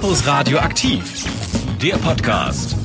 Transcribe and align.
Campus 0.00 0.28
Radio 0.28 0.58
aktiv, 0.58 1.24
der 1.82 1.96
Podcast. 1.96 2.76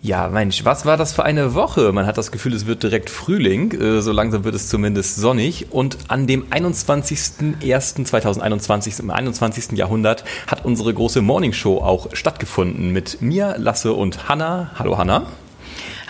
Ja, 0.00 0.28
Mensch, 0.28 0.64
was 0.64 0.86
war 0.86 0.96
das 0.96 1.12
für 1.12 1.24
eine 1.24 1.54
Woche? 1.54 1.90
Man 1.90 2.06
hat 2.06 2.16
das 2.16 2.30
Gefühl, 2.30 2.54
es 2.54 2.64
wird 2.64 2.84
direkt 2.84 3.10
Frühling. 3.10 3.72
Äh, 3.72 4.02
so 4.02 4.12
langsam 4.12 4.44
wird 4.44 4.54
es 4.54 4.68
zumindest 4.68 5.16
sonnig. 5.16 5.72
Und 5.72 5.98
an 6.06 6.28
dem 6.28 6.46
21.01.2021, 6.46 9.00
im 9.00 9.10
21. 9.10 9.72
Jahrhundert, 9.72 10.22
hat 10.46 10.64
unsere 10.64 10.94
große 10.94 11.22
Morningshow 11.22 11.78
auch 11.78 12.10
stattgefunden 12.12 12.92
mit 12.92 13.20
mir, 13.20 13.56
Lasse 13.58 13.94
und 13.94 14.28
Hanna. 14.28 14.70
Hallo 14.78 14.96
Hanna. 14.96 15.26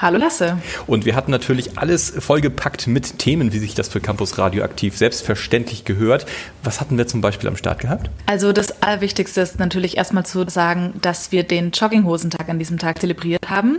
Hallo 0.03 0.19
Lasse. 0.19 0.59
Und 0.89 1.05
wir 1.05 1.14
hatten 1.14 1.30
natürlich 1.30 1.79
alles 1.79 2.12
vollgepackt 2.18 2.89
mit 2.89 3.21
Themen, 3.21 3.53
wie 3.53 3.61
sich 3.61 3.77
das 3.77 3.87
für 3.87 4.00
Campus 4.00 4.36
Radioaktiv 4.36 4.96
selbstverständlich 4.96 5.85
gehört. 5.85 6.27
Was 6.64 6.80
hatten 6.80 6.98
wir 6.98 7.07
zum 7.07 7.21
Beispiel 7.21 7.48
am 7.48 7.57
Start 7.57 7.79
gehabt? 7.79 8.11
Also 8.27 8.53
das 8.53 8.82
Allerwichtigste 8.82 9.43
ist 9.43 9.61
natürlich 9.61 9.96
erstmal 9.96 10.27
zu 10.27 10.44
sagen, 10.49 10.94
dass 11.00 11.30
wir 11.30 11.44
den 11.44 11.71
Jogginghosentag 11.71 12.49
an 12.49 12.58
diesem 12.58 12.79
Tag 12.79 13.00
zelebriert 13.00 13.49
haben. 13.49 13.79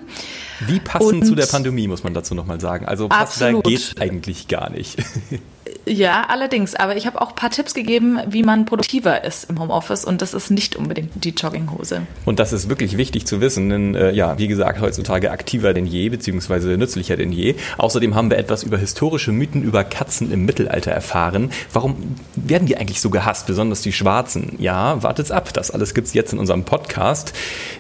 Wie 0.62 0.80
passend 0.80 1.24
Und 1.24 1.26
zu 1.26 1.36
der 1.36 1.46
Pandemie, 1.46 1.90
muss 1.90 2.06
man 2.06 2.14
dazu 2.14 2.36
nochmal 2.36 2.62
sagen. 2.62 2.86
Also 2.86 3.10
passender 3.10 3.62
geht 3.62 3.96
eigentlich 4.00 4.48
gar 4.48 4.70
nicht. 4.70 5.04
Ja, 5.86 6.26
allerdings. 6.28 6.76
Aber 6.76 6.96
ich 6.96 7.06
habe 7.06 7.22
auch 7.22 7.30
ein 7.30 7.36
paar 7.36 7.50
Tipps 7.50 7.74
gegeben, 7.74 8.20
wie 8.28 8.44
man 8.44 8.66
produktiver 8.66 9.24
ist 9.24 9.50
im 9.50 9.60
Homeoffice 9.60 10.06
und 10.06 10.22
das 10.22 10.34
ist 10.34 10.50
nicht 10.50 10.76
unbedingt 10.76 11.12
die 11.24 11.30
Jogginghose. 11.30 12.04
Und 12.26 12.40
das 12.40 12.54
ist 12.54 12.70
wirklich 12.70 12.98
wichtig 12.98 13.26
zu 13.26 13.42
wissen, 13.42 13.70
denn 13.70 13.96
äh, 13.96 14.12
ja, 14.12 14.38
wie 14.38 14.48
gesagt, 14.48 14.82
heutzutage 14.82 15.32
aktiver 15.32 15.74
denn 15.74 15.86
je, 15.86 16.10
beziehungsweise 16.10 16.78
nützlicher 16.78 17.18
denn 17.18 17.32
je. 17.32 17.56
Außerdem 17.78 18.16
haben 18.16 18.30
wir 18.30 18.38
etwas 18.38 18.64
über 18.64 18.78
historische 18.78 19.32
Mythen 19.32 19.64
über 19.64 19.84
Katzen 19.84 20.32
im 20.32 20.46
Mittelalter 20.46 20.92
erfahren. 20.92 21.52
Warum 21.72 22.16
werden 22.36 22.66
die 22.66 22.78
eigentlich 22.78 23.02
so 23.02 23.10
gehasst, 23.10 23.48
besonders 23.48 23.82
die 23.82 23.94
Schwarzen? 23.94 24.56
Ja, 24.60 25.02
wartet's 25.04 25.32
ab. 25.32 25.54
Das 25.54 25.72
alles 25.72 25.94
gibt's 25.94 26.14
jetzt 26.14 26.34
in 26.34 26.40
unserem 26.40 26.64
Podcast. 26.64 27.34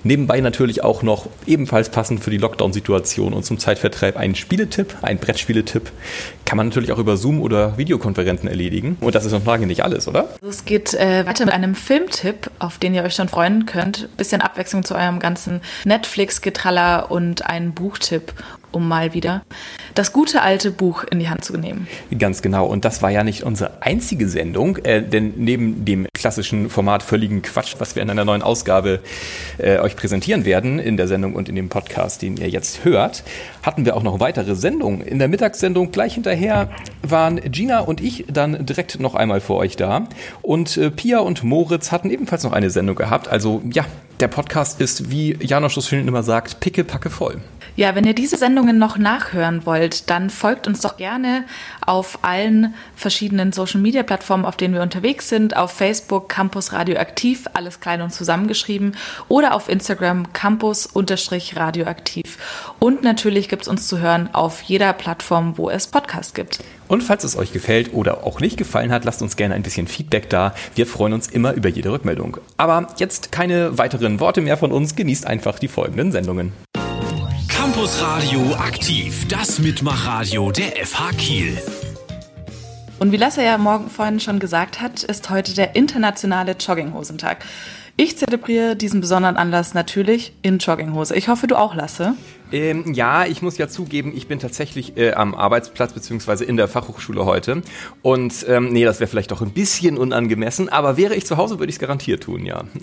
Nebenbei 0.04 0.40
natürlich 0.42 0.84
auch 0.84 1.04
noch 1.04 1.28
ebenfalls 1.46 1.90
passend 1.90 2.24
für 2.24 2.32
die 2.32 2.38
Lockdown-Situation 2.38 3.34
und 3.34 3.44
zum 3.44 3.60
Zeitvertreib 3.60 4.18
ein 4.18 4.36
Spieletipp, 4.36 4.96
ein 5.02 5.18
Brettspieletipp. 5.18 5.92
Kann 6.46 6.58
man 6.58 6.68
natürlich 6.68 6.92
auch 6.92 7.00
über 7.00 7.18
Zoom 7.18 7.42
oder 7.42 7.73
Video 7.78 7.94
Videokonferenzen 7.94 8.50
erledigen. 8.50 8.98
Und 9.02 9.16
das 9.16 9.26
ist 9.26 9.32
noch 9.32 9.46
lange 9.46 9.68
nicht 9.68 9.84
alles, 9.84 10.08
oder? 10.08 10.30
Also 10.34 10.48
es 10.48 10.66
geht 10.66 10.94
äh, 10.94 11.26
weiter 11.26 11.46
mit 11.46 11.54
einem 11.54 11.76
Filmtipp, 11.76 12.50
auf 12.60 12.78
den 12.78 12.94
ihr 12.94 13.04
euch 13.04 13.14
schon 13.16 13.30
freuen 13.30 13.66
könnt. 13.66 14.10
Bisschen 14.18 14.42
Abwechslung 14.42 14.84
zu 14.84 14.96
eurem 14.96 15.20
ganzen 15.20 15.62
Netflix-Getraller 15.86 17.12
und 17.12 17.46
ein 17.46 17.74
Buchtipp 17.74 18.34
um 18.74 18.88
mal 18.88 19.14
wieder 19.14 19.44
das 19.96 20.12
gute 20.12 20.42
alte 20.42 20.72
Buch 20.72 21.04
in 21.04 21.20
die 21.20 21.30
Hand 21.30 21.46
zu 21.46 21.58
nehmen. 21.58 21.88
Ganz 22.18 22.42
genau. 22.42 22.66
Und 22.66 22.86
das 22.86 23.02
war 23.02 23.12
ja 23.12 23.24
nicht 23.24 23.44
unsere 23.44 23.82
einzige 23.82 24.28
Sendung, 24.28 24.78
äh, 24.78 25.04
denn 25.04 25.34
neben 25.38 25.86
dem 25.86 26.08
klassischen 26.14 26.70
Format 26.70 27.04
völligen 27.04 27.42
Quatsch, 27.42 27.76
was 27.78 27.96
wir 27.96 28.02
in 28.02 28.10
einer 28.10 28.26
neuen 28.26 28.42
Ausgabe 28.42 29.00
äh, 29.58 29.78
euch 29.78 29.96
präsentieren 29.96 30.46
werden, 30.46 30.80
in 30.80 30.98
der 30.98 31.08
Sendung 31.08 31.36
und 31.36 31.50
in 31.50 31.56
dem 31.56 31.70
Podcast, 31.70 32.22
den 32.22 32.38
ihr 32.38 32.50
jetzt 32.50 32.84
hört, 32.84 33.24
hatten 33.64 33.86
wir 33.86 33.96
auch 33.96 34.04
noch 34.04 34.20
weitere 34.20 34.56
Sendungen. 34.56 35.02
In 35.02 35.20
der 35.20 35.28
Mittagssendung 35.28 35.92
gleich 35.92 36.14
hinterher 36.14 36.70
waren 37.02 37.38
Gina 37.52 37.80
und 37.80 38.02
ich 38.02 38.26
dann 38.32 38.66
direkt 38.66 39.00
noch 39.00 39.16
einmal 39.16 39.42
vor 39.42 39.58
euch 39.58 39.76
da. 39.76 40.08
Und 40.42 40.78
äh, 40.78 40.92
Pia 40.92 41.20
und 41.20 41.44
Moritz 41.44 41.92
hatten 41.92 42.10
ebenfalls 42.10 42.44
noch 42.44 42.52
eine 42.52 42.70
Sendung 42.70 42.96
gehabt. 42.96 43.28
Also 43.28 43.62
ja, 43.72 43.86
der 44.20 44.28
Podcast 44.28 44.80
ist, 44.80 45.10
wie 45.10 45.38
Janosch 45.42 45.76
das 45.76 45.92
immer 45.92 46.24
sagt, 46.24 46.60
pickepacke 46.60 47.10
voll. 47.10 47.42
Ja, 47.76 47.96
wenn 47.96 48.06
ihr 48.06 48.14
diese 48.14 48.38
Sendungen 48.38 48.78
noch 48.78 49.00
nachhören 49.00 49.66
wollt, 49.66 50.12
dann 50.12 50.30
folgt 50.30 50.68
uns 50.68 50.82
doch 50.82 50.96
gerne 50.96 51.44
auf 51.84 52.20
allen 52.22 52.76
verschiedenen 52.96 53.52
Social 53.52 53.82
Media 53.82 54.04
Plattformen, 54.04 54.46
auf 54.46 54.58
denen 54.58 54.76
wir 54.76 54.84
unterwegs 54.84 55.28
sind. 55.28 55.58
Auf 55.58 55.72
Facebook 55.72 56.30
Campus 56.30 56.72
Radioaktiv, 56.72 57.48
alles 57.54 57.80
klein 57.80 58.04
und 58.04 58.14
zusammengeschrieben. 58.14 58.96
Oder 59.28 59.56
auf 59.56 59.70
Instagram 59.70 60.32
Campus-Radioaktiv. 60.34 62.38
Und 62.78 63.02
natürlich 63.02 63.50
gibt 63.54 63.62
es 63.62 63.68
uns 63.68 63.88
zu 63.88 64.00
hören 64.00 64.34
auf 64.34 64.64
jeder 64.64 64.94
Plattform, 64.94 65.60
wo 65.60 65.70
es 65.70 65.86
Podcasts 65.86 66.34
gibt. 66.34 66.64
Und 66.88 67.04
falls 67.04 67.24
es 67.24 67.38
euch 67.38 67.54
gefällt 67.54 67.94
oder 67.94 68.26
auch 68.26 68.40
nicht 68.40 68.58
gefallen 68.58 68.92
hat, 68.92 69.06
lasst 69.06 69.22
uns 69.22 69.36
gerne 69.36 69.54
ein 69.54 69.62
bisschen 69.62 69.86
Feedback 69.86 70.28
da. 70.28 70.56
Wir 70.74 70.88
freuen 70.88 71.14
uns 71.14 71.28
immer 71.28 71.54
über 71.54 71.70
jede 71.70 71.92
Rückmeldung. 71.92 72.38
Aber 72.58 72.88
jetzt 72.98 73.32
keine 73.32 73.78
weiteren 73.78 74.20
Worte 74.20 74.42
mehr 74.42 74.58
von 74.58 74.72
uns. 74.72 74.96
Genießt 74.96 75.28
einfach 75.28 75.60
die 75.60 75.68
folgenden 75.68 76.12
Sendungen. 76.12 76.52
Campus 77.48 78.02
Radio 78.02 78.56
aktiv, 78.56 79.28
das 79.28 79.60
Mitmachradio 79.60 80.52
der 80.52 80.84
FH 80.84 81.12
Kiel. 81.20 81.62
Und 82.98 83.12
wie 83.12 83.18
Lasse 83.18 83.44
ja 83.44 83.60
morgen 83.60 83.88
vorhin 83.92 84.20
schon 84.20 84.40
gesagt 84.40 84.82
hat, 84.82 85.04
ist 85.04 85.30
heute 85.30 85.54
der 85.54 85.76
internationale 85.76 86.54
Jogginghosentag. 86.54 87.46
Ich 87.98 88.18
zelebriere 88.18 88.76
diesen 88.76 89.02
besonderen 89.02 89.38
Anlass 89.38 89.76
natürlich 89.76 90.34
in 90.42 90.58
Jogginghose. 90.58 91.16
Ich 91.16 91.28
hoffe, 91.28 91.46
du 91.46 91.56
auch, 91.56 91.76
Lasse. 91.76 92.16
Ähm, 92.54 92.94
ja, 92.94 93.26
ich 93.26 93.42
muss 93.42 93.58
ja 93.58 93.68
zugeben, 93.68 94.14
ich 94.16 94.28
bin 94.28 94.38
tatsächlich 94.38 94.96
äh, 94.96 95.14
am 95.14 95.34
Arbeitsplatz 95.34 95.94
beziehungsweise 95.94 96.46
in 96.46 96.56
der 96.56 96.68
Fachhochschule 96.68 97.26
heute. 97.26 97.64
Und 98.04 98.46
ähm, 98.48 98.72
nee, 98.72 98.86
das 98.86 99.00
wäre 99.00 99.10
vielleicht 99.10 99.32
doch 99.32 99.42
ein 99.42 99.50
bisschen 99.50 99.98
unangemessen, 99.98 100.70
aber 100.70 100.96
wäre 100.96 101.16
ich 101.16 101.26
zu 101.26 101.38
Hause, 101.38 101.58
würde 101.58 101.72
ich 101.72 101.78
es 101.78 101.80
garantiert 101.80 102.22
tun, 102.22 102.46
ja. 102.46 102.64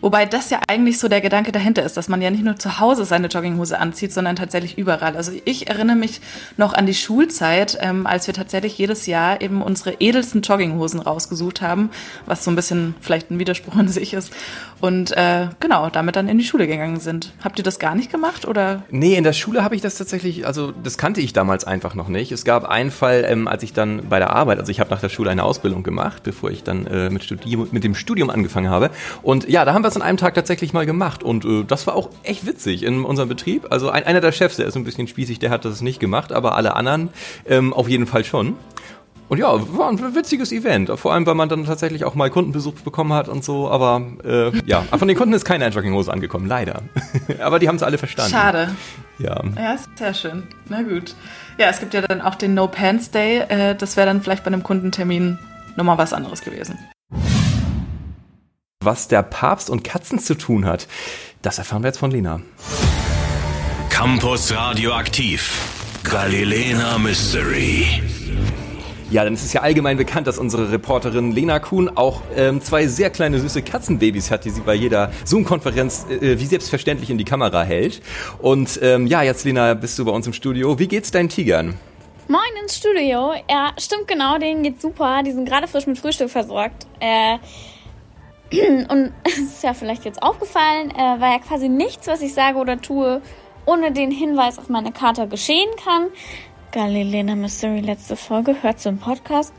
Wobei 0.00 0.26
das 0.26 0.50
ja 0.50 0.60
eigentlich 0.68 0.98
so 0.98 1.08
der 1.08 1.20
Gedanke 1.20 1.50
dahinter 1.50 1.82
ist, 1.82 1.96
dass 1.96 2.08
man 2.08 2.22
ja 2.22 2.30
nicht 2.30 2.44
nur 2.44 2.56
zu 2.56 2.78
Hause 2.78 3.04
seine 3.04 3.26
Jogginghose 3.26 3.78
anzieht, 3.78 4.12
sondern 4.12 4.36
tatsächlich 4.36 4.78
überall. 4.78 5.16
Also 5.16 5.32
ich 5.44 5.68
erinnere 5.68 5.96
mich 5.96 6.20
noch 6.56 6.72
an 6.72 6.86
die 6.86 6.94
Schulzeit, 6.94 7.76
ähm, 7.80 8.06
als 8.06 8.28
wir 8.28 8.34
tatsächlich 8.34 8.78
jedes 8.78 9.06
Jahr 9.06 9.40
eben 9.40 9.60
unsere 9.60 9.96
edelsten 9.98 10.42
Jogginghosen 10.42 11.00
rausgesucht 11.00 11.62
haben, 11.62 11.90
was 12.26 12.44
so 12.44 12.50
ein 12.52 12.56
bisschen 12.56 12.94
vielleicht 13.00 13.30
ein 13.30 13.40
Widerspruch 13.40 13.76
in 13.76 13.88
sich 13.88 14.14
ist. 14.14 14.32
Und 14.80 15.16
äh, 15.16 15.48
genau, 15.60 15.90
damit 15.90 16.16
dann 16.16 16.28
in 16.28 16.38
die 16.38 16.44
Schule 16.44 16.66
gegangen 16.66 17.00
sind. 17.00 17.32
Habt 17.42 17.58
ihr 17.58 17.64
das 17.64 17.78
gar 17.78 17.94
nicht 17.94 18.12
gemacht 18.12 18.46
oder? 18.46 18.82
Nee, 18.90 19.16
in 19.16 19.24
der 19.24 19.32
Schule 19.32 19.64
habe 19.64 19.74
ich 19.74 19.82
das 19.82 19.96
tatsächlich, 19.96 20.46
also 20.46 20.72
das 20.72 20.98
kannte 20.98 21.20
ich 21.20 21.32
damals 21.32 21.64
einfach 21.64 21.94
noch 21.94 22.08
nicht. 22.08 22.30
Es 22.30 22.44
gab 22.44 22.64
einen 22.64 22.90
Fall, 22.90 23.24
ähm, 23.28 23.48
als 23.48 23.62
ich 23.62 23.72
dann 23.72 24.08
bei 24.08 24.18
der 24.18 24.30
Arbeit, 24.30 24.58
also 24.58 24.70
ich 24.70 24.80
habe 24.80 24.90
nach 24.90 25.00
der 25.00 25.08
Schule 25.08 25.30
eine 25.30 25.42
Ausbildung 25.42 25.82
gemacht, 25.82 26.22
bevor 26.22 26.50
ich 26.50 26.62
dann 26.62 26.86
äh, 26.86 27.10
mit, 27.10 27.24
Studium, 27.24 27.68
mit 27.72 27.82
dem 27.82 27.94
Studium 27.94 28.30
angefangen 28.30 28.70
habe. 28.70 28.90
Und 29.22 29.48
ja, 29.48 29.64
da 29.64 29.74
haben 29.74 29.82
wir 29.82 29.88
es 29.88 29.96
an 29.96 30.02
einem 30.02 30.18
Tag 30.18 30.34
tatsächlich 30.34 30.72
mal 30.72 30.86
gemacht 30.86 31.22
und 31.22 31.44
äh, 31.44 31.64
das 31.64 31.86
war 31.86 31.96
auch 31.96 32.10
echt 32.22 32.46
witzig 32.46 32.84
in 32.84 33.04
unserem 33.04 33.28
Betrieb. 33.28 33.66
Also 33.70 33.90
ein, 33.90 34.04
einer 34.04 34.20
der 34.20 34.32
Chefs, 34.32 34.56
der 34.56 34.66
ist 34.66 34.76
ein 34.76 34.84
bisschen 34.84 35.08
spießig, 35.08 35.38
der 35.40 35.50
hat 35.50 35.64
das 35.64 35.80
nicht 35.80 35.98
gemacht, 35.98 36.32
aber 36.32 36.54
alle 36.54 36.76
anderen 36.76 37.10
ähm, 37.46 37.72
auf 37.72 37.88
jeden 37.88 38.06
Fall 38.06 38.24
schon. 38.24 38.56
Und 39.28 39.38
ja, 39.38 39.76
war 39.76 39.90
ein 39.90 40.14
witziges 40.14 40.52
Event. 40.52 40.90
Vor 40.98 41.12
allem, 41.12 41.26
weil 41.26 41.34
man 41.34 41.48
dann 41.48 41.66
tatsächlich 41.66 42.04
auch 42.04 42.14
mal 42.14 42.30
Kundenbesuch 42.30 42.74
bekommen 42.80 43.12
hat 43.12 43.28
und 43.28 43.44
so. 43.44 43.68
Aber 43.70 44.02
äh, 44.24 44.52
ja, 44.64 44.82
von 44.96 45.06
den 45.06 45.16
Kunden 45.16 45.34
ist 45.34 45.44
keine 45.44 45.68
Jogginghose 45.68 46.10
angekommen, 46.10 46.46
leider. 46.46 46.82
aber 47.40 47.58
die 47.58 47.68
haben 47.68 47.76
es 47.76 47.82
alle 47.82 47.98
verstanden. 47.98 48.32
Schade. 48.32 48.74
Ja. 49.18 49.42
Ja, 49.56 49.76
sehr 49.96 50.14
schön. 50.14 50.44
Na 50.68 50.82
gut. 50.82 51.14
Ja, 51.58 51.68
es 51.68 51.80
gibt 51.80 51.92
ja 51.92 52.00
dann 52.00 52.22
auch 52.22 52.36
den 52.36 52.54
No 52.54 52.68
Pants 52.68 53.10
Day. 53.10 53.40
Äh, 53.40 53.74
das 53.74 53.96
wäre 53.96 54.06
dann 54.06 54.22
vielleicht 54.22 54.44
bei 54.44 54.48
einem 54.48 54.62
Kundentermin 54.62 55.38
nochmal 55.76 55.98
was 55.98 56.12
anderes 56.12 56.40
gewesen. 56.40 56.78
Was 58.82 59.08
der 59.08 59.22
Papst 59.22 59.68
und 59.68 59.84
Katzen 59.84 60.20
zu 60.20 60.36
tun 60.36 60.64
hat, 60.64 60.88
das 61.42 61.58
erfahren 61.58 61.82
wir 61.82 61.88
jetzt 61.88 61.98
von 61.98 62.10
Lena. 62.10 62.40
Campus 63.90 64.54
Radioaktiv. 64.54 65.74
Galilena 66.04 66.96
Mystery. 66.96 68.17
Ja, 69.10 69.24
dann 69.24 69.32
ist 69.32 69.42
es 69.42 69.54
ja 69.54 69.62
allgemein 69.62 69.96
bekannt, 69.96 70.26
dass 70.26 70.38
unsere 70.38 70.70
Reporterin 70.70 71.32
Lena 71.32 71.60
Kuhn 71.60 71.88
auch 71.88 72.20
ähm, 72.36 72.60
zwei 72.60 72.86
sehr 72.88 73.08
kleine 73.08 73.38
süße 73.40 73.62
Katzenbabys 73.62 74.30
hat, 74.30 74.44
die 74.44 74.50
sie 74.50 74.60
bei 74.60 74.74
jeder 74.74 75.10
Zoom-Konferenz 75.24 76.04
äh, 76.10 76.38
wie 76.38 76.44
selbstverständlich 76.44 77.08
in 77.08 77.16
die 77.16 77.24
Kamera 77.24 77.62
hält. 77.62 78.02
Und 78.38 78.78
ähm, 78.82 79.06
ja, 79.06 79.22
jetzt 79.22 79.46
Lena, 79.46 79.72
bist 79.72 79.98
du 79.98 80.04
bei 80.04 80.10
uns 80.10 80.26
im 80.26 80.34
Studio. 80.34 80.78
Wie 80.78 80.88
geht's 80.88 81.10
deinen 81.10 81.30
Tigern? 81.30 81.78
Moin 82.28 82.42
ins 82.62 82.76
Studio. 82.76 83.32
Ja, 83.48 83.72
stimmt 83.78 84.08
genau, 84.08 84.36
denen 84.36 84.62
geht's 84.62 84.82
super. 84.82 85.22
Die 85.24 85.32
sind 85.32 85.48
gerade 85.48 85.68
frisch 85.68 85.86
mit 85.86 85.98
Frühstück 85.98 86.28
versorgt. 86.28 86.86
Äh, 87.00 87.38
und 88.90 89.14
es 89.24 89.38
ist 89.38 89.62
ja 89.62 89.72
vielleicht 89.72 90.04
jetzt 90.04 90.22
aufgefallen, 90.22 90.90
äh, 90.90 91.18
weil 91.18 91.32
ja 91.32 91.38
quasi 91.38 91.70
nichts, 91.70 92.06
was 92.08 92.20
ich 92.20 92.34
sage 92.34 92.58
oder 92.58 92.78
tue, 92.78 93.22
ohne 93.64 93.90
den 93.92 94.10
Hinweis 94.10 94.58
auf 94.58 94.68
meine 94.68 94.92
Karte 94.92 95.26
geschehen 95.28 95.70
kann. 95.82 96.08
Galilena 96.72 97.34
Mystery, 97.34 97.80
letzte 97.80 98.14
Folge, 98.14 98.62
hört 98.62 98.78
zum 98.78 98.98
Podcast. 98.98 99.54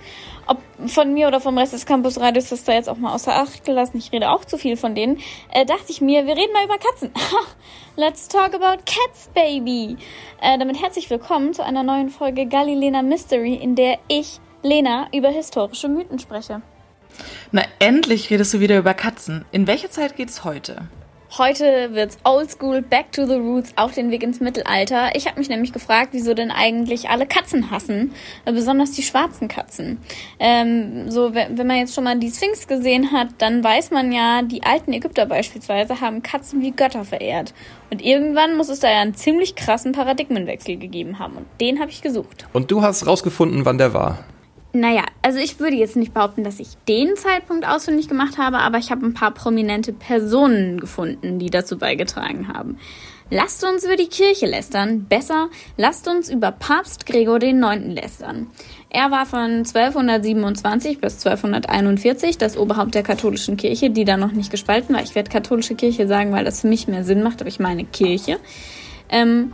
Ob 0.46 0.60
von 0.88 1.14
mir 1.14 1.28
oder 1.28 1.42
vom 1.42 1.58
Rest 1.58 1.74
des 1.74 1.86
Campus 1.86 2.20
Radios 2.20 2.52
ist 2.52 2.68
da 2.68 2.74
jetzt 2.74 2.88
auch 2.88 2.98
mal 2.98 3.14
außer 3.14 3.34
Acht 3.36 3.66
gelassen. 3.66 3.98
Ich 3.98 4.12
rede 4.12 4.30
auch 4.30 4.46
zu 4.46 4.58
viel 4.58 4.78
von 4.78 4.94
denen. 4.94 5.18
Äh, 5.52 5.66
dachte 5.66 5.86
ich 5.90 6.02
mir, 6.02 6.28
wir 6.28 6.36
reden 6.36 6.54
mal 6.54 6.66
über 6.66 6.78
Katzen. 6.78 7.12
Let's 7.96 8.28
talk 8.28 8.54
about 8.54 8.84
cats, 8.86 9.30
baby. 9.34 9.98
Äh, 10.42 10.60
damit 10.60 10.82
herzlich 10.82 11.10
willkommen 11.10 11.54
zu 11.54 11.64
einer 11.64 11.82
neuen 11.82 12.10
Folge 12.10 12.46
Galilena 12.46 13.02
Mystery, 13.02 13.56
in 13.56 13.76
der 13.76 13.98
ich, 14.08 14.40
Lena, 14.62 15.08
über 15.12 15.30
historische 15.30 15.88
Mythen 15.88 16.20
spreche. 16.20 16.62
Na, 17.52 17.64
endlich 17.80 18.30
redest 18.30 18.54
du 18.54 18.60
wieder 18.60 18.78
über 18.78 18.94
Katzen. 18.94 19.46
In 19.52 19.66
welche 19.66 19.90
Zeit 19.90 20.16
geht's 20.16 20.44
heute? 20.44 20.88
Heute 21.38 21.94
wird's 21.94 22.18
oldschool, 22.24 22.82
back 22.82 23.12
to 23.12 23.28
the 23.28 23.36
roots, 23.36 23.74
auf 23.76 23.94
den 23.94 24.10
Weg 24.10 24.24
ins 24.24 24.40
Mittelalter. 24.40 25.16
Ich 25.16 25.28
habe 25.28 25.38
mich 25.38 25.48
nämlich 25.48 25.72
gefragt, 25.72 26.10
wieso 26.12 26.34
denn 26.34 26.50
eigentlich 26.50 27.10
alle 27.10 27.28
Katzen 27.28 27.70
hassen, 27.70 28.14
besonders 28.46 28.94
die 28.94 29.04
schwarzen 29.04 29.48
Katzen. 29.48 30.00
Ähm, 30.40 31.12
so, 31.12 31.36
wenn 31.36 31.68
man 31.68 31.78
jetzt 31.78 31.94
schon 31.94 32.04
mal 32.04 32.18
die 32.18 32.32
Sphinx 32.32 32.68
gesehen 32.68 33.12
hat, 33.12 33.28
dann 33.38 33.64
weiß 33.64 33.92
man 33.92 34.12
ja, 34.12 34.42
die 34.42 34.64
alten 34.64 34.92
Ägypter 34.92 35.28
beispielsweise 35.28 36.02
haben 36.02 36.24
Katzen 36.24 36.62
wie 36.62 36.72
Götter 36.72 37.06
verehrt. 37.06 37.54
Und 37.92 38.04
irgendwann 38.04 38.58
muss 38.58 38.70
es 38.70 38.80
da 38.80 38.90
ja 38.90 39.02
einen 39.02 39.14
ziemlich 39.14 39.56
krassen 39.56 39.92
Paradigmenwechsel 39.92 40.78
gegeben 40.78 41.20
haben. 41.20 41.38
Und 41.38 41.46
den 41.62 41.80
habe 41.80 41.92
ich 41.92 42.02
gesucht. 42.02 42.48
Und 42.54 42.72
du 42.72 42.82
hast 42.82 43.06
rausgefunden, 43.06 43.66
wann 43.66 43.78
der 43.78 43.94
war. 43.94 44.24
Naja, 44.72 45.04
also 45.24 45.40
ich 45.40 45.60
würde 45.60 45.76
jetzt 45.76 45.96
nicht 45.96 46.14
behaupten, 46.14 46.44
dass 46.44 46.60
ich 46.60 46.70
den 46.88 47.16
Zeitpunkt 47.16 47.68
ausfindig 47.68 48.08
gemacht 48.08 48.38
habe, 48.38 48.60
aber 48.60 48.78
ich 48.78 48.92
habe 48.92 49.06
ein 49.06 49.16
paar 49.16 49.32
prominente 49.32 49.94
Personen 49.94 50.80
gefunden, 50.80 51.40
die 51.40 51.50
dazu 51.50 51.80
beigetragen 51.80 52.50
haben. 52.50 52.78
Lasst 53.32 53.64
uns 53.64 53.84
über 53.84 53.96
die 53.96 54.08
Kirche 54.08 54.48
lästern. 54.48 55.06
Besser, 55.06 55.50
lasst 55.78 56.08
uns 56.08 56.32
über 56.32 56.52
Papst 56.52 57.06
Gregor 57.06 57.42
IX. 57.42 57.94
lästern. 57.94 58.48
Er 58.90 59.12
war 59.12 59.28
von 59.28 59.64
1227 59.64 61.00
bis 61.00 61.24
1241 61.26 62.40
das 62.40 62.58
Oberhaupt 62.58 62.96
der 62.96 63.04
katholischen 63.04 63.56
Kirche, 63.56 63.92
die 63.92 64.06
da 64.06 64.18
noch 64.18 64.32
nicht 64.32 64.50
gespalten 64.50 64.96
war. 64.96 65.04
Ich 65.04 65.14
werde 65.14 65.30
katholische 65.30 65.76
Kirche 65.76 66.08
sagen, 66.08 66.32
weil 66.32 66.44
das 66.44 66.62
für 66.62 66.68
mich 66.68 66.88
mehr 66.88 67.04
Sinn 67.04 67.22
macht, 67.22 67.42
aber 67.42 67.50
ich 67.50 67.60
meine 67.60 67.86
Kirche. 67.86 68.40
Ähm, 69.10 69.54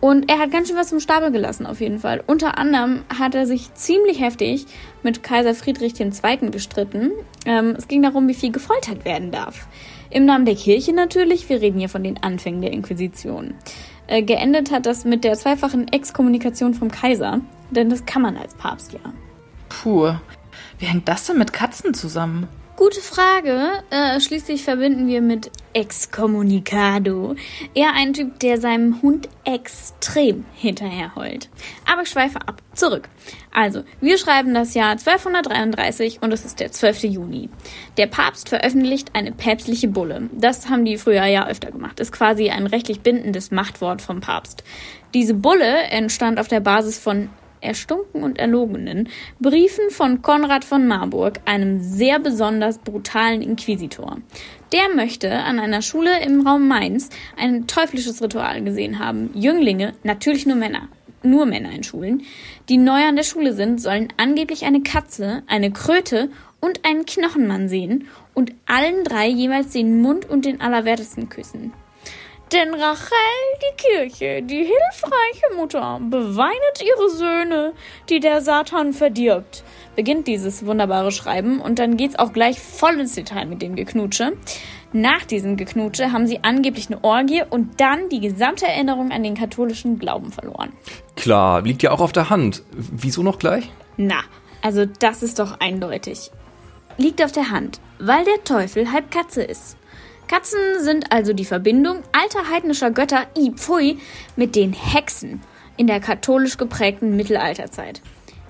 und 0.00 0.30
er 0.30 0.38
hat 0.38 0.52
ganz 0.52 0.68
schön 0.68 0.76
was 0.76 0.88
zum 0.88 1.00
Stapel 1.00 1.32
gelassen, 1.32 1.66
auf 1.66 1.80
jeden 1.80 1.98
Fall. 1.98 2.22
Unter 2.26 2.56
anderem 2.56 3.02
hat 3.18 3.34
er 3.34 3.46
sich 3.46 3.74
ziemlich 3.74 4.20
heftig 4.20 4.66
mit 5.02 5.22
Kaiser 5.22 5.54
Friedrich 5.54 5.98
II. 5.98 6.50
gestritten. 6.50 7.10
Ähm, 7.46 7.74
es 7.76 7.88
ging 7.88 8.02
darum, 8.02 8.28
wie 8.28 8.34
viel 8.34 8.52
gefoltert 8.52 9.04
werden 9.04 9.32
darf. 9.32 9.66
Im 10.10 10.24
Namen 10.24 10.44
der 10.44 10.54
Kirche 10.54 10.92
natürlich, 10.92 11.48
wir 11.48 11.60
reden 11.60 11.80
hier 11.80 11.88
von 11.88 12.04
den 12.04 12.22
Anfängen 12.22 12.62
der 12.62 12.72
Inquisition. 12.72 13.54
Äh, 14.06 14.22
geendet 14.22 14.70
hat 14.70 14.86
das 14.86 15.04
mit 15.04 15.24
der 15.24 15.34
zweifachen 15.34 15.88
Exkommunikation 15.88 16.74
vom 16.74 16.90
Kaiser, 16.90 17.40
denn 17.70 17.90
das 17.90 18.06
kann 18.06 18.22
man 18.22 18.36
als 18.36 18.54
Papst 18.54 18.92
ja. 18.92 19.00
Puh, 19.68 20.14
wie 20.78 20.86
hängt 20.86 21.08
das 21.08 21.26
denn 21.26 21.38
mit 21.38 21.52
Katzen 21.52 21.92
zusammen? 21.92 22.48
Gute 22.78 23.00
Frage. 23.00 23.82
Äh, 23.90 24.20
schließlich 24.20 24.62
verbinden 24.62 25.08
wir 25.08 25.20
mit 25.20 25.50
Excommunicado 25.72 27.34
eher 27.74 27.92
einen 27.94 28.14
Typ, 28.14 28.38
der 28.38 28.60
seinem 28.60 29.02
Hund 29.02 29.28
extrem 29.44 30.44
hinterherheult. 30.54 31.48
Aber 31.90 32.02
ich 32.02 32.08
schweife 32.08 32.38
ab. 32.46 32.62
Zurück. 32.74 33.08
Also, 33.52 33.82
wir 34.00 34.16
schreiben 34.16 34.54
das 34.54 34.74
Jahr 34.74 34.92
1233 34.92 36.22
und 36.22 36.30
es 36.30 36.44
ist 36.44 36.60
der 36.60 36.70
12. 36.70 37.02
Juni. 37.02 37.48
Der 37.96 38.06
Papst 38.06 38.48
veröffentlicht 38.48 39.10
eine 39.12 39.32
päpstliche 39.32 39.88
Bulle. 39.88 40.30
Das 40.30 40.70
haben 40.70 40.84
die 40.84 40.98
früher 40.98 41.26
ja 41.26 41.48
öfter 41.48 41.72
gemacht. 41.72 41.98
Ist 41.98 42.12
quasi 42.12 42.50
ein 42.50 42.68
rechtlich 42.68 43.00
bindendes 43.00 43.50
Machtwort 43.50 44.02
vom 44.02 44.20
Papst. 44.20 44.62
Diese 45.14 45.34
Bulle 45.34 45.78
entstand 45.90 46.38
auf 46.38 46.46
der 46.46 46.60
Basis 46.60 46.96
von 46.96 47.28
erstunken 47.60 48.22
und 48.22 48.38
erlogenen 48.38 49.08
Briefen 49.40 49.90
von 49.90 50.22
Konrad 50.22 50.64
von 50.64 50.86
Marburg, 50.86 51.40
einem 51.44 51.80
sehr 51.80 52.18
besonders 52.18 52.78
brutalen 52.78 53.42
Inquisitor. 53.42 54.18
Der 54.72 54.94
möchte 54.94 55.32
an 55.32 55.58
einer 55.58 55.82
Schule 55.82 56.22
im 56.22 56.46
Raum 56.46 56.68
Mainz 56.68 57.08
ein 57.36 57.66
teuflisches 57.66 58.22
Ritual 58.22 58.62
gesehen 58.62 58.98
haben. 58.98 59.30
Jünglinge, 59.34 59.94
natürlich 60.02 60.46
nur 60.46 60.56
Männer, 60.56 60.88
nur 61.22 61.46
Männer 61.46 61.72
in 61.72 61.84
Schulen, 61.84 62.22
die 62.68 62.76
neu 62.76 63.04
an 63.06 63.16
der 63.16 63.22
Schule 63.22 63.52
sind, 63.52 63.80
sollen 63.80 64.08
angeblich 64.16 64.64
eine 64.64 64.82
Katze, 64.82 65.42
eine 65.46 65.70
Kröte 65.70 66.30
und 66.60 66.84
einen 66.84 67.06
Knochenmann 67.06 67.68
sehen 67.68 68.08
und 68.34 68.52
allen 68.66 69.04
drei 69.04 69.28
jeweils 69.28 69.72
den 69.72 70.00
Mund 70.02 70.28
und 70.28 70.44
den 70.44 70.60
Allerwertesten 70.60 71.28
küssen. 71.28 71.72
Denn 72.52 72.72
Rachel, 72.72 73.16
die 73.60 73.76
Kirche, 73.76 74.42
die 74.42 74.64
hilfreiche 74.64 75.54
Mutter, 75.56 76.00
beweinet 76.00 76.82
ihre 76.82 77.10
Söhne, 77.10 77.74
die 78.08 78.20
der 78.20 78.40
Satan 78.40 78.94
verdirbt. 78.94 79.64
Beginnt 79.96 80.26
dieses 80.26 80.64
wunderbare 80.64 81.12
Schreiben 81.12 81.60
und 81.60 81.78
dann 81.78 81.98
geht's 81.98 82.18
auch 82.18 82.32
gleich 82.32 82.58
voll 82.58 83.00
ins 83.00 83.14
Detail 83.14 83.44
mit 83.44 83.60
dem 83.60 83.76
Geknutsche. 83.76 84.32
Nach 84.94 85.26
diesem 85.26 85.58
Geknutsche 85.58 86.12
haben 86.12 86.26
sie 86.26 86.42
angeblich 86.42 86.86
eine 86.86 87.04
Orgie 87.04 87.42
und 87.50 87.80
dann 87.80 88.08
die 88.08 88.20
gesamte 88.20 88.66
Erinnerung 88.66 89.10
an 89.10 89.22
den 89.22 89.34
katholischen 89.34 89.98
Glauben 89.98 90.32
verloren. 90.32 90.72
Klar, 91.16 91.60
liegt 91.60 91.82
ja 91.82 91.90
auch 91.90 92.00
auf 92.00 92.12
der 92.12 92.30
Hand. 92.30 92.62
Wieso 92.72 93.22
noch 93.22 93.38
gleich? 93.38 93.70
Na, 93.98 94.20
also 94.62 94.86
das 94.86 95.22
ist 95.22 95.38
doch 95.38 95.60
eindeutig. 95.60 96.30
Liegt 96.96 97.22
auf 97.22 97.32
der 97.32 97.50
Hand, 97.50 97.80
weil 97.98 98.24
der 98.24 98.42
Teufel 98.44 98.90
halb 98.90 99.10
Katze 99.10 99.42
ist. 99.42 99.76
Katzen 100.28 100.60
sind 100.80 101.10
also 101.10 101.32
die 101.32 101.46
Verbindung 101.46 102.02
alter 102.12 102.50
heidnischer 102.50 102.90
Götter, 102.90 103.26
i 103.36 103.50
pfui, 103.50 103.98
mit 104.36 104.56
den 104.56 104.74
Hexen 104.74 105.40
in 105.78 105.86
der 105.86 106.00
katholisch 106.00 106.58
geprägten 106.58 107.16
Mittelalterzeit. 107.16 108.02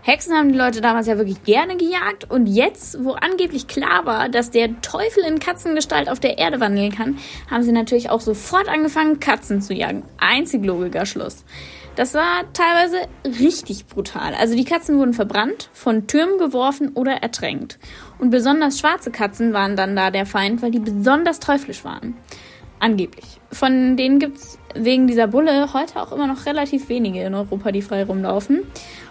Hexen 0.03 0.35
haben 0.35 0.51
die 0.53 0.59
Leute 0.59 0.81
damals 0.81 1.07
ja 1.07 1.19
wirklich 1.19 1.45
gerne 1.45 1.77
gejagt 1.77 2.29
und 2.31 2.47
jetzt, 2.47 3.05
wo 3.05 3.13
angeblich 3.13 3.69
klar 3.69 4.07
war, 4.07 4.29
dass 4.29 4.51
der 4.51 4.81
Teufel 4.81 5.23
in 5.23 5.39
Katzengestalt 5.39 6.09
auf 6.09 6.19
der 6.19 6.39
Erde 6.39 6.59
wandeln 6.61 6.91
kann, 6.91 7.19
haben 7.51 7.63
sie 7.63 7.73
natürlich 7.73 8.11
auch 8.11 8.23
sofort 8.23 8.69
angefangen, 8.69 9.21
Katzen 9.21 9.61
zu 9.61 9.73
jagen. 9.73 10.03
Einzig 10.17 10.65
logischer 10.65 11.07
Schluss. 11.07 11.45
Das 11.99 12.15
war 12.15 12.45
teilweise 12.53 13.09
richtig 13.41 13.87
brutal. 13.87 14.33
Also 14.33 14.55
die 14.55 14.65
Katzen 14.65 15.00
wurden 15.00 15.15
verbrannt, 15.15 15.69
von 15.73 16.06
Türmen 16.06 16.39
geworfen 16.39 16.93
oder 16.95 17.15
ertränkt. 17.25 17.77
Und 18.21 18.31
besonders 18.31 18.79
schwarze 18.79 19.11
Katzen 19.11 19.53
waren 19.53 19.75
dann 19.75 19.97
da 19.97 20.12
der 20.12 20.25
Feind, 20.25 20.62
weil 20.62 20.71
die 20.71 20.79
besonders 20.79 21.41
teuflisch 21.41 21.85
waren. 21.85 22.15
Angeblich. 22.79 23.41
Von 23.50 23.97
denen 23.97 24.21
gibt 24.21 24.37
es 24.37 24.61
wegen 24.77 25.09
dieser 25.09 25.27
Bulle 25.27 25.75
heute 25.75 26.00
auch 26.00 26.12
immer 26.12 26.29
noch 26.29 26.47
relativ 26.47 26.89
wenige 26.89 27.21
in 27.21 27.35
Europa, 27.35 27.73
die 27.73 27.83
frei 27.83 28.05
rumlaufen. 28.05 28.61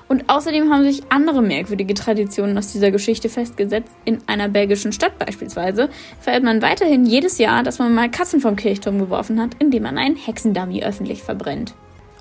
Und 0.08 0.30
außerdem 0.30 0.72
haben 0.72 0.84
sich 0.86 1.12
andere 1.12 1.42
merkwürdige 1.42 1.94
Traditionen 1.94 2.58
aus 2.58 2.72
dieser 2.72 2.92
Geschichte 2.92 3.28
festgesetzt. 3.28 3.92
In 4.06 4.20
einer 4.28 4.48
belgischen 4.48 4.94
Stadt 4.94 5.20
beispielsweise 5.20 5.90
verehrt 6.22 6.46
man 6.46 6.62
weiterhin 6.62 7.06
jedes 7.06 7.38
Jahr, 7.38 7.64
dass 7.64 7.80
man 7.80 7.94
mal 7.94 8.10
Katzen 8.10 8.40
vom 8.40 8.56
Kirchturm 8.56 8.98
geworfen 8.98 9.42
hat, 9.42 9.58
indem 9.60 9.84
man 9.84 9.98
einen 9.98 10.16
Hexendummy 10.16 10.86
öffentlich 10.86 11.22
verbrennt. 11.22 11.76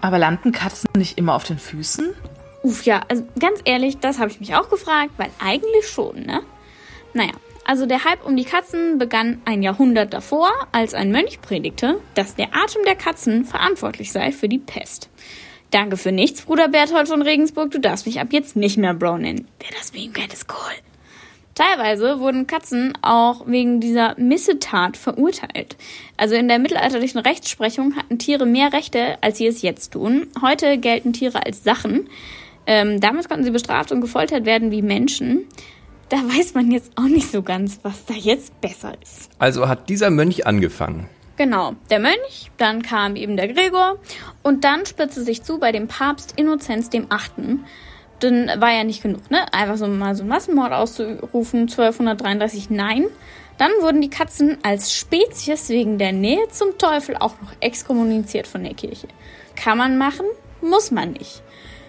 Aber 0.06 0.20
landen 0.20 0.52
Katzen 0.52 0.88
nicht 0.96 1.18
immer 1.18 1.34
auf 1.34 1.42
den 1.42 1.58
Füßen? 1.58 2.14
Uff, 2.62 2.84
ja, 2.84 3.00
also 3.08 3.26
ganz 3.40 3.58
ehrlich, 3.64 3.98
das 3.98 4.20
habe 4.20 4.30
ich 4.30 4.38
mich 4.38 4.54
auch 4.54 4.70
gefragt, 4.70 5.10
weil 5.16 5.30
eigentlich 5.40 5.88
schon, 5.88 6.22
ne? 6.22 6.42
Naja, 7.12 7.32
also 7.64 7.86
der 7.86 8.04
Hype 8.04 8.24
um 8.24 8.36
die 8.36 8.44
Katzen 8.44 8.98
begann 8.98 9.42
ein 9.46 9.64
Jahrhundert 9.64 10.14
davor, 10.14 10.52
als 10.70 10.94
ein 10.94 11.10
Mönch 11.10 11.40
predigte, 11.40 12.00
dass 12.14 12.36
der 12.36 12.54
Atem 12.54 12.84
der 12.84 12.94
Katzen 12.94 13.44
verantwortlich 13.44 14.12
sei 14.12 14.30
für 14.30 14.48
die 14.48 14.60
Pest. 14.60 15.10
Danke 15.72 15.96
für 15.96 16.12
nichts, 16.12 16.42
Bruder 16.42 16.68
Berthold 16.68 17.08
von 17.08 17.22
Regensburg, 17.22 17.72
du 17.72 17.80
darfst 17.80 18.06
mich 18.06 18.20
ab 18.20 18.28
jetzt 18.30 18.54
nicht 18.54 18.78
mehr 18.78 18.94
Bro 18.94 19.18
nennen. 19.18 19.48
Wer 19.58 19.76
das 19.76 19.90
kennt, 19.90 20.32
ist 20.32 20.46
cool. 20.52 20.85
Teilweise 21.56 22.20
wurden 22.20 22.46
Katzen 22.46 22.92
auch 23.00 23.46
wegen 23.46 23.80
dieser 23.80 24.14
Missetat 24.18 24.98
verurteilt. 24.98 25.76
Also 26.18 26.34
in 26.34 26.48
der 26.48 26.58
mittelalterlichen 26.58 27.18
Rechtsprechung 27.18 27.96
hatten 27.96 28.18
Tiere 28.18 28.44
mehr 28.44 28.74
Rechte, 28.74 29.16
als 29.22 29.38
sie 29.38 29.46
es 29.46 29.62
jetzt 29.62 29.94
tun. 29.94 30.26
Heute 30.42 30.76
gelten 30.76 31.14
Tiere 31.14 31.46
als 31.46 31.64
Sachen. 31.64 32.10
Ähm, 32.66 33.00
damals 33.00 33.30
konnten 33.30 33.44
sie 33.44 33.50
bestraft 33.50 33.90
und 33.90 34.02
gefoltert 34.02 34.44
werden 34.44 34.70
wie 34.70 34.82
Menschen. 34.82 35.46
Da 36.10 36.18
weiß 36.18 36.52
man 36.52 36.70
jetzt 36.70 36.92
auch 36.96 37.04
nicht 37.04 37.32
so 37.32 37.42
ganz, 37.42 37.80
was 37.82 38.04
da 38.04 38.12
jetzt 38.12 38.60
besser 38.60 38.92
ist. 39.02 39.30
Also 39.38 39.66
hat 39.66 39.88
dieser 39.88 40.10
Mönch 40.10 40.46
angefangen. 40.46 41.08
Genau, 41.38 41.74
der 41.88 42.00
Mönch, 42.00 42.50
dann 42.58 42.82
kam 42.82 43.16
eben 43.16 43.38
der 43.38 43.48
Gregor 43.48 43.98
und 44.42 44.64
dann 44.64 44.84
spitzte 44.84 45.22
sich 45.22 45.42
zu 45.42 45.58
bei 45.58 45.72
dem 45.72 45.88
Papst 45.88 46.34
Innozenz 46.36 46.90
dem 46.90 47.06
Achten 47.08 47.64
dann 48.20 48.48
war 48.60 48.72
ja 48.72 48.84
nicht 48.84 49.02
genug, 49.02 49.30
ne? 49.30 49.52
Einfach 49.52 49.76
so 49.76 49.86
mal 49.86 50.14
so 50.14 50.22
einen 50.22 50.30
Massenmord 50.30 50.72
auszurufen, 50.72 51.62
1233, 51.62 52.70
nein. 52.70 53.06
Dann 53.58 53.70
wurden 53.80 54.00
die 54.00 54.10
Katzen 54.10 54.58
als 54.62 54.92
Spezies 54.92 55.68
wegen 55.70 55.98
der 55.98 56.12
Nähe 56.12 56.48
zum 56.50 56.76
Teufel 56.78 57.16
auch 57.16 57.40
noch 57.40 57.52
exkommuniziert 57.60 58.46
von 58.46 58.62
der 58.62 58.74
Kirche. 58.74 59.08
Kann 59.54 59.78
man 59.78 59.96
machen, 59.96 60.26
muss 60.60 60.90
man 60.90 61.12
nicht. 61.12 61.42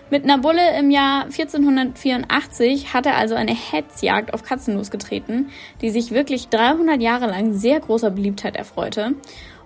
Mit 0.10 0.24
einer 0.24 0.38
Bulle 0.38 0.80
im 0.80 0.90
Jahr 0.90 1.26
1484 1.26 2.94
hat 2.94 3.06
er 3.06 3.18
also 3.18 3.36
eine 3.36 3.54
Hetzjagd 3.54 4.34
auf 4.34 4.42
Katzen 4.42 4.78
losgetreten, 4.78 5.50
die 5.82 5.90
sich 5.90 6.12
wirklich 6.12 6.48
300 6.48 7.02
Jahre 7.02 7.28
lang 7.28 7.52
sehr 7.52 7.82
großer 7.82 8.12
Beliebtheit 8.12 8.56
erfreute. 8.56 9.16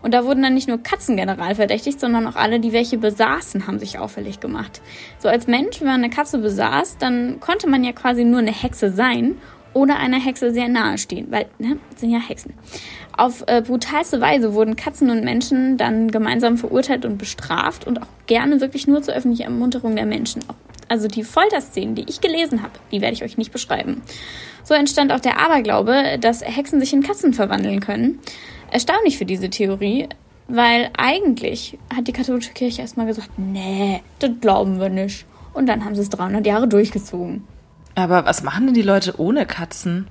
Und 0.02 0.14
da 0.14 0.26
wurden 0.26 0.42
dann 0.42 0.54
nicht 0.54 0.68
nur 0.68 0.82
Katzen 0.82 1.16
general 1.16 1.56
verdächtigt, 1.56 2.00
sondern 2.00 2.28
auch 2.28 2.36
alle, 2.36 2.60
die 2.60 2.74
welche 2.74 2.98
besaßen, 2.98 3.68
haben 3.68 3.80
sich 3.80 4.00
auffällig 4.00 4.40
gemacht. 4.40 4.82
So 5.20 5.30
als 5.30 5.48
Mensch, 5.48 5.80
wenn 5.80 5.88
man 5.88 6.04
eine 6.04 6.10
Katze 6.10 6.40
besaß, 6.40 6.98
dann 6.98 7.40
konnte 7.40 7.70
man 7.70 7.84
ja 7.84 7.92
quasi 7.92 8.24
nur 8.24 8.40
eine 8.40 8.52
Hexe 8.52 8.92
sein 8.92 9.36
oder 9.74 9.98
einer 9.98 10.20
Hexe 10.20 10.52
sehr 10.52 10.68
nahe 10.68 10.98
stehen, 10.98 11.28
weil, 11.30 11.46
ne, 11.60 11.78
sind 11.96 12.12
ja 12.12 12.20
Hexen. 12.20 12.54
Auf 13.16 13.44
äh, 13.48 13.62
brutalste 13.62 14.20
Weise 14.20 14.54
wurden 14.54 14.76
Katzen 14.76 15.10
und 15.10 15.24
Menschen 15.24 15.78
dann 15.78 16.12
gemeinsam 16.12 16.58
verurteilt 16.58 17.06
und 17.06 17.18
bestraft 17.18 17.88
und 17.88 18.02
auch 18.02 18.08
gerne 18.26 18.60
wirklich 18.60 18.88
nur 18.88 19.02
zur 19.02 19.14
öffentlichen 19.14 19.44
Ermunterung 19.44 19.96
der 19.96 20.06
Menschen. 20.06 20.44
Also 20.88 21.08
die 21.08 21.24
Folterszenen, 21.24 21.96
die 21.96 22.06
ich 22.10 22.20
gelesen 22.20 22.64
habe, 22.64 22.74
die 22.92 23.00
werde 23.00 23.14
ich 23.14 23.24
euch 23.24 23.38
nicht 23.38 23.54
beschreiben. 23.54 24.02
So 24.64 24.74
entstand 24.74 25.12
auch 25.14 25.22
der 25.22 25.40
Aberglaube, 25.40 26.18
dass 26.20 26.42
Hexen 26.42 26.80
sich 26.80 26.92
in 26.92 27.02
Katzen 27.02 27.34
verwandeln 27.34 27.80
können. 27.80 28.20
Erstaunlich 28.72 29.18
für 29.18 29.26
diese 29.26 29.50
Theorie, 29.50 30.08
weil 30.48 30.90
eigentlich 30.98 31.78
hat 31.94 32.08
die 32.08 32.14
katholische 32.14 32.54
Kirche 32.54 32.82
erstmal 32.82 33.06
gesagt, 33.06 33.32
nee, 33.38 34.02
das 34.20 34.32
glauben 34.40 34.80
wir 34.80 34.90
nicht. 34.90 35.26
Und 35.54 35.68
dann 35.68 35.84
haben 35.84 35.96
sie 35.96 36.02
es 36.02 36.10
300 36.10 36.46
Jahre 36.46 36.68
durchgezogen. 36.68 37.44
Aber 37.96 38.26
was 38.26 38.44
machen 38.44 38.68
denn 38.68 38.74
die 38.74 38.82
Leute 38.82 39.20
ohne 39.20 39.46
Katzen? 39.46 40.08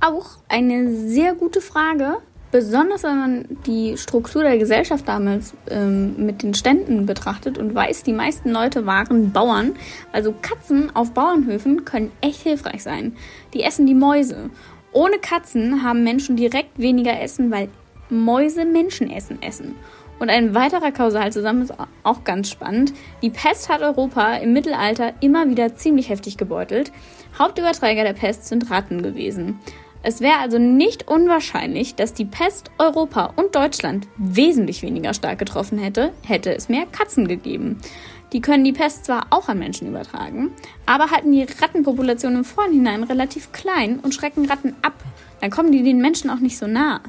Auch 0.00 0.26
eine 0.48 0.94
sehr 0.94 1.34
gute 1.34 1.62
Frage. 1.62 2.18
Besonders 2.52 3.02
wenn 3.02 3.18
man 3.18 3.44
die 3.66 3.96
Struktur 3.96 4.42
der 4.42 4.58
Gesellschaft 4.58 5.08
damals 5.08 5.54
ähm, 5.68 6.24
mit 6.24 6.42
den 6.42 6.54
Ständen 6.54 7.06
betrachtet 7.06 7.58
und 7.58 7.74
weiß, 7.74 8.04
die 8.04 8.12
meisten 8.12 8.50
Leute 8.50 8.86
waren 8.86 9.32
Bauern. 9.32 9.72
Also 10.12 10.34
Katzen 10.40 10.94
auf 10.94 11.12
Bauernhöfen 11.12 11.84
können 11.84 12.12
echt 12.20 12.42
hilfreich 12.42 12.82
sein. 12.82 13.16
Die 13.54 13.62
essen 13.62 13.86
die 13.86 13.94
Mäuse. 13.94 14.50
Ohne 14.92 15.18
Katzen 15.18 15.82
haben 15.82 16.04
Menschen 16.04 16.36
direkt 16.36 16.78
weniger 16.78 17.20
Essen, 17.20 17.50
weil 17.50 17.68
Mäuse 18.14 18.64
Menschenessen 18.64 19.42
essen. 19.42 19.74
Und 20.18 20.30
ein 20.30 20.54
weiterer 20.54 20.92
Kausalzusammenhang 20.92 21.68
ist 21.68 21.88
auch 22.04 22.24
ganz 22.24 22.48
spannend. 22.48 22.92
Die 23.20 23.30
Pest 23.30 23.68
hat 23.68 23.82
Europa 23.82 24.36
im 24.36 24.52
Mittelalter 24.52 25.12
immer 25.20 25.48
wieder 25.48 25.74
ziemlich 25.74 26.08
heftig 26.08 26.36
gebeutelt. 26.36 26.92
Hauptüberträger 27.38 28.04
der 28.04 28.12
Pest 28.12 28.46
sind 28.46 28.70
Ratten 28.70 29.02
gewesen. 29.02 29.58
Es 30.06 30.20
wäre 30.20 30.38
also 30.38 30.58
nicht 30.58 31.08
unwahrscheinlich, 31.08 31.94
dass 31.94 32.12
die 32.12 32.26
Pest 32.26 32.70
Europa 32.78 33.32
und 33.36 33.56
Deutschland 33.56 34.06
wesentlich 34.18 34.82
weniger 34.82 35.14
stark 35.14 35.38
getroffen 35.38 35.78
hätte, 35.78 36.12
hätte 36.22 36.54
es 36.54 36.68
mehr 36.68 36.84
Katzen 36.84 37.26
gegeben. 37.26 37.78
Die 38.34 38.42
können 38.42 38.64
die 38.64 38.72
Pest 38.72 39.06
zwar 39.06 39.28
auch 39.30 39.48
an 39.48 39.58
Menschen 39.58 39.88
übertragen, 39.88 40.50
aber 40.84 41.10
halten 41.10 41.32
die 41.32 41.44
Rattenpopulation 41.44 42.36
im 42.36 42.44
Vorhinein 42.44 43.02
relativ 43.02 43.52
klein 43.52 43.98
und 44.00 44.12
schrecken 44.12 44.44
Ratten 44.44 44.74
ab. 44.82 44.94
Dann 45.40 45.50
kommen 45.50 45.72
die 45.72 45.82
den 45.82 46.02
Menschen 46.02 46.28
auch 46.30 46.40
nicht 46.40 46.58
so 46.58 46.66
nah. 46.66 47.00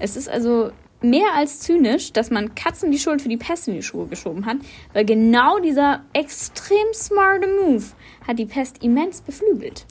Es 0.00 0.16
ist 0.16 0.28
also 0.28 0.72
mehr 1.02 1.34
als 1.36 1.60
zynisch, 1.60 2.12
dass 2.12 2.30
man 2.30 2.54
Katzen 2.54 2.90
die 2.90 2.98
Schuld 2.98 3.22
für 3.22 3.28
die 3.28 3.36
Pest 3.36 3.68
in 3.68 3.74
die 3.74 3.82
Schuhe 3.82 4.06
geschoben 4.06 4.46
hat, 4.46 4.56
weil 4.92 5.04
genau 5.04 5.58
dieser 5.58 6.02
extrem 6.14 6.92
smarte 6.92 7.46
Move 7.46 7.84
hat 8.26 8.38
die 8.38 8.46
Pest 8.46 8.82
immens 8.82 9.20
beflügelt 9.20 9.86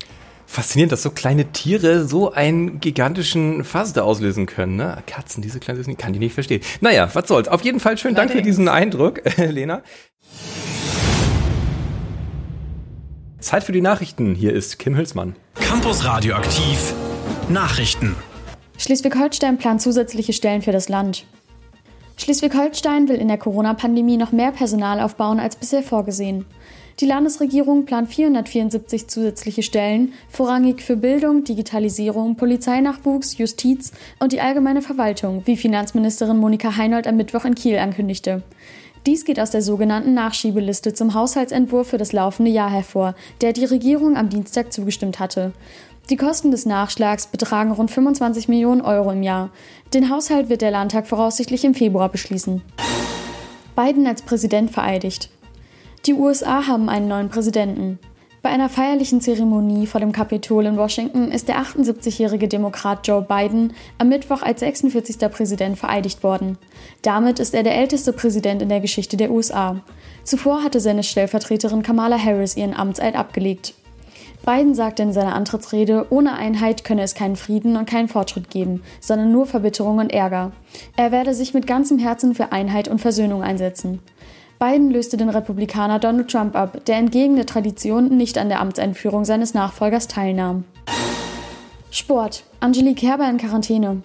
faszinierend, 0.51 0.91
dass 0.91 1.03
so 1.03 1.11
kleine 1.11 1.51
Tiere 1.51 2.07
so 2.07 2.31
einen 2.31 2.79
gigantischen 2.79 3.63
Fass 3.63 3.93
da 3.93 4.01
auslösen 4.01 4.47
können. 4.47 4.77
Ne? 4.77 5.03
Katzen, 5.05 5.43
diese 5.43 5.59
kleinen 5.59 5.77
Süßen, 5.77 5.95
kann 5.95 6.11
die 6.11 6.17
nicht 6.17 6.33
verstehen. 6.33 6.61
Naja, 6.81 7.07
was 7.13 7.27
soll's. 7.27 7.47
Auf 7.47 7.61
jeden 7.61 7.79
Fall 7.79 7.99
schönen 7.99 8.15
Dank 8.15 8.31
für 8.31 8.41
diesen 8.41 8.67
Eindruck, 8.67 9.21
Lena. 9.37 9.83
Zeit 13.39 13.63
für 13.63 13.73
die 13.73 13.81
Nachrichten. 13.81 14.33
Hier 14.33 14.53
ist 14.53 14.79
Kim 14.79 14.97
Hülsmann. 14.97 15.35
Campus 15.53 16.03
Radioaktiv. 16.03 16.95
Nachrichten. 17.47 18.15
Schleswig-Holstein 18.79 19.57
plant 19.57 19.81
zusätzliche 19.81 20.31
Stellen 20.31 20.61
für 20.61 20.71
das 20.71 20.87
Land. 20.87 21.25
Schleswig-Holstein 22.15 23.09
will 23.09 23.17
in 23.17 23.27
der 23.27 23.37
Corona-Pandemie 23.37 24.15
noch 24.15 24.31
mehr 24.31 24.53
Personal 24.53 25.01
aufbauen 25.01 25.41
als 25.41 25.57
bisher 25.57 25.83
vorgesehen. 25.83 26.45
Die 27.01 27.05
Landesregierung 27.05 27.83
plant 27.85 28.07
474 28.07 29.09
zusätzliche 29.09 29.63
Stellen, 29.63 30.13
vorrangig 30.29 30.81
für 30.81 30.95
Bildung, 30.95 31.43
Digitalisierung, 31.43 32.37
Polizeinachwuchs, 32.37 33.37
Justiz 33.37 33.91
und 34.19 34.31
die 34.31 34.39
allgemeine 34.39 34.81
Verwaltung, 34.81 35.41
wie 35.45 35.57
Finanzministerin 35.57 36.37
Monika 36.37 36.77
Heinold 36.77 37.05
am 37.05 37.17
Mittwoch 37.17 37.43
in 37.43 37.55
Kiel 37.55 37.77
ankündigte. 37.79 38.43
Dies 39.05 39.23
geht 39.23 39.39
aus 39.39 39.51
der 39.51 39.61
sogenannten 39.61 40.13
Nachschiebeliste 40.13 40.93
zum 40.93 41.13
Haushaltsentwurf 41.13 41.87
für 41.87 41.97
das 41.97 42.11
laufende 42.11 42.51
Jahr 42.51 42.69
hervor, 42.69 43.15
der 43.39 43.53
die 43.53 43.63
Regierung 43.63 44.17
am 44.17 44.29
Dienstag 44.29 44.73
zugestimmt 44.73 45.19
hatte. 45.19 45.53
Die 46.09 46.17
Kosten 46.17 46.49
des 46.49 46.65
Nachschlags 46.65 47.27
betragen 47.27 47.71
rund 47.71 47.91
25 47.91 48.47
Millionen 48.47 48.81
Euro 48.81 49.11
im 49.11 49.21
Jahr. 49.21 49.51
Den 49.93 50.09
Haushalt 50.09 50.49
wird 50.49 50.61
der 50.61 50.71
Landtag 50.71 51.05
voraussichtlich 51.05 51.63
im 51.63 51.75
Februar 51.75 52.09
beschließen. 52.09 52.63
Biden 53.75 54.07
als 54.07 54.23
Präsident 54.23 54.71
vereidigt. 54.71 55.29
Die 56.07 56.15
USA 56.15 56.65
haben 56.65 56.89
einen 56.89 57.07
neuen 57.07 57.29
Präsidenten. 57.29 57.99
Bei 58.41 58.49
einer 58.49 58.69
feierlichen 58.69 59.21
Zeremonie 59.21 59.85
vor 59.85 59.99
dem 59.99 60.11
Kapitol 60.11 60.65
in 60.65 60.77
Washington 60.77 61.29
ist 61.29 61.47
der 61.47 61.61
78-jährige 61.61 62.47
Demokrat 62.47 63.07
Joe 63.07 63.21
Biden 63.21 63.73
am 63.99 64.09
Mittwoch 64.09 64.41
als 64.41 64.61
46. 64.61 65.19
Präsident 65.29 65.77
vereidigt 65.77 66.23
worden. 66.23 66.57
Damit 67.03 67.39
ist 67.39 67.53
er 67.53 67.61
der 67.61 67.75
älteste 67.75 68.13
Präsident 68.13 68.63
in 68.63 68.69
der 68.69 68.79
Geschichte 68.79 69.15
der 69.15 69.29
USA. 69.29 69.81
Zuvor 70.23 70.63
hatte 70.63 70.79
seine 70.79 71.03
Stellvertreterin 71.03 71.83
Kamala 71.83 72.17
Harris 72.17 72.57
ihren 72.57 72.73
Amtseid 72.73 73.15
abgelegt. 73.15 73.75
Biden 74.45 74.73
sagte 74.73 75.03
in 75.03 75.13
seiner 75.13 75.35
Antrittsrede, 75.35 76.07
ohne 76.09 76.33
Einheit 76.33 76.83
könne 76.83 77.03
es 77.03 77.13
keinen 77.13 77.35
Frieden 77.35 77.75
und 77.75 77.89
keinen 77.89 78.07
Fortschritt 78.07 78.49
geben, 78.49 78.83
sondern 78.99 79.31
nur 79.31 79.45
Verbitterung 79.45 79.97
und 79.99 80.11
Ärger. 80.11 80.51
Er 80.95 81.11
werde 81.11 81.33
sich 81.33 81.53
mit 81.53 81.67
ganzem 81.67 81.99
Herzen 81.99 82.33
für 82.33 82.51
Einheit 82.51 82.87
und 82.87 82.99
Versöhnung 82.99 83.43
einsetzen. 83.43 83.99
Biden 84.59 84.91
löste 84.91 85.17
den 85.17 85.29
Republikaner 85.29 85.99
Donald 85.99 86.29
Trump 86.29 86.55
ab, 86.55 86.85
der 86.85 86.97
entgegen 86.97 87.35
der 87.35 87.45
Tradition 87.45 88.17
nicht 88.17 88.37
an 88.37 88.49
der 88.49 88.59
Amtseinführung 88.59 89.23
seines 89.23 89.53
Nachfolgers 89.53 90.07
teilnahm. 90.07 90.65
Sport. 91.91 92.43
Angelique 92.59 92.99
Kerber 92.99 93.29
in 93.29 93.37
Quarantäne. 93.37 94.03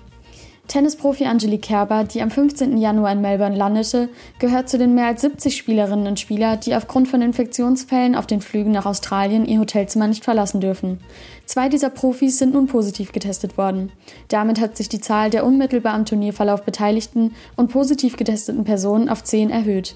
Tennisprofi 0.69 1.27
Angelique 1.27 1.63
Kerber, 1.63 2.05
die 2.05 2.23
am 2.23 2.31
15. 2.31 2.79
Januar 2.79 3.13
in 3.13 3.21
Melbourne 3.21 3.57
landete, 3.57 4.09
gehört 4.39 4.69
zu 4.69 4.79
den 4.79 4.95
mehr 4.95 5.07
als 5.07 5.21
70 5.21 5.57
Spielerinnen 5.57 6.07
und 6.07 6.19
Spielern, 6.19 6.59
die 6.61 6.75
aufgrund 6.75 7.07
von 7.07 7.21
Infektionsfällen 7.21 8.15
auf 8.15 8.27
den 8.27 8.41
Flügen 8.41 8.73
nach 8.73 8.87
Australien 8.87 9.45
ihr 9.45 9.61
Hotelzimmer 9.61 10.09
nicht 10.09 10.25
verlassen 10.25 10.61
dürfen. 10.61 11.01
Zwei 11.45 11.69
dieser 11.69 11.91
Profis 11.91 12.39
sind 12.39 12.55
nun 12.55 12.67
positiv 12.67 13.13
getestet 13.13 13.59
worden. 13.59 13.93
Damit 14.29 14.59
hat 14.59 14.77
sich 14.77 14.89
die 14.89 15.01
Zahl 15.01 15.29
der 15.29 15.45
unmittelbar 15.45 15.93
am 15.93 16.07
Turnierverlauf 16.07 16.63
beteiligten 16.63 17.35
und 17.57 17.71
positiv 17.71 18.17
getesteten 18.17 18.65
Personen 18.65 19.11
auf 19.11 19.23
10 19.23 19.51
erhöht. 19.51 19.95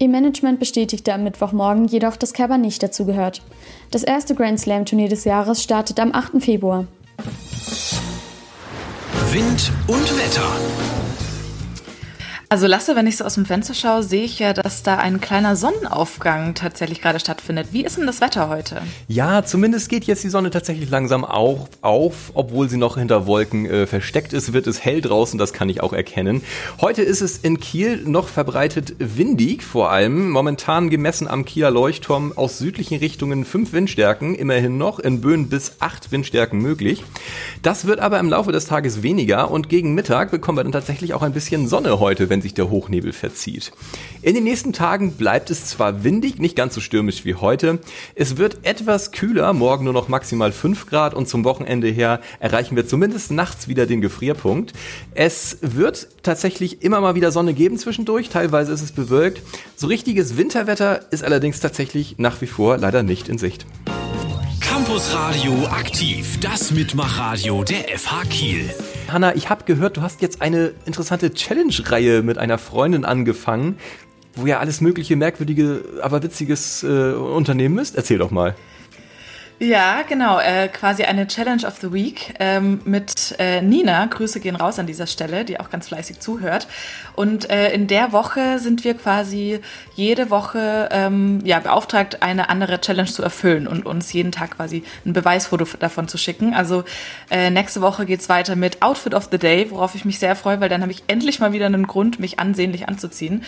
Ihr 0.00 0.08
Management 0.08 0.58
bestätigte 0.58 1.14
am 1.14 1.24
Mittwochmorgen 1.24 1.86
jedoch, 1.86 2.16
dass 2.16 2.32
Kerber 2.32 2.58
nicht 2.58 2.82
dazugehört. 2.82 3.42
Das 3.90 4.04
erste 4.04 4.34
Grand 4.34 4.60
Slam 4.60 4.84
Turnier 4.84 5.08
des 5.08 5.24
Jahres 5.24 5.62
startet 5.62 5.98
am 6.00 6.12
8. 6.12 6.42
Februar. 6.42 6.86
Wind 9.32 9.70
und 9.86 10.16
Wetter. 10.16 11.07
Also 12.50 12.66
Lasse, 12.66 12.96
wenn 12.96 13.06
ich 13.06 13.18
so 13.18 13.26
aus 13.26 13.34
dem 13.34 13.44
Fenster 13.44 13.74
schaue, 13.74 14.02
sehe 14.02 14.24
ich 14.24 14.38
ja, 14.38 14.54
dass 14.54 14.82
da 14.82 14.96
ein 14.96 15.20
kleiner 15.20 15.54
Sonnenaufgang 15.54 16.54
tatsächlich 16.54 17.02
gerade 17.02 17.20
stattfindet. 17.20 17.68
Wie 17.72 17.84
ist 17.84 17.98
denn 17.98 18.06
das 18.06 18.22
Wetter 18.22 18.48
heute? 18.48 18.80
Ja, 19.06 19.44
zumindest 19.44 19.90
geht 19.90 20.04
jetzt 20.04 20.24
die 20.24 20.30
Sonne 20.30 20.48
tatsächlich 20.48 20.88
langsam 20.88 21.26
auch 21.26 21.68
auf, 21.82 22.30
obwohl 22.32 22.70
sie 22.70 22.78
noch 22.78 22.96
hinter 22.96 23.26
Wolken 23.26 23.66
äh, 23.66 23.86
versteckt 23.86 24.32
ist, 24.32 24.54
wird 24.54 24.66
es 24.66 24.82
hell 24.82 25.02
draußen, 25.02 25.38
das 25.38 25.52
kann 25.52 25.68
ich 25.68 25.82
auch 25.82 25.92
erkennen. 25.92 26.40
Heute 26.80 27.02
ist 27.02 27.20
es 27.20 27.36
in 27.36 27.60
Kiel 27.60 28.04
noch 28.06 28.28
verbreitet 28.28 28.94
windig, 28.98 29.62
vor 29.62 29.90
allem 29.90 30.30
momentan 30.30 30.88
gemessen 30.88 31.28
am 31.28 31.44
Kieler 31.44 31.70
Leuchtturm 31.70 32.32
aus 32.34 32.56
südlichen 32.56 32.96
Richtungen 32.96 33.44
fünf 33.44 33.74
Windstärken, 33.74 34.34
immerhin 34.34 34.78
noch 34.78 35.00
in 35.00 35.20
Böen 35.20 35.50
bis 35.50 35.72
acht 35.80 36.12
Windstärken 36.12 36.60
möglich. 36.60 37.04
Das 37.60 37.84
wird 37.86 38.00
aber 38.00 38.18
im 38.18 38.30
Laufe 38.30 38.52
des 38.52 38.64
Tages 38.64 39.02
weniger 39.02 39.50
und 39.50 39.68
gegen 39.68 39.92
Mittag 39.94 40.30
bekommen 40.30 40.56
wir 40.56 40.62
dann 40.62 40.72
tatsächlich 40.72 41.12
auch 41.12 41.20
ein 41.20 41.34
bisschen 41.34 41.68
Sonne 41.68 42.00
heute, 42.00 42.30
wenn 42.30 42.37
wenn 42.38 42.42
sich 42.42 42.54
der 42.54 42.70
Hochnebel 42.70 43.12
verzieht. 43.12 43.72
In 44.22 44.34
den 44.34 44.44
nächsten 44.44 44.72
Tagen 44.72 45.12
bleibt 45.12 45.50
es 45.50 45.66
zwar 45.66 46.04
windig, 46.04 46.38
nicht 46.38 46.54
ganz 46.54 46.72
so 46.72 46.80
stürmisch 46.80 47.24
wie 47.24 47.34
heute. 47.34 47.80
Es 48.14 48.36
wird 48.36 48.58
etwas 48.62 49.10
kühler, 49.10 49.52
morgen 49.52 49.82
nur 49.84 49.92
noch 49.92 50.06
maximal 50.06 50.52
5 50.52 50.86
Grad 50.86 51.14
und 51.14 51.28
zum 51.28 51.44
Wochenende 51.44 51.88
her 51.88 52.20
erreichen 52.38 52.76
wir 52.76 52.86
zumindest 52.86 53.32
nachts 53.32 53.66
wieder 53.66 53.86
den 53.86 54.00
Gefrierpunkt. 54.00 54.72
Es 55.14 55.58
wird 55.62 56.08
tatsächlich 56.22 56.82
immer 56.82 57.00
mal 57.00 57.16
wieder 57.16 57.32
Sonne 57.32 57.54
geben 57.54 57.76
zwischendurch, 57.76 58.28
teilweise 58.28 58.72
ist 58.72 58.82
es 58.82 58.92
bewölkt. 58.92 59.42
So 59.74 59.88
richtiges 59.88 60.36
Winterwetter 60.36 61.10
ist 61.10 61.24
allerdings 61.24 61.58
tatsächlich 61.58 62.18
nach 62.18 62.40
wie 62.40 62.46
vor 62.46 62.78
leider 62.78 63.02
nicht 63.02 63.28
in 63.28 63.38
Sicht. 63.38 63.66
Campus 64.60 65.12
Radio 65.12 65.66
aktiv, 65.66 66.38
das 66.40 66.70
Mitmachradio 66.70 67.64
der 67.64 67.98
FH 67.98 68.22
Kiel. 68.30 68.70
Hanna, 69.12 69.34
ich 69.34 69.50
habe 69.50 69.64
gehört, 69.64 69.96
du 69.96 70.02
hast 70.02 70.22
jetzt 70.22 70.42
eine 70.42 70.72
interessante 70.84 71.32
Challenge-Reihe 71.32 72.22
mit 72.22 72.38
einer 72.38 72.58
Freundin 72.58 73.04
angefangen, 73.04 73.78
wo 74.34 74.46
ihr 74.46 74.60
alles 74.60 74.80
mögliche 74.80 75.16
merkwürdige, 75.16 75.84
aber 76.02 76.22
witziges 76.22 76.82
äh, 76.82 77.12
unternehmen 77.12 77.74
müsst. 77.74 77.96
Erzähl 77.96 78.18
doch 78.18 78.30
mal. 78.30 78.54
Ja, 79.60 80.02
genau. 80.02 80.38
Äh, 80.38 80.68
quasi 80.68 81.02
eine 81.02 81.26
Challenge 81.26 81.66
of 81.66 81.78
the 81.80 81.92
Week 81.92 82.32
ähm, 82.38 82.80
mit 82.84 83.34
äh, 83.40 83.60
Nina. 83.60 84.06
Grüße 84.06 84.38
gehen 84.38 84.54
raus 84.54 84.78
an 84.78 84.86
dieser 84.86 85.08
Stelle, 85.08 85.44
die 85.44 85.58
auch 85.58 85.68
ganz 85.68 85.88
fleißig 85.88 86.20
zuhört. 86.20 86.68
Und 87.16 87.50
äh, 87.50 87.72
in 87.72 87.88
der 87.88 88.12
Woche 88.12 88.60
sind 88.60 88.84
wir 88.84 88.94
quasi 88.94 89.58
jede 89.96 90.30
Woche 90.30 90.88
ähm, 90.92 91.40
ja, 91.42 91.58
beauftragt, 91.58 92.22
eine 92.22 92.50
andere 92.50 92.80
Challenge 92.80 93.08
zu 93.08 93.24
erfüllen 93.24 93.66
und 93.66 93.84
uns 93.84 94.12
jeden 94.12 94.30
Tag 94.30 94.56
quasi 94.58 94.84
ein 95.04 95.12
Beweisfoto 95.12 95.64
davon 95.80 96.06
zu 96.06 96.18
schicken. 96.18 96.54
Also 96.54 96.84
äh, 97.28 97.50
nächste 97.50 97.80
Woche 97.80 98.06
geht's 98.06 98.28
weiter 98.28 98.54
mit 98.54 98.80
Outfit 98.80 99.12
of 99.12 99.28
the 99.32 99.38
Day, 99.38 99.72
worauf 99.72 99.96
ich 99.96 100.04
mich 100.04 100.20
sehr 100.20 100.36
freue, 100.36 100.60
weil 100.60 100.68
dann 100.68 100.82
habe 100.82 100.92
ich 100.92 101.02
endlich 101.08 101.40
mal 101.40 101.52
wieder 101.52 101.66
einen 101.66 101.88
Grund, 101.88 102.20
mich 102.20 102.38
ansehnlich 102.38 102.88
anzuziehen. 102.88 103.42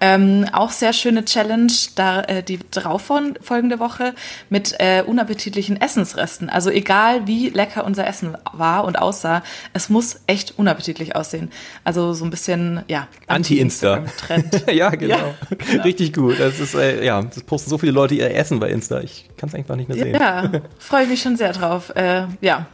Ähm, 0.00 0.46
auch 0.52 0.70
sehr 0.70 0.92
schöne 0.92 1.24
Challenge, 1.24 1.72
da 1.96 2.20
äh, 2.20 2.44
die 2.44 2.60
darauf 2.70 3.02
folgende 3.02 3.80
Woche 3.80 4.14
mit 4.48 4.76
äh, 4.78 5.02
unappetitlichen 5.02 5.55
unterschiedlichen 5.56 5.80
Essensresten. 5.80 6.48
Also 6.48 6.70
egal 6.70 7.26
wie 7.26 7.48
lecker 7.48 7.84
unser 7.84 8.06
Essen 8.06 8.36
war 8.52 8.84
und 8.84 8.98
aussah, 8.98 9.42
es 9.72 9.88
muss 9.88 10.20
echt 10.26 10.54
unappetitlich 10.58 11.16
aussehen. 11.16 11.50
Also 11.84 12.12
so 12.12 12.24
ein 12.24 12.30
bisschen, 12.30 12.82
ja, 12.88 13.08
Anti-Insta. 13.26 14.04
Trend. 14.18 14.64
ja, 14.72 14.90
genau. 14.90 15.16
Ja, 15.16 15.34
genau. 15.58 15.82
Richtig 15.82 16.12
gut. 16.12 16.38
Das 16.38 16.60
ist, 16.60 16.74
äh, 16.74 17.04
ja, 17.04 17.22
das 17.22 17.42
posten 17.42 17.70
so 17.70 17.78
viele 17.78 17.92
Leute 17.92 18.14
ihr 18.14 18.34
Essen 18.34 18.60
bei 18.60 18.68
Insta. 18.68 19.00
Ich 19.00 19.28
kann 19.36 19.48
es 19.48 19.54
einfach 19.54 19.76
nicht 19.76 19.88
mehr 19.88 19.98
sehen. 19.98 20.14
Ja, 20.14 20.50
freue 20.78 21.04
ich 21.04 21.08
mich 21.08 21.22
schon 21.22 21.36
sehr 21.36 21.52
drauf. 21.52 21.94
Äh, 21.94 22.26
ja. 22.40 22.66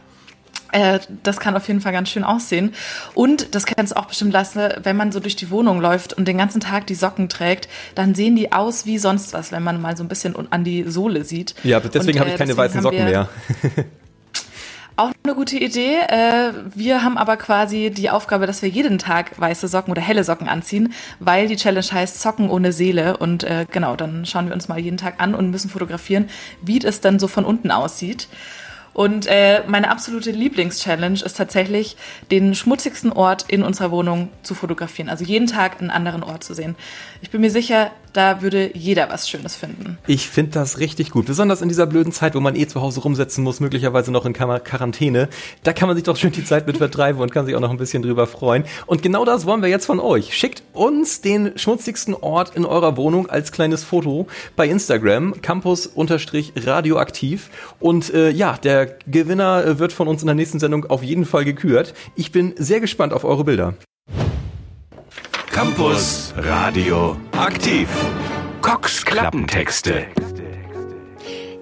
Äh, 0.73 0.99
das 1.23 1.39
kann 1.39 1.55
auf 1.55 1.67
jeden 1.67 1.81
Fall 1.81 1.91
ganz 1.91 2.09
schön 2.09 2.23
aussehen. 2.23 2.73
Und 3.13 3.55
das 3.55 3.65
kennst 3.65 3.93
du 3.93 3.97
auch 3.97 4.05
bestimmt, 4.05 4.33
Lasse, 4.33 4.79
wenn 4.83 4.97
man 4.97 5.11
so 5.11 5.19
durch 5.19 5.35
die 5.35 5.49
Wohnung 5.51 5.79
läuft 5.79 6.13
und 6.13 6.27
den 6.27 6.37
ganzen 6.37 6.59
Tag 6.59 6.87
die 6.87 6.95
Socken 6.95 7.29
trägt, 7.29 7.69
dann 7.95 8.15
sehen 8.15 8.35
die 8.35 8.51
aus 8.51 8.85
wie 8.85 8.97
sonst 8.97 9.33
was, 9.33 9.51
wenn 9.51 9.63
man 9.63 9.81
mal 9.81 9.95
so 9.95 10.03
ein 10.03 10.07
bisschen 10.07 10.35
an 10.51 10.63
die 10.63 10.83
Sohle 10.83 11.23
sieht. 11.23 11.55
Ja, 11.63 11.79
deswegen 11.79 12.17
Und, 12.17 12.19
habe 12.19 12.29
ich 12.29 12.35
äh, 12.35 12.39
keine 12.39 12.57
weißen 12.57 12.81
Socken 12.81 13.05
mehr. 13.05 13.29
Auch 14.95 15.11
eine 15.23 15.33
gute 15.33 15.57
Idee. 15.57 15.97
Äh, 16.07 16.53
Wir 16.75 17.03
haben 17.03 17.17
aber 17.17 17.37
quasi 17.37 17.89
die 17.89 18.11
Aufgabe, 18.11 18.45
dass 18.45 18.61
wir 18.61 18.69
jeden 18.69 18.99
Tag 18.99 19.39
weiße 19.39 19.67
Socken 19.67 19.91
oder 19.91 20.01
helle 20.01 20.23
Socken 20.23 20.47
anziehen, 20.47 20.93
weil 21.19 21.47
die 21.47 21.55
Challenge 21.55 21.85
heißt 21.91 22.21
Socken 22.21 22.49
ohne 22.49 22.71
Seele. 22.71 23.17
Und 23.17 23.43
äh, 23.43 23.65
genau, 23.71 23.95
dann 23.95 24.25
schauen 24.25 24.47
wir 24.47 24.53
uns 24.53 24.67
mal 24.67 24.77
jeden 24.77 24.97
Tag 24.97 25.15
an 25.17 25.33
und 25.33 25.49
müssen 25.49 25.69
fotografieren, 25.69 26.29
wie 26.61 26.77
das 26.77 27.01
dann 27.01 27.17
so 27.17 27.27
von 27.27 27.43
unten 27.43 27.71
aussieht. 27.71 28.27
Und 28.93 29.25
äh, 29.25 29.63
meine 29.67 29.89
absolute 29.89 30.31
Lieblingschallenge 30.31 31.23
ist 31.23 31.37
tatsächlich, 31.37 31.97
den 32.31 32.53
schmutzigsten 32.53 33.11
Ort 33.11 33.45
in 33.47 33.63
unserer 33.63 33.91
Wohnung 33.91 34.29
zu 34.43 34.53
fotografieren. 34.53 35.09
Also 35.09 35.23
jeden 35.25 35.47
Tag 35.47 35.81
einen 35.81 35.89
anderen 35.89 36.23
Ort 36.23 36.43
zu 36.43 36.53
sehen. 36.53 36.75
Ich 37.21 37.31
bin 37.31 37.41
mir 37.41 37.51
sicher, 37.51 37.91
da 38.13 38.41
würde 38.41 38.71
jeder 38.75 39.09
was 39.09 39.29
Schönes 39.29 39.55
finden. 39.55 39.97
Ich 40.07 40.29
finde 40.29 40.51
das 40.51 40.79
richtig 40.79 41.11
gut. 41.11 41.25
Besonders 41.25 41.61
in 41.61 41.69
dieser 41.69 41.87
blöden 41.87 42.11
Zeit, 42.13 42.35
wo 42.35 42.39
man 42.39 42.55
eh 42.55 42.67
zu 42.67 42.81
Hause 42.81 43.01
rumsetzen 43.01 43.43
muss, 43.43 43.59
möglicherweise 43.59 44.11
noch 44.11 44.25
in 44.25 44.33
Quar- 44.33 44.59
Quarantäne. 44.59 45.29
Da 45.63 45.73
kann 45.73 45.87
man 45.87 45.95
sich 45.95 46.03
doch 46.03 46.17
schön 46.17 46.31
die 46.31 46.45
Zeit 46.45 46.67
mit 46.67 46.77
vertreiben 46.77 47.19
und 47.21 47.31
kann 47.31 47.45
sich 47.45 47.55
auch 47.55 47.59
noch 47.59 47.71
ein 47.71 47.77
bisschen 47.77 48.03
drüber 48.03 48.27
freuen. 48.27 48.65
Und 48.85 49.01
genau 49.01 49.25
das 49.25 49.45
wollen 49.45 49.61
wir 49.61 49.69
jetzt 49.69 49.85
von 49.85 49.99
euch. 49.99 50.35
Schickt 50.37 50.63
uns 50.73 51.21
den 51.21 51.57
schmutzigsten 51.57 52.13
Ort 52.13 52.55
in 52.55 52.65
eurer 52.65 52.97
Wohnung 52.97 53.29
als 53.29 53.51
kleines 53.51 53.83
Foto 53.83 54.27
bei 54.55 54.67
Instagram, 54.67 55.41
campus-radioaktiv. 55.41 57.49
Und 57.79 58.13
äh, 58.13 58.29
ja, 58.29 58.57
der 58.63 58.97
Gewinner 59.07 59.65
äh, 59.65 59.79
wird 59.79 59.93
von 59.93 60.07
uns 60.07 60.21
in 60.21 60.27
der 60.27 60.35
nächsten 60.35 60.59
Sendung 60.59 60.85
auf 60.85 61.03
jeden 61.03 61.25
Fall 61.25 61.45
gekürt. 61.45 61.93
Ich 62.15 62.31
bin 62.31 62.53
sehr 62.57 62.79
gespannt 62.79 63.13
auf 63.13 63.23
eure 63.23 63.43
Bilder. 63.43 63.73
Campus 65.53 66.33
Radio 66.35 67.15
aktiv. 67.37 67.87
Cox 68.63 69.05
Klappentexte. 69.05 70.07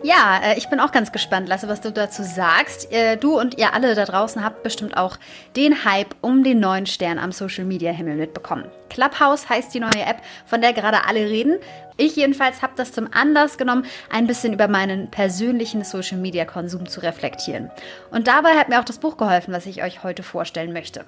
Ja, 0.02 0.40
äh, 0.42 0.58
ich 0.58 0.70
bin 0.70 0.80
auch 0.80 0.94
ganz 0.94 1.12
gespannt, 1.12 1.50
Lasse, 1.50 1.68
was 1.68 1.82
du 1.82 1.92
dazu 1.92 2.24
sagst. 2.24 2.90
Äh, 2.94 3.18
Du 3.18 3.38
und 3.38 3.58
ihr 3.58 3.74
alle 3.74 3.94
da 3.94 4.06
draußen 4.06 4.46
habt 4.46 4.64
bestimmt 4.64 4.96
auch 4.96 5.18
den 5.58 5.84
Hype 5.84 6.16
um 6.22 6.42
den 6.46 6.62
neuen 6.62 6.86
Stern 6.86 7.20
am 7.20 7.34
Social 7.34 7.66
Media 7.66 7.92
Himmel 7.92 8.16
mitbekommen. 8.16 8.64
Clubhouse 8.92 9.50
heißt 9.50 9.74
die 9.74 9.80
neue 9.80 10.06
App, 10.06 10.22
von 10.46 10.62
der 10.62 10.74
gerade 10.74 11.06
alle 11.08 11.22
reden. 11.22 11.58
Ich 11.98 12.16
jedenfalls 12.16 12.62
habe 12.62 12.74
das 12.76 12.94
zum 12.94 13.10
Anlass 13.14 13.58
genommen, 13.58 13.86
ein 14.10 14.28
bisschen 14.28 14.54
über 14.54 14.68
meinen 14.68 15.12
persönlichen 15.12 15.84
Social 15.84 16.18
Media 16.18 16.46
Konsum 16.46 16.88
zu 16.88 17.02
reflektieren. 17.02 17.70
Und 18.10 18.28
dabei 18.28 18.56
hat 18.56 18.70
mir 18.70 18.80
auch 18.80 18.86
das 18.86 18.98
Buch 18.98 19.18
geholfen, 19.18 19.54
was 19.54 19.66
ich 19.66 19.84
euch 19.84 20.04
heute 20.04 20.24
vorstellen 20.24 20.74
möchte. 20.74 21.06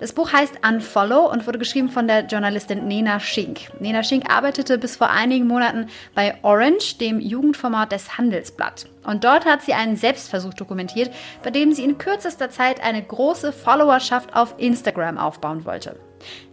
Das 0.00 0.12
Buch 0.12 0.32
heißt 0.32 0.60
Unfollow 0.66 1.30
und 1.30 1.46
wurde 1.46 1.58
geschrieben 1.58 1.88
von 1.88 2.06
der 2.06 2.26
Journalistin 2.26 2.86
Nena 2.86 3.20
Schink. 3.20 3.60
Nena 3.80 4.02
Schink 4.02 4.30
arbeitete 4.30 4.78
bis 4.78 4.96
vor 4.96 5.10
einigen 5.10 5.46
Monaten 5.46 5.88
bei 6.14 6.36
Orange, 6.42 6.98
dem 6.98 7.20
Jugendformat 7.20 7.92
des 7.92 8.18
Handelsblatt. 8.18 8.86
Und 9.04 9.24
dort 9.24 9.44
hat 9.44 9.62
sie 9.62 9.74
einen 9.74 9.96
Selbstversuch 9.96 10.54
dokumentiert, 10.54 11.10
bei 11.42 11.50
dem 11.50 11.72
sie 11.72 11.84
in 11.84 11.98
kürzester 11.98 12.50
Zeit 12.50 12.82
eine 12.82 13.02
große 13.02 13.52
Followerschaft 13.52 14.34
auf 14.34 14.54
Instagram 14.58 15.18
aufbauen 15.18 15.64
wollte. 15.64 15.96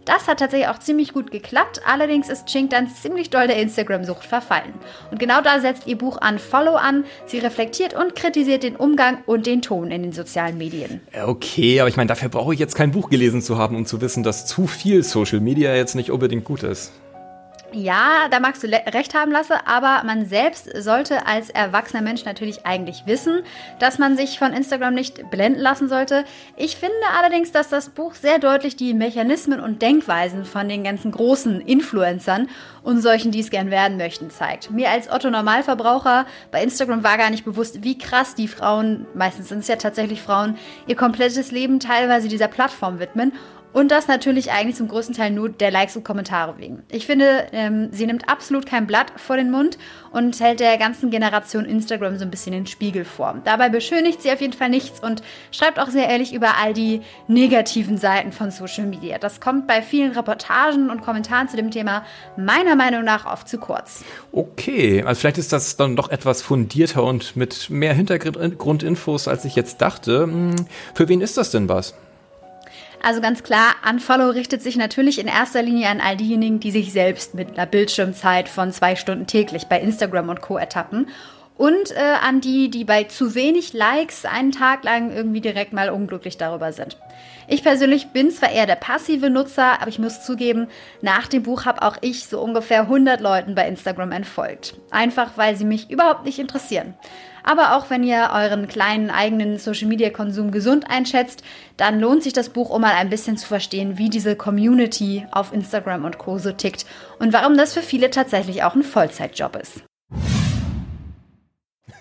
Das 0.04 0.26
hat 0.26 0.40
tatsächlich 0.40 0.68
auch 0.68 0.78
ziemlich 0.78 1.12
gut 1.12 1.30
geklappt, 1.30 1.80
allerdings 1.86 2.28
ist 2.28 2.46
Chink 2.46 2.70
dann 2.70 2.88
ziemlich 2.88 3.30
doll 3.30 3.46
der 3.46 3.56
Instagram-Sucht 3.56 4.24
verfallen. 4.24 4.74
Und 5.10 5.20
genau 5.20 5.40
da 5.42 5.60
setzt 5.60 5.86
ihr 5.86 5.96
Buch 5.96 6.18
Unfollow 6.20 6.74
an. 6.74 7.04
Sie 7.26 7.38
reflektiert 7.38 7.94
und 7.94 8.16
kritisiert 8.16 8.64
den 8.64 8.76
Umgang 8.76 9.18
und 9.26 9.46
den 9.46 9.62
Ton 9.62 9.90
in 9.90 10.02
den 10.02 10.12
sozialen 10.12 10.58
Medien. 10.58 11.00
Okay, 11.24 11.80
aber 11.80 11.88
ich 11.88 11.96
meine, 11.96 12.08
dafür 12.08 12.28
brauche 12.28 12.52
ich 12.54 12.60
jetzt 12.60 12.74
kein 12.74 12.90
Buch 12.90 13.10
gelesen 13.10 13.42
zu 13.42 13.58
haben, 13.58 13.76
um 13.76 13.86
zu 13.86 14.00
wissen, 14.00 14.22
dass 14.22 14.46
zu 14.46 14.66
viel 14.66 15.02
Social 15.04 15.40
Media 15.40 15.74
jetzt 15.74 15.94
nicht 15.94 16.10
unbedingt 16.10 16.44
gut 16.44 16.62
ist. 16.64 16.92
Ja, 17.74 18.28
da 18.30 18.38
magst 18.38 18.62
du 18.62 18.68
recht 18.68 19.14
haben, 19.14 19.32
Lasse, 19.32 19.66
aber 19.66 20.02
man 20.04 20.26
selbst 20.26 20.70
sollte 20.82 21.26
als 21.26 21.48
erwachsener 21.48 22.02
Mensch 22.02 22.24
natürlich 22.24 22.66
eigentlich 22.66 23.04
wissen, 23.06 23.42
dass 23.78 23.98
man 23.98 24.14
sich 24.16 24.38
von 24.38 24.52
Instagram 24.52 24.92
nicht 24.92 25.30
blenden 25.30 25.60
lassen 25.60 25.88
sollte. 25.88 26.24
Ich 26.56 26.76
finde 26.76 26.94
allerdings, 27.18 27.50
dass 27.50 27.70
das 27.70 27.88
Buch 27.88 28.14
sehr 28.14 28.38
deutlich 28.38 28.76
die 28.76 28.92
Mechanismen 28.92 29.58
und 29.58 29.80
Denkweisen 29.80 30.44
von 30.44 30.68
den 30.68 30.84
ganzen 30.84 31.12
großen 31.12 31.62
Influencern 31.62 32.48
und 32.82 33.00
solchen, 33.00 33.30
die 33.30 33.40
es 33.40 33.50
gern 33.50 33.70
werden 33.70 33.96
möchten, 33.96 34.30
zeigt. 34.30 34.70
Mir 34.70 34.90
als 34.90 35.10
Otto 35.10 35.30
Normalverbraucher 35.30 36.26
bei 36.50 36.62
Instagram 36.62 37.02
war 37.02 37.16
gar 37.16 37.30
nicht 37.30 37.44
bewusst, 37.44 37.82
wie 37.82 37.96
krass 37.96 38.34
die 38.34 38.48
Frauen, 38.48 39.06
meistens 39.14 39.48
sind 39.48 39.60
es 39.60 39.68
ja 39.68 39.76
tatsächlich 39.76 40.20
Frauen, 40.20 40.58
ihr 40.86 40.96
komplettes 40.96 41.50
Leben 41.52 41.80
teilweise 41.80 42.28
dieser 42.28 42.48
Plattform 42.48 42.98
widmen 42.98 43.32
und 43.72 43.90
das 43.90 44.08
natürlich 44.08 44.52
eigentlich 44.52 44.76
zum 44.76 44.88
größten 44.88 45.14
Teil 45.14 45.30
nur 45.30 45.48
der 45.48 45.70
Likes 45.70 45.96
und 45.96 46.04
Kommentare 46.04 46.58
wegen. 46.58 46.82
Ich 46.90 47.06
finde, 47.06 47.46
ähm, 47.52 47.88
sie 47.92 48.06
nimmt 48.06 48.28
absolut 48.28 48.66
kein 48.66 48.86
Blatt 48.86 49.12
vor 49.16 49.36
den 49.36 49.50
Mund 49.50 49.78
und 50.12 50.38
hält 50.40 50.60
der 50.60 50.76
ganzen 50.78 51.10
Generation 51.10 51.64
Instagram 51.64 52.18
so 52.18 52.24
ein 52.24 52.30
bisschen 52.30 52.52
den 52.52 52.66
Spiegel 52.66 53.04
vor. 53.04 53.40
Dabei 53.44 53.68
beschönigt 53.68 54.22
sie 54.22 54.30
auf 54.30 54.40
jeden 54.40 54.52
Fall 54.52 54.68
nichts 54.68 55.00
und 55.00 55.22
schreibt 55.50 55.78
auch 55.78 55.88
sehr 55.88 56.08
ehrlich 56.08 56.34
über 56.34 56.58
all 56.62 56.74
die 56.74 57.00
negativen 57.28 57.96
Seiten 57.96 58.32
von 58.32 58.50
Social 58.50 58.86
Media. 58.86 59.18
Das 59.18 59.40
kommt 59.40 59.66
bei 59.66 59.82
vielen 59.82 60.12
Reportagen 60.12 60.90
und 60.90 61.02
Kommentaren 61.02 61.48
zu 61.48 61.56
dem 61.56 61.70
Thema 61.70 62.04
meiner 62.36 62.76
Meinung 62.76 63.04
nach 63.04 63.26
oft 63.26 63.48
zu 63.48 63.58
kurz. 63.58 64.04
Okay, 64.32 65.02
also 65.02 65.20
vielleicht 65.20 65.38
ist 65.38 65.52
das 65.52 65.76
dann 65.76 65.96
doch 65.96 66.10
etwas 66.10 66.42
fundierter 66.42 67.04
und 67.04 67.36
mit 67.36 67.70
mehr 67.70 67.94
Hintergrundinfos, 67.94 69.28
als 69.28 69.44
ich 69.44 69.56
jetzt 69.56 69.80
dachte. 69.80 70.22
Hm, 70.24 70.54
Für 70.94 71.08
wen 71.08 71.20
ist 71.20 71.36
das 71.36 71.50
denn 71.50 71.68
was? 71.68 71.94
Also 73.02 73.20
ganz 73.20 73.42
klar, 73.42 73.74
Unfollow 73.88 74.30
richtet 74.30 74.62
sich 74.62 74.76
natürlich 74.76 75.18
in 75.18 75.26
erster 75.26 75.60
Linie 75.60 75.88
an 75.88 76.00
all 76.00 76.16
diejenigen, 76.16 76.60
die 76.60 76.70
sich 76.70 76.92
selbst 76.92 77.34
mit 77.34 77.50
einer 77.50 77.66
Bildschirmzeit 77.66 78.48
von 78.48 78.70
zwei 78.70 78.94
Stunden 78.94 79.26
täglich 79.26 79.66
bei 79.66 79.80
Instagram 79.80 80.28
und 80.28 80.40
Co. 80.40 80.56
ertappen. 80.56 81.08
Und 81.58 81.90
äh, 81.90 82.14
an 82.22 82.40
die, 82.40 82.70
die 82.70 82.84
bei 82.84 83.04
zu 83.04 83.34
wenig 83.34 83.72
Likes 83.72 84.24
einen 84.24 84.52
Tag 84.52 84.84
lang 84.84 85.14
irgendwie 85.14 85.40
direkt 85.40 85.72
mal 85.72 85.90
unglücklich 85.90 86.38
darüber 86.38 86.72
sind. 86.72 86.96
Ich 87.48 87.64
persönlich 87.64 88.08
bin 88.08 88.30
zwar 88.30 88.50
eher 88.50 88.66
der 88.66 88.76
passive 88.76 89.30
Nutzer, 89.30 89.80
aber 89.80 89.88
ich 89.88 89.98
muss 89.98 90.24
zugeben, 90.24 90.68
nach 91.02 91.26
dem 91.26 91.42
Buch 91.42 91.64
habe 91.64 91.82
auch 91.82 91.96
ich 92.00 92.26
so 92.26 92.40
ungefähr 92.40 92.82
100 92.82 93.20
Leuten 93.20 93.54
bei 93.54 93.66
Instagram 93.66 94.12
entfolgt. 94.12 94.74
Einfach 94.90 95.32
weil 95.36 95.56
sie 95.56 95.64
mich 95.64 95.90
überhaupt 95.90 96.24
nicht 96.24 96.38
interessieren. 96.38 96.94
Aber 97.42 97.76
auch 97.76 97.90
wenn 97.90 98.04
ihr 98.04 98.30
euren 98.32 98.68
kleinen 98.68 99.10
eigenen 99.10 99.58
Social-Media-Konsum 99.58 100.50
gesund 100.50 100.88
einschätzt, 100.88 101.42
dann 101.76 102.00
lohnt 102.00 102.22
sich 102.22 102.32
das 102.32 102.50
Buch, 102.50 102.70
um 102.70 102.82
mal 102.82 102.92
ein 102.92 103.10
bisschen 103.10 103.36
zu 103.36 103.46
verstehen, 103.46 103.98
wie 103.98 104.10
diese 104.10 104.36
Community 104.36 105.26
auf 105.30 105.52
Instagram 105.52 106.04
und 106.04 106.18
Co. 106.18 106.38
so 106.38 106.52
tickt 106.52 106.86
und 107.18 107.32
warum 107.32 107.56
das 107.56 107.74
für 107.74 107.82
viele 107.82 108.10
tatsächlich 108.10 108.62
auch 108.62 108.74
ein 108.74 108.82
Vollzeitjob 108.82 109.56
ist. 109.56 109.82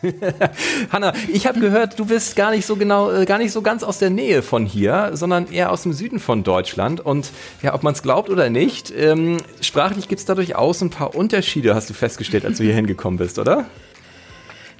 Hanna, 0.91 1.13
ich 1.31 1.47
habe 1.47 1.59
gehört, 1.59 1.99
du 1.99 2.05
bist 2.05 2.35
gar 2.35 2.51
nicht 2.51 2.65
so 2.65 2.75
genau, 2.75 3.11
äh, 3.11 3.25
gar 3.25 3.37
nicht 3.37 3.51
so 3.51 3.61
ganz 3.61 3.83
aus 3.83 3.99
der 3.99 4.09
Nähe 4.09 4.41
von 4.41 4.65
hier, 4.65 5.11
sondern 5.13 5.51
eher 5.51 5.71
aus 5.71 5.83
dem 5.83 5.93
Süden 5.93 6.19
von 6.19 6.43
Deutschland. 6.43 7.01
Und 7.01 7.31
ja, 7.61 7.73
ob 7.73 7.83
man 7.83 7.93
es 7.93 8.01
glaubt 8.01 8.29
oder 8.29 8.49
nicht, 8.49 8.91
ähm, 8.95 9.37
sprachlich 9.61 10.07
gibt 10.07 10.19
es 10.19 10.25
da 10.25 10.35
durchaus 10.35 10.81
ein 10.81 10.89
paar 10.89 11.15
Unterschiede, 11.15 11.75
hast 11.75 11.89
du 11.89 11.93
festgestellt, 11.93 12.45
als 12.45 12.57
du 12.57 12.63
hier 12.63 12.73
hingekommen 12.73 13.17
bist, 13.17 13.39
oder? 13.39 13.65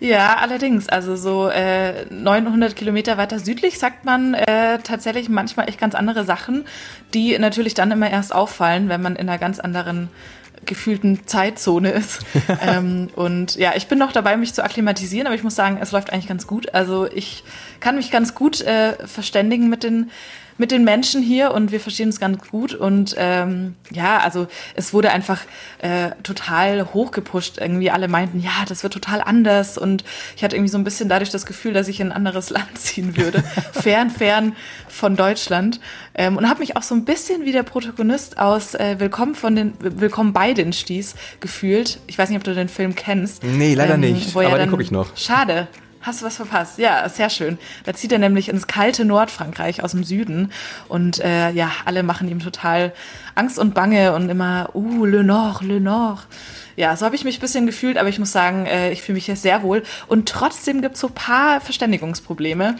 Ja, 0.01 0.37
allerdings. 0.37 0.89
Also 0.89 1.15
so 1.15 1.47
äh, 1.47 2.05
900 2.09 2.75
Kilometer 2.75 3.17
weiter 3.17 3.37
südlich 3.37 3.77
sagt 3.77 4.03
man 4.03 4.33
äh, 4.33 4.79
tatsächlich 4.79 5.29
manchmal 5.29 5.69
echt 5.69 5.79
ganz 5.79 5.93
andere 5.93 6.25
Sachen, 6.25 6.65
die 7.13 7.37
natürlich 7.37 7.75
dann 7.75 7.91
immer 7.91 8.09
erst 8.09 8.33
auffallen, 8.33 8.89
wenn 8.89 9.03
man 9.03 9.15
in 9.15 9.29
einer 9.29 9.37
ganz 9.37 9.59
anderen 9.59 10.09
gefühlten 10.65 11.27
Zeitzone 11.27 11.91
ist. 11.91 12.25
ähm, 12.61 13.09
und 13.15 13.55
ja, 13.57 13.73
ich 13.75 13.87
bin 13.87 13.99
noch 13.99 14.11
dabei, 14.11 14.37
mich 14.37 14.55
zu 14.55 14.63
akklimatisieren, 14.63 15.27
aber 15.27 15.35
ich 15.35 15.43
muss 15.43 15.55
sagen, 15.55 15.77
es 15.79 15.91
läuft 15.91 16.11
eigentlich 16.11 16.27
ganz 16.27 16.47
gut. 16.47 16.73
Also 16.73 17.05
ich 17.05 17.43
kann 17.79 17.95
mich 17.95 18.09
ganz 18.09 18.33
gut 18.33 18.61
äh, 18.61 18.93
verständigen 19.05 19.69
mit 19.69 19.83
den 19.83 20.09
mit 20.61 20.69
den 20.69 20.83
Menschen 20.83 21.23
hier 21.23 21.55
und 21.55 21.71
wir 21.71 21.79
verstehen 21.79 22.05
uns 22.09 22.19
ganz 22.19 22.47
gut 22.47 22.75
und 22.75 23.15
ähm, 23.17 23.73
ja, 23.91 24.19
also 24.19 24.45
es 24.75 24.93
wurde 24.93 25.09
einfach 25.09 25.41
äh, 25.79 26.11
total 26.21 26.93
hochgepusht. 26.93 27.57
Irgendwie 27.57 27.89
alle 27.89 28.07
meinten, 28.07 28.39
ja, 28.39 28.51
das 28.69 28.83
wird 28.83 28.93
total 28.93 29.21
anders 29.21 29.79
und 29.79 30.03
ich 30.35 30.43
hatte 30.43 30.55
irgendwie 30.55 30.69
so 30.71 30.77
ein 30.77 30.83
bisschen 30.83 31.09
dadurch 31.09 31.31
das 31.31 31.47
Gefühl, 31.47 31.73
dass 31.73 31.87
ich 31.87 31.99
in 31.99 32.09
ein 32.09 32.11
anderes 32.13 32.49
Land 32.51 32.77
ziehen 32.77 33.17
würde, 33.17 33.43
fern, 33.73 34.11
fern 34.11 34.55
von 34.87 35.15
Deutschland 35.15 35.79
ähm, 36.13 36.37
und 36.37 36.47
habe 36.47 36.59
mich 36.59 36.77
auch 36.77 36.83
so 36.83 36.93
ein 36.93 37.05
bisschen 37.05 37.43
wie 37.43 37.51
der 37.51 37.63
Protagonist 37.63 38.37
aus 38.37 38.75
äh, 38.75 38.97
Willkommen 38.99 39.33
von 39.33 39.55
den 39.55 39.73
Willkommen 39.79 40.31
bei 40.31 40.53
den 40.53 40.73
Sties 40.73 41.15
gefühlt. 41.39 41.99
Ich 42.05 42.19
weiß 42.19 42.29
nicht, 42.29 42.37
ob 42.37 42.43
du 42.43 42.53
den 42.53 42.69
Film 42.69 42.93
kennst. 42.93 43.43
Nee, 43.43 43.73
leider 43.73 43.97
nicht, 43.97 44.35
wo 44.35 44.41
er 44.41 44.49
aber 44.49 44.57
den 44.57 44.65
dann- 44.65 44.69
guck 44.69 44.81
ich 44.81 44.91
noch. 44.91 45.17
Schade. 45.17 45.67
Hast 46.03 46.21
du 46.21 46.25
was 46.25 46.35
verpasst? 46.35 46.79
Ja, 46.79 47.07
sehr 47.09 47.29
schön. 47.29 47.59
Da 47.83 47.93
zieht 47.93 48.11
er 48.11 48.17
nämlich 48.17 48.49
ins 48.49 48.65
kalte 48.65 49.05
Nordfrankreich 49.05 49.83
aus 49.83 49.91
dem 49.91 50.03
Süden 50.03 50.51
und 50.87 51.19
äh, 51.19 51.51
ja, 51.51 51.71
alle 51.85 52.01
machen 52.01 52.27
ihm 52.27 52.39
total 52.39 52.91
Angst 53.35 53.59
und 53.59 53.75
Bange 53.75 54.13
und 54.13 54.27
immer, 54.27 54.69
uh, 54.73 55.05
Le 55.05 55.23
Nord, 55.23 55.61
Le 55.61 55.79
Nord. 55.79 56.25
Ja, 56.75 56.95
so 56.95 57.05
habe 57.05 57.15
ich 57.15 57.23
mich 57.23 57.37
ein 57.37 57.41
bisschen 57.41 57.67
gefühlt, 57.67 57.97
aber 57.97 58.09
ich 58.09 58.17
muss 58.17 58.31
sagen, 58.31 58.65
äh, 58.65 58.91
ich 58.91 59.03
fühle 59.03 59.15
mich 59.15 59.25
hier 59.25 59.35
sehr 59.35 59.61
wohl. 59.61 59.83
Und 60.07 60.27
trotzdem 60.27 60.81
gibt 60.81 60.95
es 60.95 61.01
so 61.01 61.09
paar 61.09 61.61
Verständigungsprobleme. 61.61 62.77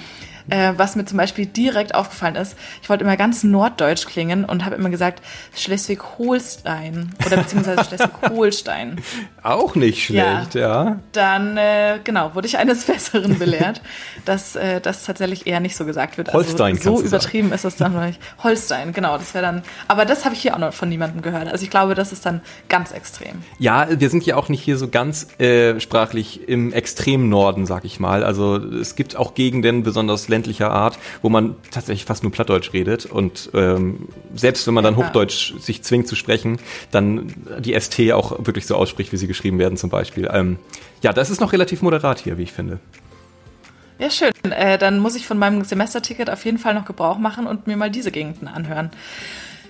Äh, 0.49 0.73
was 0.77 0.95
mir 0.95 1.06
zum 1.06 1.17
Beispiel 1.17 1.45
direkt 1.45 1.95
aufgefallen 1.95 2.36
ist, 2.36 2.56
ich 2.82 2.89
wollte 2.89 3.04
immer 3.04 3.17
ganz 3.17 3.43
norddeutsch 3.43 4.06
klingen 4.06 4.45
und 4.45 4.65
habe 4.65 4.75
immer 4.75 4.89
gesagt 4.89 5.21
Schleswig-Holstein 5.56 7.13
oder 7.25 7.38
beziehungsweise 7.38 7.84
Schleswig-Holstein. 7.84 9.01
Auch 9.43 9.75
nicht 9.75 10.06
schlecht, 10.06 10.56
ja. 10.56 10.86
ja. 10.86 10.99
Dann, 11.12 11.58
äh, 11.58 11.99
genau, 12.04 12.36
wurde 12.36 12.47
ich 12.47 12.58
eines 12.58 12.86
Besseren 12.86 13.39
belehrt, 13.39 13.82
dass 14.25 14.56
äh, 14.56 14.82
das 14.82 15.06
tatsächlich 15.06 15.47
eher 15.47 15.60
nicht 15.60 15.75
so 15.75 15.86
gesagt 15.86 16.17
wird. 16.17 16.30
Also 16.30 16.39
Holstein, 16.39 16.77
also, 16.77 16.97
So 16.97 17.04
übertrieben 17.04 17.49
sagen. 17.49 17.56
ist 17.56 17.65
das 17.65 17.75
dann 17.75 17.93
noch 17.93 18.06
nicht. 18.06 18.19
Holstein, 18.43 18.93
genau, 18.93 19.17
das 19.17 19.34
wäre 19.34 19.45
dann, 19.45 19.63
aber 19.88 20.06
das 20.06 20.25
habe 20.25 20.36
ich 20.36 20.41
hier 20.41 20.54
auch 20.54 20.60
noch 20.60 20.73
von 20.73 20.89
niemandem 20.89 21.21
gehört. 21.21 21.47
Also 21.47 21.63
ich 21.63 21.69
glaube, 21.69 21.95
das 21.95 22.12
ist 22.12 22.25
dann 22.25 22.41
ganz 22.69 22.91
extrem. 22.91 23.43
Ja, 23.60 23.88
wir 23.89 24.10
sind 24.10 24.25
ja 24.25 24.36
auch 24.36 24.49
nicht 24.49 24.62
hier 24.62 24.77
so 24.77 24.88
ganz 24.88 25.27
äh, 25.39 25.80
sprachlich 25.80 26.47
im 26.47 26.73
extremen 26.73 27.30
Norden, 27.30 27.65
sag 27.65 27.86
ich 27.86 27.99
mal. 27.99 28.23
Also 28.23 28.58
es 28.58 28.95
gibt 28.95 29.15
auch 29.15 29.34
Gegenden, 29.34 29.84
besonders 29.84 30.27
ländlicher 30.31 30.71
Art, 30.71 30.97
wo 31.21 31.29
man 31.29 31.55
tatsächlich 31.69 32.05
fast 32.05 32.23
nur 32.23 32.31
Plattdeutsch 32.31 32.73
redet 32.73 33.05
und 33.05 33.51
ähm, 33.53 34.07
selbst 34.33 34.65
wenn 34.65 34.73
man 34.73 34.83
dann 34.83 34.97
Hochdeutsch 34.97 35.53
sich 35.59 35.83
zwingt 35.83 36.07
zu 36.07 36.15
sprechen, 36.15 36.57
dann 36.89 37.33
die 37.59 37.79
ST 37.79 38.11
auch 38.13 38.43
wirklich 38.45 38.65
so 38.65 38.75
ausspricht, 38.75 39.11
wie 39.11 39.17
sie 39.17 39.27
geschrieben 39.27 39.59
werden 39.59 39.77
zum 39.77 39.91
Beispiel. 39.91 40.27
Ähm, 40.33 40.57
ja, 41.03 41.13
das 41.13 41.29
ist 41.29 41.39
noch 41.41 41.53
relativ 41.53 41.83
moderat 41.83 42.19
hier, 42.19 42.37
wie 42.39 42.43
ich 42.43 42.51
finde. 42.51 42.79
Ja, 43.99 44.09
schön. 44.09 44.31
Äh, 44.49 44.79
dann 44.79 44.97
muss 44.97 45.15
ich 45.15 45.27
von 45.27 45.37
meinem 45.37 45.63
Semesterticket 45.63 46.31
auf 46.31 46.43
jeden 46.43 46.57
Fall 46.57 46.73
noch 46.73 46.85
Gebrauch 46.85 47.19
machen 47.19 47.45
und 47.45 47.67
mir 47.67 47.77
mal 47.77 47.91
diese 47.91 48.11
Gegenden 48.11 48.47
anhören. 48.47 48.89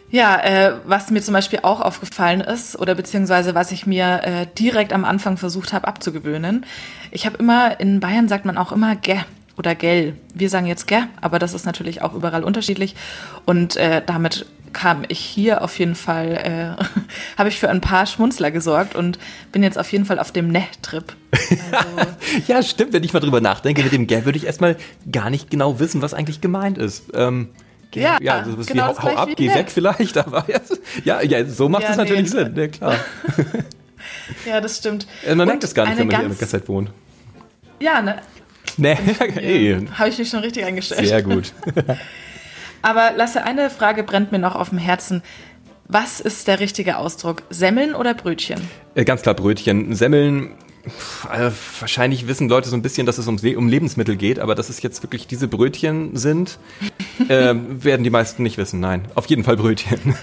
Ja, 0.09 0.39
äh, 0.41 0.73
was 0.85 1.09
mir 1.09 1.21
zum 1.21 1.33
Beispiel 1.33 1.59
auch 1.63 1.79
aufgefallen 1.79 2.41
ist, 2.41 2.77
oder 2.77 2.95
beziehungsweise 2.95 3.55
was 3.55 3.71
ich 3.71 3.85
mir 3.85 4.21
äh, 4.23 4.47
direkt 4.59 4.91
am 4.91 5.05
Anfang 5.05 5.37
versucht 5.37 5.71
habe 5.71 5.87
abzugewöhnen. 5.87 6.65
Ich 7.11 7.25
habe 7.25 7.37
immer, 7.37 7.79
in 7.79 8.01
Bayern 8.01 8.27
sagt 8.27 8.45
man 8.45 8.57
auch 8.57 8.73
immer 8.73 8.93
gä 8.93 9.23
oder 9.61 9.75
gell. 9.75 10.15
Wir 10.33 10.49
sagen 10.49 10.65
jetzt 10.65 10.87
gä, 10.87 11.03
aber 11.21 11.37
das 11.37 11.53
ist 11.53 11.67
natürlich 11.67 12.01
auch 12.01 12.15
überall 12.15 12.43
unterschiedlich. 12.43 12.95
Und 13.45 13.75
äh, 13.75 14.01
damit 14.03 14.47
kam 14.73 15.03
ich 15.07 15.19
hier 15.19 15.61
auf 15.61 15.77
jeden 15.77 15.93
Fall, 15.93 16.77
äh, 16.79 16.83
habe 17.37 17.49
ich 17.49 17.59
für 17.59 17.69
ein 17.69 17.79
paar 17.79 18.07
Schmunzler 18.07 18.49
gesorgt 18.49 18.95
und 18.95 19.19
bin 19.51 19.61
jetzt 19.61 19.77
auf 19.77 19.91
jeden 19.91 20.05
Fall 20.05 20.17
auf 20.17 20.31
dem 20.31 20.47
Ne-Trip. 20.47 21.03
Also 21.71 22.11
ja, 22.47 22.63
stimmt. 22.63 22.91
Wenn 22.93 23.03
ich 23.03 23.13
mal 23.13 23.19
drüber 23.19 23.39
nachdenke, 23.39 23.83
mit 23.83 23.91
dem 23.91 24.07
Gell 24.07 24.25
würde 24.25 24.37
ich 24.37 24.45
erstmal 24.45 24.77
gar 25.11 25.29
nicht 25.29 25.51
genau 25.51 25.79
wissen, 25.79 26.01
was 26.01 26.15
eigentlich 26.15 26.41
gemeint 26.41 26.79
ist. 26.79 27.11
Ähm, 27.13 27.49
ja, 27.93 28.17
ja, 28.19 28.43
so 28.43 28.55
genau 28.55 28.93
wie 28.93 28.97
hau, 28.97 29.03
hau 29.03 29.15
ab, 29.15 29.29
geh 29.35 29.53
weg 29.53 29.69
vielleicht, 29.69 30.17
aber 30.25 30.45
ja, 31.03 31.21
ja, 31.21 31.45
so 31.45 31.69
macht 31.69 31.83
es 31.83 31.89
ja, 31.89 31.95
natürlich 31.97 32.33
nee, 32.33 32.43
Sinn, 32.43 32.55
ja 32.55 32.67
klar. 32.67 32.95
ja, 34.45 34.59
das 34.59 34.77
stimmt. 34.77 35.05
Äh, 35.25 35.35
man 35.35 35.47
merkt 35.47 35.63
es 35.63 35.75
gar 35.75 35.85
nicht, 35.85 35.99
wenn 35.99 36.07
man 36.07 36.15
hier 36.15 36.25
in 36.25 36.37
der 36.37 36.47
ganze 36.47 36.67
wohnt. 36.67 36.91
Ja, 37.79 38.01
ne? 38.01 38.21
Nee, 38.77 38.95
hey. 38.95 39.87
Habe 39.97 40.09
ich 40.09 40.17
mich 40.17 40.29
schon 40.29 40.39
richtig 40.39 40.65
eingestellt. 40.65 41.07
Sehr 41.07 41.23
gut. 41.23 41.53
Aber 42.81 43.11
Lasse, 43.15 43.43
eine 43.43 43.69
Frage 43.69 44.03
brennt 44.03 44.31
mir 44.31 44.39
noch 44.39 44.55
auf 44.55 44.69
dem 44.69 44.77
Herzen. 44.77 45.21
Was 45.87 46.19
ist 46.19 46.47
der 46.47 46.59
richtige 46.59 46.97
Ausdruck? 46.97 47.43
Semmeln 47.49 47.95
oder 47.95 48.13
Brötchen? 48.13 48.61
Äh, 48.95 49.03
ganz 49.03 49.21
klar 49.21 49.35
Brötchen. 49.35 49.93
Semmeln, 49.93 50.51
also 51.29 51.55
wahrscheinlich 51.79 52.27
wissen 52.27 52.49
Leute 52.49 52.69
so 52.69 52.75
ein 52.75 52.81
bisschen, 52.81 53.05
dass 53.05 53.17
es 53.17 53.27
um, 53.27 53.37
um 53.37 53.67
Lebensmittel 53.67 54.15
geht, 54.15 54.39
aber 54.39 54.55
dass 54.55 54.69
es 54.69 54.81
jetzt 54.81 55.03
wirklich 55.03 55.27
diese 55.27 55.47
Brötchen 55.47 56.15
sind, 56.15 56.59
äh, 57.29 57.53
werden 57.53 58.03
die 58.03 58.09
meisten 58.09 58.41
nicht 58.43 58.57
wissen. 58.57 58.79
Nein, 58.79 59.03
auf 59.15 59.25
jeden 59.27 59.43
Fall 59.43 59.57
Brötchen. 59.57 60.15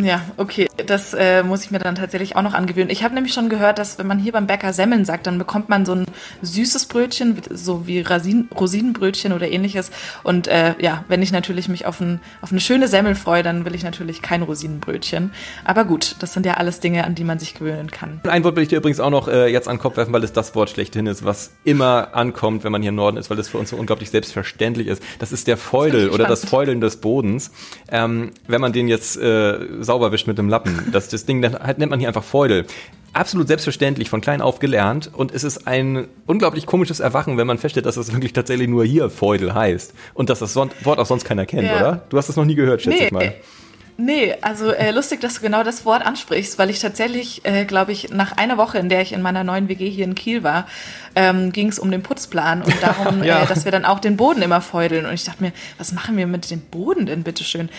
Ja, 0.00 0.20
okay, 0.36 0.68
das 0.86 1.14
äh, 1.14 1.42
muss 1.42 1.64
ich 1.64 1.70
mir 1.70 1.78
dann 1.78 1.94
tatsächlich 1.94 2.36
auch 2.36 2.42
noch 2.42 2.52
angewöhnen. 2.52 2.90
Ich 2.90 3.02
habe 3.02 3.14
nämlich 3.14 3.32
schon 3.32 3.48
gehört, 3.48 3.78
dass 3.78 3.98
wenn 3.98 4.06
man 4.06 4.18
hier 4.18 4.32
beim 4.32 4.46
Bäcker 4.46 4.74
Semmeln 4.74 5.06
sagt, 5.06 5.26
dann 5.26 5.38
bekommt 5.38 5.70
man 5.70 5.86
so 5.86 5.94
ein 5.94 6.06
süßes 6.42 6.86
Brötchen, 6.86 7.40
so 7.50 7.86
wie 7.86 8.00
Rasin 8.00 8.48
Rosinenbrötchen 8.54 9.32
oder 9.32 9.48
ähnliches. 9.48 9.90
Und 10.22 10.48
äh, 10.48 10.74
ja, 10.78 11.04
wenn 11.08 11.22
ich 11.22 11.32
natürlich 11.32 11.68
mich 11.68 11.86
auf, 11.86 12.00
ein, 12.00 12.20
auf 12.42 12.50
eine 12.50 12.60
schöne 12.60 12.88
Semmel 12.88 13.14
freue, 13.14 13.42
dann 13.42 13.64
will 13.64 13.74
ich 13.74 13.84
natürlich 13.84 14.20
kein 14.20 14.42
Rosinenbrötchen. 14.42 15.32
Aber 15.64 15.84
gut, 15.84 16.16
das 16.18 16.34
sind 16.34 16.44
ja 16.44 16.54
alles 16.54 16.80
Dinge, 16.80 17.04
an 17.04 17.14
die 17.14 17.24
man 17.24 17.38
sich 17.38 17.54
gewöhnen 17.54 17.90
kann. 17.90 18.20
Ein 18.28 18.44
Wort 18.44 18.56
will 18.56 18.62
ich 18.64 18.68
dir 18.68 18.78
übrigens 18.78 19.00
auch 19.00 19.10
noch 19.10 19.28
äh, 19.28 19.46
jetzt 19.46 19.66
an 19.66 19.76
den 19.76 19.82
Kopf 19.82 19.96
werfen, 19.96 20.12
weil 20.12 20.24
es 20.24 20.32
das 20.32 20.54
Wort 20.54 20.68
schlechthin 20.68 21.06
ist, 21.06 21.24
was 21.24 21.52
immer 21.64 22.14
ankommt, 22.14 22.64
wenn 22.64 22.72
man 22.72 22.82
hier 22.82 22.90
im 22.90 22.96
Norden 22.96 23.16
ist, 23.16 23.30
weil 23.30 23.38
es 23.38 23.48
für 23.48 23.56
uns 23.56 23.70
so 23.70 23.76
unglaublich 23.76 24.10
selbstverständlich 24.10 24.88
ist. 24.88 25.02
Das 25.18 25.32
ist 25.32 25.46
der 25.46 25.56
Feudel 25.56 26.10
oder 26.10 26.26
das 26.26 26.44
Feudeln 26.44 26.82
des 26.82 26.98
Bodens. 26.98 27.50
Ähm, 27.90 28.32
wenn 28.46 28.60
man 28.60 28.74
den 28.74 28.88
jetzt 28.88 29.16
äh, 29.16 29.82
sauber 29.86 30.12
wischt 30.12 30.26
mit 30.26 30.36
dem 30.38 30.48
Lappen. 30.48 30.90
Das, 30.92 31.08
das 31.08 31.24
Ding 31.24 31.40
das 31.40 31.52
nennt 31.78 31.90
man 31.90 31.98
hier 31.98 32.08
einfach 32.08 32.24
Feudel. 32.24 32.66
Absolut 33.12 33.48
selbstverständlich, 33.48 34.10
von 34.10 34.20
klein 34.20 34.42
auf 34.42 34.58
gelernt. 34.58 35.10
Und 35.12 35.32
es 35.32 35.42
ist 35.42 35.66
ein 35.66 36.06
unglaublich 36.26 36.66
komisches 36.66 37.00
Erwachen, 37.00 37.38
wenn 37.38 37.46
man 37.46 37.56
feststellt, 37.56 37.86
dass 37.86 37.96
es 37.96 38.12
wirklich 38.12 38.34
tatsächlich 38.34 38.68
nur 38.68 38.84
hier 38.84 39.08
Feudel 39.08 39.54
heißt. 39.54 39.94
Und 40.12 40.28
dass 40.28 40.40
das 40.40 40.54
Wort 40.54 40.74
auch 40.84 41.06
sonst 41.06 41.24
keiner 41.24 41.46
kennt, 41.46 41.68
ja. 41.68 41.76
oder? 41.76 42.06
Du 42.10 42.18
hast 42.18 42.28
das 42.28 42.36
noch 42.36 42.44
nie 42.44 42.54
gehört, 42.54 42.82
schätze 42.82 42.98
nee. 42.98 43.06
ich 43.06 43.12
mal. 43.12 43.34
Nee, 43.98 44.34
also 44.42 44.72
äh, 44.72 44.90
lustig, 44.90 45.20
dass 45.20 45.36
du 45.36 45.40
genau 45.40 45.62
das 45.62 45.86
Wort 45.86 46.04
ansprichst, 46.04 46.58
weil 46.58 46.68
ich 46.68 46.80
tatsächlich, 46.80 47.46
äh, 47.46 47.64
glaube 47.64 47.92
ich, 47.92 48.10
nach 48.10 48.32
einer 48.32 48.58
Woche, 48.58 48.76
in 48.76 48.90
der 48.90 49.00
ich 49.00 49.12
in 49.12 49.22
meiner 49.22 49.42
neuen 49.42 49.68
WG 49.68 49.88
hier 49.88 50.04
in 50.04 50.14
Kiel 50.14 50.42
war, 50.42 50.66
ähm, 51.14 51.50
ging 51.50 51.68
es 51.68 51.78
um 51.78 51.90
den 51.90 52.02
Putzplan 52.02 52.60
und 52.60 52.74
darum, 52.82 53.22
ja. 53.24 53.42
äh, 53.42 53.46
dass 53.46 53.64
wir 53.64 53.72
dann 53.72 53.86
auch 53.86 53.98
den 53.98 54.18
Boden 54.18 54.42
immer 54.42 54.60
feudeln. 54.60 55.06
Und 55.06 55.14
ich 55.14 55.24
dachte 55.24 55.42
mir, 55.42 55.52
was 55.78 55.92
machen 55.92 56.18
wir 56.18 56.26
mit 56.26 56.50
dem 56.50 56.60
Boden 56.60 57.06
denn, 57.06 57.22
bitteschön? 57.22 57.70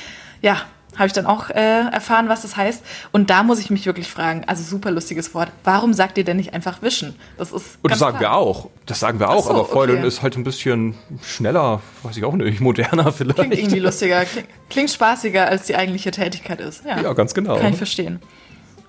Ja, 0.41 0.61
habe 0.97 1.07
ich 1.07 1.13
dann 1.13 1.25
auch 1.25 1.49
äh, 1.49 1.89
erfahren, 1.91 2.29
was 2.29 2.41
das 2.41 2.57
heißt. 2.57 2.83
Und 3.11 3.29
da 3.29 3.43
muss 3.43 3.59
ich 3.59 3.69
mich 3.69 3.85
wirklich 3.85 4.09
fragen, 4.09 4.43
also 4.47 4.63
super 4.63 4.91
lustiges 4.91 5.33
Wort, 5.33 5.51
warum 5.63 5.93
sagt 5.93 6.17
ihr 6.17 6.23
denn 6.23 6.37
nicht 6.37 6.53
einfach 6.53 6.81
wischen? 6.81 7.15
Das 7.37 7.51
ist. 7.51 7.77
Und 7.81 7.91
das 7.91 7.99
sagen 7.99 8.17
klar. 8.17 8.31
wir 8.31 8.37
auch. 8.37 8.69
Das 8.85 8.99
sagen 8.99 9.19
wir 9.19 9.29
auch, 9.29 9.45
so, 9.45 9.51
aber 9.51 9.65
Fäudeln 9.65 9.99
okay. 9.99 10.07
ist 10.07 10.21
halt 10.21 10.37
ein 10.37 10.43
bisschen 10.43 10.95
schneller, 11.21 11.81
weiß 12.03 12.17
ich 12.17 12.23
auch 12.23 12.33
nicht, 12.33 12.61
moderner 12.61 13.11
vielleicht. 13.11 13.37
Klingt 13.37 13.57
irgendwie 13.57 13.79
lustiger, 13.79 14.25
klingt, 14.25 14.47
klingt 14.69 14.89
spaßiger, 14.89 15.47
als 15.47 15.65
die 15.65 15.75
eigentliche 15.75 16.11
Tätigkeit 16.11 16.61
ist. 16.61 16.85
Ja, 16.85 17.01
ja 17.01 17.13
ganz 17.13 17.33
genau. 17.33 17.57
Kann 17.57 17.71
ich 17.71 17.77
verstehen. 17.77 18.19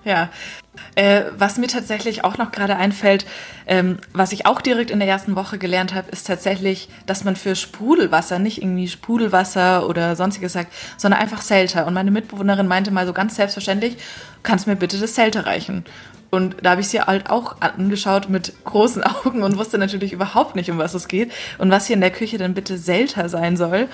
Ja. 0.05 0.29
Äh, 0.95 1.23
was 1.37 1.57
mir 1.57 1.67
tatsächlich 1.67 2.23
auch 2.23 2.37
noch 2.37 2.51
gerade 2.51 2.77
einfällt, 2.77 3.25
ähm, 3.67 3.97
was 4.13 4.31
ich 4.31 4.45
auch 4.45 4.61
direkt 4.61 4.91
in 4.91 4.99
der 4.99 5.09
ersten 5.09 5.35
Woche 5.35 5.57
gelernt 5.57 5.93
habe, 5.93 6.09
ist 6.09 6.25
tatsächlich, 6.25 6.87
dass 7.05 7.25
man 7.25 7.35
für 7.35 7.55
Sprudelwasser 7.55 8.39
nicht 8.39 8.61
irgendwie 8.61 8.87
Sprudelwasser 8.87 9.87
oder 9.87 10.15
sonstiges 10.15 10.53
sagt, 10.53 10.71
sondern 10.97 11.19
einfach 11.19 11.41
Selter. 11.41 11.85
Und 11.85 11.93
meine 11.93 12.11
Mitbewohnerin 12.11 12.67
meinte 12.67 12.91
mal 12.91 13.05
so 13.05 13.13
ganz 13.13 13.35
selbstverständlich, 13.35 13.97
kannst 14.41 14.67
mir 14.67 14.77
bitte 14.77 14.97
das 14.97 15.15
Selter 15.15 15.45
reichen? 15.45 15.83
Und 16.31 16.57
da 16.61 16.71
habe 16.71 16.81
ich 16.81 16.87
sie 16.87 17.01
halt 17.01 17.29
auch 17.29 17.59
angeschaut 17.59 18.29
mit 18.29 18.53
großen 18.63 19.03
Augen 19.25 19.43
und 19.43 19.57
wusste 19.57 19.77
natürlich 19.77 20.13
überhaupt 20.13 20.55
nicht, 20.55 20.69
um 20.69 20.77
was 20.77 20.93
es 20.93 21.07
geht 21.07 21.31
und 21.57 21.71
was 21.71 21.87
hier 21.87 21.95
in 21.95 22.01
der 22.01 22.11
Küche 22.11 22.37
denn 22.37 22.53
bitte 22.53 22.77
Selter 22.77 23.29
sein 23.29 23.57
soll. 23.57 23.87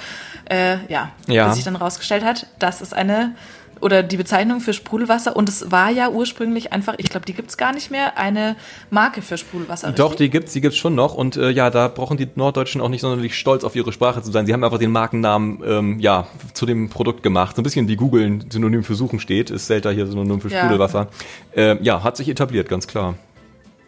Äh, 0.49 0.77
ja, 0.87 1.11
ja, 1.27 1.47
bis 1.47 1.55
sich 1.55 1.63
dann 1.63 1.75
rausgestellt 1.75 2.23
hat, 2.23 2.47
das 2.59 2.81
ist 2.81 2.93
eine 2.93 3.33
oder 3.81 4.03
die 4.03 4.17
Bezeichnung 4.17 4.59
für 4.59 4.73
Sprudelwasser 4.73 5.35
und 5.35 5.49
es 5.49 5.71
war 5.71 5.89
ja 5.89 6.09
ursprünglich 6.09 6.73
einfach, 6.73 6.95
ich 6.97 7.09
glaube, 7.09 7.25
die 7.25 7.33
gibt 7.33 7.49
es 7.49 7.57
gar 7.57 7.73
nicht 7.73 7.91
mehr, 7.91 8.17
eine 8.17 8.55
Marke 8.89 9.21
für 9.21 9.38
Sprudelwasser. 9.38 9.88
Richtig? 9.89 10.05
Doch, 10.05 10.15
die 10.15 10.29
gibt's, 10.29 10.53
die 10.53 10.61
gibt's 10.61 10.77
schon 10.77 10.95
noch 10.95 11.15
und 11.15 11.38
äh, 11.38 11.49
ja, 11.49 11.69
da 11.69 11.88
brauchen 11.88 12.17
die 12.17 12.27
Norddeutschen 12.35 12.81
auch 12.81 12.89
nicht 12.89 13.01
sonderlich 13.01 13.38
stolz 13.38 13.63
auf 13.63 13.75
ihre 13.75 13.91
Sprache 13.91 14.21
zu 14.21 14.31
sein. 14.31 14.45
Sie 14.45 14.53
haben 14.53 14.63
einfach 14.63 14.79
den 14.79 14.91
Markennamen 14.91 15.61
ähm, 15.65 15.99
ja 15.99 16.27
zu 16.53 16.65
dem 16.65 16.89
Produkt 16.89 17.23
gemacht, 17.23 17.55
so 17.55 17.61
ein 17.61 17.63
bisschen 17.63 17.88
wie 17.88 17.95
Google 17.95 18.39
Synonym 18.49 18.83
für 18.83 18.95
Suchen 18.95 19.19
steht, 19.19 19.49
ist 19.49 19.67
Selta 19.67 19.89
hier 19.89 20.07
Synonym 20.07 20.41
für 20.41 20.49
Sprudelwasser. 20.49 21.07
Ja, 21.55 21.61
äh, 21.61 21.77
ja 21.81 22.03
hat 22.03 22.17
sich 22.17 22.29
etabliert, 22.29 22.69
ganz 22.69 22.88
klar. 22.88 23.15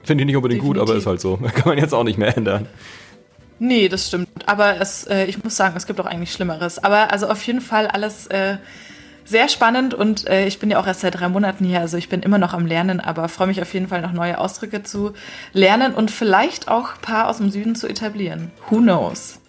Finde 0.04 0.24
ich 0.24 0.28
nicht 0.28 0.38
unbedingt 0.38 0.62
Definitiv. 0.62 0.82
gut, 0.84 0.90
aber 0.90 0.98
ist 0.98 1.06
halt 1.06 1.20
so. 1.20 1.38
Kann 1.54 1.64
man 1.66 1.78
jetzt 1.78 1.94
auch 1.94 2.06
nicht 2.06 2.18
mehr 2.18 2.36
ändern. 2.36 2.68
Nee, 3.60 3.90
das 3.90 4.08
stimmt. 4.08 4.28
Aber 4.46 4.80
es, 4.80 5.06
äh, 5.06 5.26
ich 5.26 5.44
muss 5.44 5.56
sagen, 5.56 5.76
es 5.76 5.88
gibt 5.88 6.00
auch 6.00 6.06
eigentlich 6.06 6.32
Schlimmeres. 6.32 6.82
Aber 6.84 7.12
also 7.12 7.28
auf 7.28 7.42
jeden 7.44 7.62
Fall 7.62 7.88
alles 7.88 8.28
äh, 8.28 8.58
sehr 9.28 9.50
spannend 9.50 9.94
und 9.94 10.28
äh, 10.28 10.48
ich 10.48 10.60
bin 10.60 10.70
ja 10.70 10.80
auch 10.80 10.88
erst 10.88 11.02
seit 11.02 11.20
drei 11.20 11.28
Monaten 11.28 11.66
hier, 11.66 11.82
also 11.82 11.98
ich 11.98 12.10
bin 12.10 12.22
immer 12.22 12.38
noch 12.38 12.54
am 12.54 12.66
Lernen, 12.66 13.00
aber 13.00 13.28
freue 13.28 13.48
mich 13.48 13.62
auf 13.62 13.74
jeden 13.74 13.88
Fall 13.88 14.02
noch 14.02 14.14
neue 14.14 14.38
Ausdrücke 14.38 14.84
zu 14.84 15.14
lernen 15.54 15.94
und 15.94 16.12
vielleicht 16.12 16.68
auch 16.70 16.96
ein 16.96 17.02
paar 17.02 17.28
aus 17.28 17.38
dem 17.38 17.52
Süden 17.52 17.76
zu 17.76 17.88
etablieren. 17.88 18.52
Who 18.70 18.78
knows? 18.78 19.40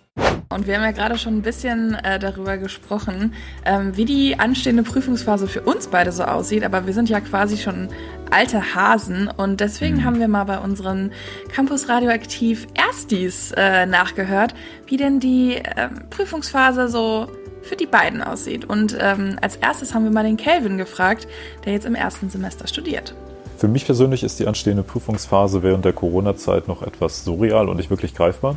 Und 0.50 0.66
wir 0.66 0.76
haben 0.76 0.82
ja 0.82 0.92
gerade 0.92 1.18
schon 1.18 1.36
ein 1.36 1.42
bisschen 1.42 1.94
äh, 1.94 2.18
darüber 2.18 2.56
gesprochen, 2.56 3.34
ähm, 3.64 3.96
wie 3.96 4.06
die 4.06 4.38
anstehende 4.38 4.82
Prüfungsphase 4.82 5.46
für 5.46 5.60
uns 5.60 5.88
beide 5.88 6.10
so 6.10 6.24
aussieht. 6.24 6.64
Aber 6.64 6.86
wir 6.86 6.94
sind 6.94 7.08
ja 7.08 7.20
quasi 7.20 7.58
schon 7.58 7.88
alte 8.30 8.74
Hasen 8.74 9.28
und 9.28 9.60
deswegen 9.60 9.98
mhm. 9.98 10.04
haben 10.04 10.18
wir 10.18 10.28
mal 10.28 10.44
bei 10.44 10.58
unseren 10.58 11.12
Campus 11.52 11.88
Radioaktiv 11.88 12.66
Erstis 12.74 13.52
äh, 13.52 13.84
nachgehört, 13.86 14.54
wie 14.86 14.96
denn 14.96 15.20
die 15.20 15.56
äh, 15.56 15.88
Prüfungsphase 16.10 16.88
so 16.88 17.28
für 17.62 17.76
die 17.76 17.86
beiden 17.86 18.22
aussieht. 18.22 18.64
Und 18.64 18.96
ähm, 19.00 19.38
als 19.40 19.56
erstes 19.56 19.94
haben 19.94 20.04
wir 20.04 20.10
mal 20.10 20.24
den 20.24 20.36
Kelvin 20.36 20.78
gefragt, 20.78 21.26
der 21.64 21.72
jetzt 21.72 21.86
im 21.86 21.94
ersten 21.94 22.30
Semester 22.30 22.66
studiert. 22.66 23.14
Für 23.58 23.68
mich 23.68 23.86
persönlich 23.86 24.22
ist 24.22 24.38
die 24.38 24.46
anstehende 24.46 24.84
Prüfungsphase 24.84 25.64
während 25.64 25.84
der 25.84 25.92
Corona-Zeit 25.92 26.68
noch 26.68 26.82
etwas 26.82 27.24
surreal 27.24 27.68
und 27.68 27.76
nicht 27.76 27.90
wirklich 27.90 28.14
greifbar, 28.14 28.56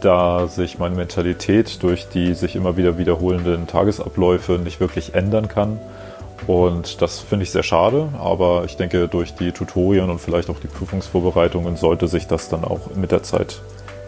da 0.00 0.48
sich 0.48 0.78
meine 0.78 0.94
Mentalität 0.94 1.82
durch 1.82 2.08
die 2.08 2.32
sich 2.32 2.56
immer 2.56 2.78
wieder 2.78 2.96
wiederholenden 2.96 3.66
Tagesabläufe 3.66 4.52
nicht 4.52 4.80
wirklich 4.80 5.14
ändern 5.14 5.48
kann. 5.48 5.78
Und 6.46 7.02
das 7.02 7.20
finde 7.20 7.44
ich 7.44 7.50
sehr 7.50 7.62
schade, 7.62 8.08
aber 8.18 8.64
ich 8.64 8.76
denke, 8.76 9.06
durch 9.06 9.34
die 9.34 9.52
Tutorien 9.52 10.08
und 10.08 10.18
vielleicht 10.18 10.48
auch 10.48 10.58
die 10.58 10.66
Prüfungsvorbereitungen 10.66 11.76
sollte 11.76 12.08
sich 12.08 12.26
das 12.26 12.48
dann 12.48 12.64
auch 12.64 12.94
mit 12.96 13.12
der 13.12 13.22
Zeit 13.22 13.60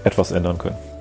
etwas 0.04 0.32
ändern 0.32 0.56
können. 0.56 0.93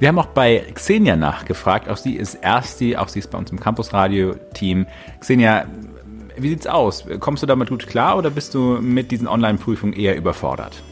Wir 0.00 0.08
haben 0.08 0.18
auch 0.18 0.26
bei 0.26 0.64
Xenia 0.72 1.14
nachgefragt. 1.14 1.86
Auch 1.90 1.98
sie 1.98 2.16
ist 2.16 2.36
Ersti, 2.36 2.96
auch 2.96 3.08
sie 3.08 3.18
ist 3.18 3.30
bei 3.30 3.36
uns 3.36 3.52
im 3.52 3.60
Campus-Radio-Team. 3.60 4.86
Xenia, 5.20 5.66
wie 6.38 6.48
sieht's 6.48 6.66
aus? 6.66 7.04
Kommst 7.20 7.42
du 7.42 7.46
damit 7.46 7.68
gut 7.68 7.86
klar 7.86 8.16
oder 8.16 8.30
bist 8.30 8.54
du 8.54 8.78
mit 8.80 9.10
diesen 9.10 9.28
Online-Prüfungen 9.28 9.92
eher 9.92 10.16
überfordert? 10.16 10.82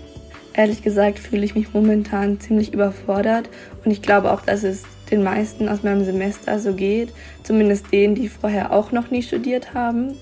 Ehrlich 0.52 0.82
gesagt 0.82 1.18
fühle 1.18 1.46
ich 1.46 1.54
mich 1.54 1.72
momentan 1.72 2.38
ziemlich 2.38 2.74
überfordert 2.74 3.48
und 3.82 3.92
ich 3.92 4.02
glaube 4.02 4.30
auch, 4.30 4.42
dass 4.42 4.62
es 4.62 4.82
den 5.10 5.22
meisten 5.22 5.70
aus 5.70 5.82
meinem 5.82 6.04
Semester 6.04 6.58
so 6.58 6.74
geht, 6.74 7.08
zumindest 7.44 7.90
denen, 7.90 8.14
die 8.14 8.28
vorher 8.28 8.74
auch 8.74 8.92
noch 8.92 9.10
nie 9.10 9.22
studiert 9.22 9.72
haben. 9.72 10.16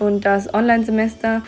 Und 0.00 0.24
das 0.24 0.52
Online-Semester 0.52 1.42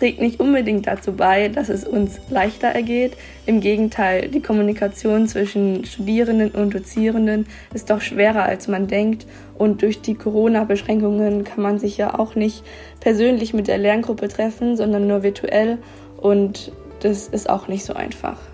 trägt 0.00 0.20
nicht 0.20 0.40
unbedingt 0.40 0.86
dazu 0.86 1.12
bei, 1.12 1.48
dass 1.48 1.68
es 1.68 1.86
uns 1.86 2.20
leichter 2.30 2.68
ergeht. 2.68 3.12
Im 3.44 3.60
Gegenteil, 3.60 4.28
die 4.28 4.40
Kommunikation 4.40 5.28
zwischen 5.28 5.84
Studierenden 5.84 6.50
und 6.50 6.74
Dozierenden 6.74 7.46
ist 7.74 7.90
doch 7.90 8.00
schwerer, 8.00 8.44
als 8.44 8.66
man 8.66 8.88
denkt. 8.88 9.26
Und 9.58 9.82
durch 9.82 10.00
die 10.00 10.14
Corona-Beschränkungen 10.14 11.44
kann 11.44 11.62
man 11.62 11.78
sich 11.78 11.98
ja 11.98 12.18
auch 12.18 12.34
nicht 12.34 12.64
persönlich 13.00 13.52
mit 13.52 13.68
der 13.68 13.76
Lerngruppe 13.76 14.28
treffen, 14.28 14.76
sondern 14.76 15.06
nur 15.06 15.22
virtuell. 15.22 15.76
Und 16.16 16.72
das 17.00 17.28
ist 17.28 17.50
auch 17.50 17.68
nicht 17.68 17.84
so 17.84 17.92
einfach. 17.92 18.49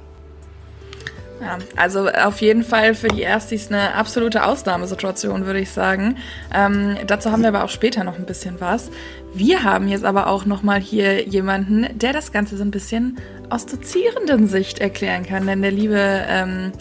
Ja, 1.40 1.58
also 1.76 2.08
auf 2.08 2.40
jeden 2.40 2.62
Fall 2.62 2.94
für 2.94 3.08
die 3.08 3.22
Erstis 3.22 3.68
eine 3.68 3.94
absolute 3.94 4.44
Ausnahmesituation, 4.44 5.44
würde 5.44 5.60
ich 5.60 5.70
sagen. 5.70 6.16
Ähm, 6.54 6.96
dazu 7.06 7.30
haben 7.30 7.42
wir 7.42 7.48
aber 7.48 7.64
auch 7.64 7.68
später 7.68 8.04
noch 8.04 8.16
ein 8.16 8.24
bisschen 8.24 8.60
was. 8.60 8.90
Wir 9.34 9.62
haben 9.62 9.88
jetzt 9.88 10.04
aber 10.04 10.28
auch 10.28 10.46
nochmal 10.46 10.80
hier 10.80 11.28
jemanden, 11.28 11.86
der 11.98 12.14
das 12.14 12.32
Ganze 12.32 12.56
so 12.56 12.62
ein 12.62 12.70
bisschen 12.70 13.18
aus 13.50 13.66
dozierenden 13.66 14.48
Sicht 14.48 14.78
erklären 14.78 15.26
kann. 15.26 15.46
Denn 15.46 15.60
der 15.60 15.72
liebe 15.72 15.98
ähm, 15.98 16.72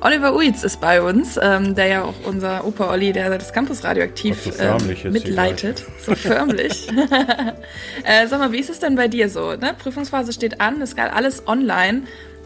Oliver 0.00 0.34
Uitz 0.34 0.64
ist 0.64 0.80
bei 0.80 1.00
uns, 1.00 1.38
ähm, 1.40 1.74
der 1.74 1.86
ja 1.86 2.02
auch 2.02 2.14
unser 2.26 2.66
Opa 2.66 2.90
Olli, 2.90 3.12
der 3.12 3.30
das 3.30 3.52
Campus 3.52 3.84
Radioaktiv 3.84 4.42
so 4.42 4.62
ähm, 4.62 5.12
mitleitet. 5.12 5.84
So 6.04 6.14
förmlich. 6.14 6.88
äh, 8.04 8.26
sag 8.26 8.38
mal, 8.38 8.52
wie 8.52 8.58
ist 8.58 8.70
es 8.70 8.80
denn 8.80 8.96
bei 8.96 9.08
dir 9.08 9.30
so? 9.30 9.52
Ne? 9.52 9.74
Prüfungsphase 9.78 10.32
steht 10.32 10.60
an, 10.60 10.82
es 10.82 10.94
galt 10.96 11.12
alles 11.12 11.46
online. 11.46 12.02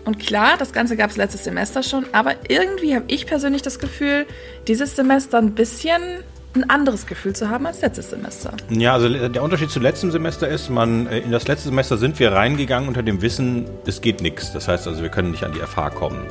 Und 0.08 0.18
klar, 0.18 0.56
das 0.58 0.72
Ganze 0.72 0.96
gab 0.96 1.10
es 1.10 1.18
letztes 1.18 1.44
Semester 1.44 1.82
schon, 1.82 2.06
aber 2.12 2.32
irgendwie 2.48 2.94
habe 2.94 3.04
ich 3.08 3.26
persönlich 3.26 3.60
das 3.60 3.78
Gefühl, 3.78 4.24
dieses 4.66 4.96
Semester 4.96 5.36
ein 5.36 5.52
bisschen 5.52 6.00
ein 6.54 6.70
anderes 6.70 7.06
Gefühl 7.06 7.36
zu 7.36 7.50
haben 7.50 7.66
als 7.66 7.82
letztes 7.82 8.08
Semester. 8.08 8.54
Ja, 8.70 8.94
also 8.94 9.28
der 9.28 9.42
Unterschied 9.42 9.68
zu 9.68 9.80
letztem 9.80 10.10
Semester 10.10 10.48
ist, 10.48 10.70
man 10.70 11.06
äh, 11.08 11.18
in 11.18 11.30
das 11.30 11.46
letzte 11.46 11.68
Semester 11.68 11.98
sind 11.98 12.18
wir 12.18 12.32
reingegangen 12.32 12.88
unter 12.88 13.02
dem 13.02 13.20
Wissen, 13.20 13.66
es 13.84 14.00
geht 14.00 14.22
nichts. 14.22 14.50
Das 14.54 14.66
heißt 14.66 14.88
also, 14.88 15.02
wir 15.02 15.10
können 15.10 15.30
nicht 15.30 15.44
an 15.44 15.52
die 15.52 15.60
FH 15.60 15.90
kommen. 15.90 16.26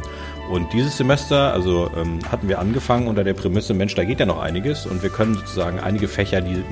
Und 0.50 0.74
dieses 0.74 0.98
Semester, 0.98 1.54
also 1.54 1.92
ähm, 1.96 2.20
hatten 2.32 2.50
wir 2.50 2.58
angefangen 2.58 3.08
unter 3.08 3.24
der 3.24 3.36
Prämisse, 3.36 3.76
Mensch, 3.76 3.94
da 3.94 4.06
geht 4.06 4.20
ja 4.20 4.26
noch 4.26 4.40
einiges 4.40 4.88
und 4.88 5.04
wir 5.04 5.12
können 5.12 5.36
sozusagen 5.36 5.80
einige 5.80 6.08
Fächer, 6.08 6.42
die 6.42 6.64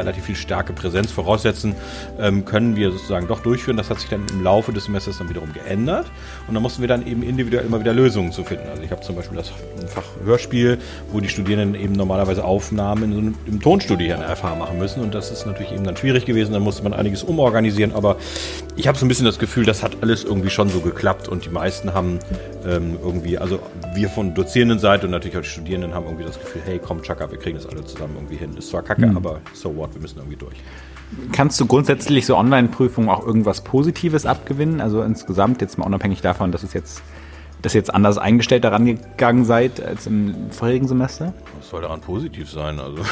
relativ 0.00 0.24
viel 0.24 0.36
starke 0.36 0.72
Präsenz 0.72 1.12
voraussetzen, 1.12 1.74
ähm, 2.18 2.44
können 2.44 2.76
wir 2.76 2.90
sozusagen 2.90 3.28
doch 3.28 3.40
durchführen. 3.40 3.76
Das 3.76 3.90
hat 3.90 4.00
sich 4.00 4.10
dann 4.10 4.22
im 4.32 4.42
Laufe 4.42 4.72
des 4.72 4.84
Semesters 4.84 5.18
dann 5.18 5.28
wiederum 5.28 5.52
geändert 5.52 6.10
und 6.48 6.54
da 6.54 6.60
mussten 6.60 6.82
wir 6.82 6.88
dann 6.88 7.06
eben 7.06 7.22
individuell 7.22 7.64
immer 7.64 7.80
wieder 7.80 7.92
Lösungen 7.92 8.32
zu 8.32 8.44
finden. 8.44 8.68
Also 8.68 8.82
ich 8.82 8.90
habe 8.90 9.02
zum 9.02 9.16
Beispiel 9.16 9.36
das 9.36 9.50
Fach 9.88 10.04
Hörspiel, 10.24 10.78
wo 11.12 11.20
die 11.20 11.28
Studierenden 11.28 11.80
eben 11.80 11.92
normalerweise 11.92 12.44
Aufnahmen 12.44 13.04
in 13.04 13.12
so 13.12 13.18
einem, 13.18 13.34
im 13.46 13.60
Tonstudio 13.60 14.06
hier 14.06 14.14
in 14.16 14.20
der 14.20 14.36
FH 14.36 14.54
machen 14.54 14.78
müssen 14.78 15.00
und 15.02 15.14
das 15.14 15.30
ist 15.30 15.46
natürlich 15.46 15.72
eben 15.72 15.84
dann 15.84 15.96
schwierig 15.96 16.24
gewesen. 16.24 16.52
Da 16.52 16.60
musste 16.60 16.82
man 16.82 16.92
einiges 16.94 17.22
umorganisieren, 17.22 17.92
aber 17.92 18.16
ich 18.76 18.88
habe 18.88 18.98
so 18.98 19.04
ein 19.04 19.08
bisschen 19.08 19.26
das 19.26 19.38
Gefühl, 19.38 19.64
das 19.64 19.82
hat 19.82 19.98
alles 20.02 20.24
irgendwie 20.24 20.50
schon 20.50 20.68
so 20.68 20.80
geklappt 20.80 21.28
und 21.28 21.44
die 21.44 21.50
meisten 21.50 21.94
haben 21.94 22.18
ähm, 22.66 22.98
irgendwie, 23.02 23.38
also 23.38 23.60
wir 23.94 24.08
von 24.08 24.34
dozierenden 24.34 24.78
Seite 24.78 25.06
und 25.06 25.12
natürlich 25.12 25.36
auch 25.36 25.42
die 25.42 25.48
Studierenden 25.48 25.94
haben 25.94 26.06
irgendwie 26.06 26.24
das 26.24 26.38
Gefühl, 26.38 26.62
hey, 26.64 26.80
komm, 26.82 27.02
Chaka, 27.02 27.30
wir 27.30 27.38
kriegen 27.38 27.56
das 27.56 27.66
alle 27.66 27.84
zusammen 27.84 28.14
irgendwie 28.16 28.36
hin. 28.36 28.56
Ist 28.56 28.70
zwar 28.70 28.82
kacke, 28.82 29.06
mhm. 29.06 29.16
aber 29.16 29.40
so 29.52 29.74
what, 29.76 29.89
wir 29.94 30.00
müssen 30.00 30.18
irgendwie 30.18 30.36
durch. 30.36 30.56
Kannst 31.32 31.60
du 31.60 31.66
grundsätzlich 31.66 32.26
so 32.26 32.36
Online-Prüfungen 32.36 33.08
auch 33.08 33.26
irgendwas 33.26 33.62
Positives 33.62 34.26
abgewinnen? 34.26 34.80
Also 34.80 35.02
insgesamt, 35.02 35.60
jetzt 35.60 35.76
mal 35.76 35.84
unabhängig 35.84 36.20
davon, 36.20 36.52
dass 36.52 36.62
es 36.62 36.72
jetzt 36.72 37.02
dass 37.62 37.74
ihr 37.74 37.80
jetzt 37.80 37.94
anders 37.94 38.18
eingestellt 38.18 38.64
daran 38.64 38.86
gegangen 38.86 39.44
seid 39.44 39.82
als 39.82 40.06
im 40.06 40.50
vorigen 40.50 40.88
Semester? 40.88 41.34
Was 41.58 41.70
soll 41.70 41.82
daran 41.82 42.00
positiv 42.00 42.50
sein? 42.50 42.80
Also 42.80 43.02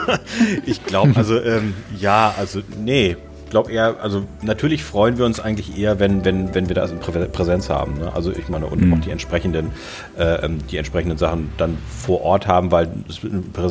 ich 0.66 0.84
glaube, 0.84 1.16
also 1.16 1.40
ähm, 1.40 1.74
ja, 1.98 2.32
also 2.36 2.60
nee, 2.78 3.16
glaube 3.50 3.72
eher, 3.72 3.96
also 4.02 4.24
natürlich 4.42 4.84
freuen 4.84 5.18
wir 5.18 5.24
uns 5.24 5.40
eigentlich 5.40 5.78
eher, 5.78 6.00
wenn, 6.00 6.24
wenn, 6.24 6.54
wenn 6.54 6.68
wir 6.68 6.74
da 6.74 6.86
Präsenz 6.86 7.70
haben. 7.70 7.98
Ne? 7.98 8.12
Also 8.14 8.32
ich 8.32 8.48
meine, 8.48 8.66
und 8.66 8.82
mhm. 8.82 8.94
auch 8.94 9.00
die 9.00 9.10
entsprechenden, 9.10 9.70
äh, 10.18 10.44
ähm, 10.44 10.58
die 10.70 10.76
entsprechenden 10.76 11.18
Sachen 11.18 11.52
dann 11.56 11.78
vor 11.88 12.22
Ort 12.22 12.46
haben, 12.46 12.70
weil 12.70 12.88
es, 13.08 13.20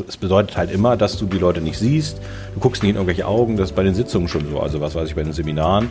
es, 0.07 0.17
bedeutet 0.17 0.57
halt 0.57 0.71
immer, 0.71 0.97
dass 0.97 1.17
du 1.17 1.25
die 1.25 1.37
Leute 1.37 1.61
nicht 1.61 1.77
siehst, 1.77 2.19
du 2.53 2.59
guckst 2.59 2.83
nicht 2.83 2.91
in 2.91 2.95
irgendwelche 2.95 3.25
Augen, 3.25 3.57
das 3.57 3.69
ist 3.69 3.75
bei 3.75 3.83
den 3.83 3.95
Sitzungen 3.95 4.27
schon 4.27 4.49
so, 4.49 4.59
also 4.59 4.81
was 4.81 4.95
weiß 4.95 5.09
ich, 5.09 5.15
bei 5.15 5.23
den 5.23 5.33
Seminaren, 5.33 5.89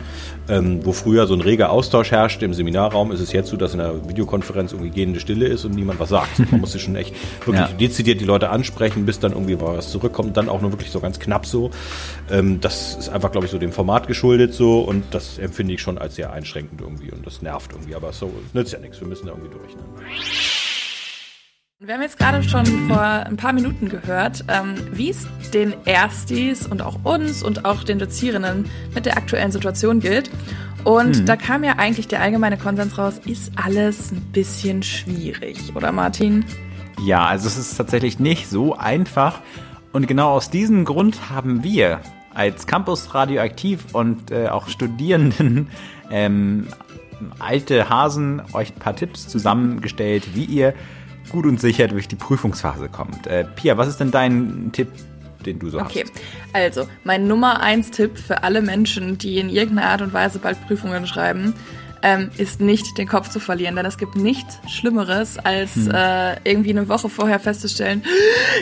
ähm, 0.49 0.85
wo 0.85 0.91
früher 0.91 1.27
so 1.27 1.33
ein 1.33 1.41
reger 1.41 1.69
Austausch 1.69 2.11
herrschte 2.11 2.45
im 2.45 2.53
Seminarraum, 2.53 3.11
ist 3.11 3.19
es 3.19 3.31
jetzt 3.31 3.49
so, 3.49 3.57
dass 3.57 3.73
in 3.73 3.79
der 3.79 4.07
Videokonferenz 4.07 4.73
irgendwie 4.73 4.91
gehende 4.91 5.19
Stille 5.19 5.47
ist 5.47 5.65
und 5.65 5.75
niemand 5.75 5.99
was 5.99 6.09
sagt. 6.09 6.39
Man 6.51 6.61
muss 6.61 6.71
sich 6.71 6.81
schon 6.81 6.95
echt 6.95 7.15
wirklich 7.45 7.69
ja. 7.69 7.75
dezidiert 7.75 8.21
die 8.21 8.25
Leute 8.25 8.49
ansprechen, 8.49 9.05
bis 9.05 9.19
dann 9.19 9.31
irgendwie 9.31 9.59
was 9.59 9.91
zurückkommt, 9.91 10.37
dann 10.37 10.49
auch 10.49 10.61
nur 10.61 10.71
wirklich 10.71 10.91
so 10.91 10.99
ganz 10.99 11.19
knapp 11.19 11.45
so. 11.45 11.71
Ähm, 12.29 12.59
das 12.59 12.95
ist 12.95 13.09
einfach, 13.09 13.31
glaube 13.31 13.45
ich, 13.45 13.51
so 13.51 13.57
dem 13.57 13.71
Format 13.71 14.07
geschuldet 14.07 14.53
so 14.53 14.81
und 14.81 15.03
das 15.11 15.37
empfinde 15.37 15.73
ich 15.73 15.81
schon 15.81 15.97
als 15.97 16.15
sehr 16.15 16.33
einschränkend 16.33 16.81
irgendwie 16.81 17.11
und 17.11 17.25
das 17.25 17.41
nervt 17.41 17.71
irgendwie, 17.71 17.95
aber 17.95 18.11
so, 18.11 18.31
es 18.45 18.53
nützt 18.53 18.73
ja 18.73 18.79
nichts, 18.79 18.99
wir 18.99 19.07
müssen 19.07 19.27
da 19.27 19.33
irgendwie 19.33 19.53
durch. 19.53 19.75
Ne? 19.75 19.83
Wir 21.79 21.93
haben 21.93 22.01
jetzt 22.01 22.17
gerade 22.17 22.41
schon 22.41 22.65
vor 22.87 22.99
ein 22.99 23.37
paar 23.37 23.53
Minuten 23.53 23.87
gehört, 23.87 24.43
ähm, 24.47 24.73
wie 24.93 25.11
es 25.11 25.27
den 25.53 25.75
Erstis 25.85 26.65
und 26.65 26.81
auch 26.81 26.97
uns 27.03 27.43
und 27.43 27.65
auch 27.65 27.83
den 27.83 27.99
Dozierenden 27.99 28.65
mit 28.95 29.05
der 29.05 29.15
aktuellen 29.15 29.51
Situation 29.51 29.99
gilt. 29.99 30.31
Und 30.83 31.17
hm. 31.17 31.25
da 31.27 31.35
kam 31.35 31.63
ja 31.63 31.73
eigentlich 31.77 32.07
der 32.07 32.21
allgemeine 32.21 32.57
Konsens 32.57 32.97
raus, 32.97 33.21
ist 33.25 33.51
alles 33.63 34.11
ein 34.11 34.21
bisschen 34.31 34.81
schwierig, 34.81 35.75
oder 35.75 35.91
Martin? 35.91 36.45
Ja, 37.05 37.25
also 37.27 37.47
es 37.47 37.57
ist 37.57 37.77
tatsächlich 37.77 38.17
nicht 38.17 38.49
so 38.49 38.75
einfach. 38.75 39.41
Und 39.93 40.07
genau 40.07 40.31
aus 40.31 40.49
diesem 40.49 40.83
Grund 40.83 41.29
haben 41.29 41.63
wir 41.63 42.01
als 42.37 42.67
Campus 42.67 43.15
Radioaktiv 43.15 43.83
und 43.93 44.29
äh, 44.29 44.47
auch 44.47 44.67
Studierenden 44.69 45.69
ähm, 46.11 46.67
alte 47.39 47.89
Hasen 47.89 48.43
euch 48.53 48.75
ein 48.75 48.79
paar 48.79 48.95
Tipps 48.95 49.27
zusammengestellt, 49.27 50.35
wie 50.35 50.45
ihr 50.45 50.75
gut 51.31 51.47
und 51.47 51.59
sicher 51.59 51.87
durch 51.87 52.07
die 52.07 52.15
Prüfungsphase 52.15 52.89
kommt. 52.89 53.25
Äh, 53.25 53.45
Pia, 53.55 53.77
was 53.77 53.87
ist 53.87 53.99
denn 53.99 54.11
dein 54.11 54.69
Tipp, 54.71 54.89
den 55.47 55.57
du 55.57 55.69
so 55.69 55.79
okay. 55.79 56.03
hast? 56.03 56.11
Okay, 56.11 56.21
also 56.53 56.87
mein 57.03 57.27
Nummer 57.27 57.59
eins 57.59 57.89
Tipp 57.89 58.19
für 58.19 58.43
alle 58.43 58.61
Menschen, 58.61 59.17
die 59.17 59.39
in 59.39 59.49
irgendeiner 59.49 59.89
Art 59.89 60.03
und 60.03 60.13
Weise 60.13 60.37
bald 60.37 60.63
Prüfungen 60.67 61.07
schreiben, 61.07 61.55
ähm, 62.01 62.29
ist 62.37 62.61
nicht 62.61 62.97
den 62.97 63.07
Kopf 63.07 63.29
zu 63.29 63.39
verlieren. 63.39 63.75
Denn 63.75 63.85
es 63.85 63.97
gibt 63.97 64.15
nichts 64.15 64.59
Schlimmeres, 64.67 65.37
als 65.37 65.75
hm. 65.75 65.91
äh, 65.91 66.35
irgendwie 66.43 66.71
eine 66.71 66.87
Woche 66.89 67.09
vorher 67.09 67.39
festzustellen, 67.39 68.03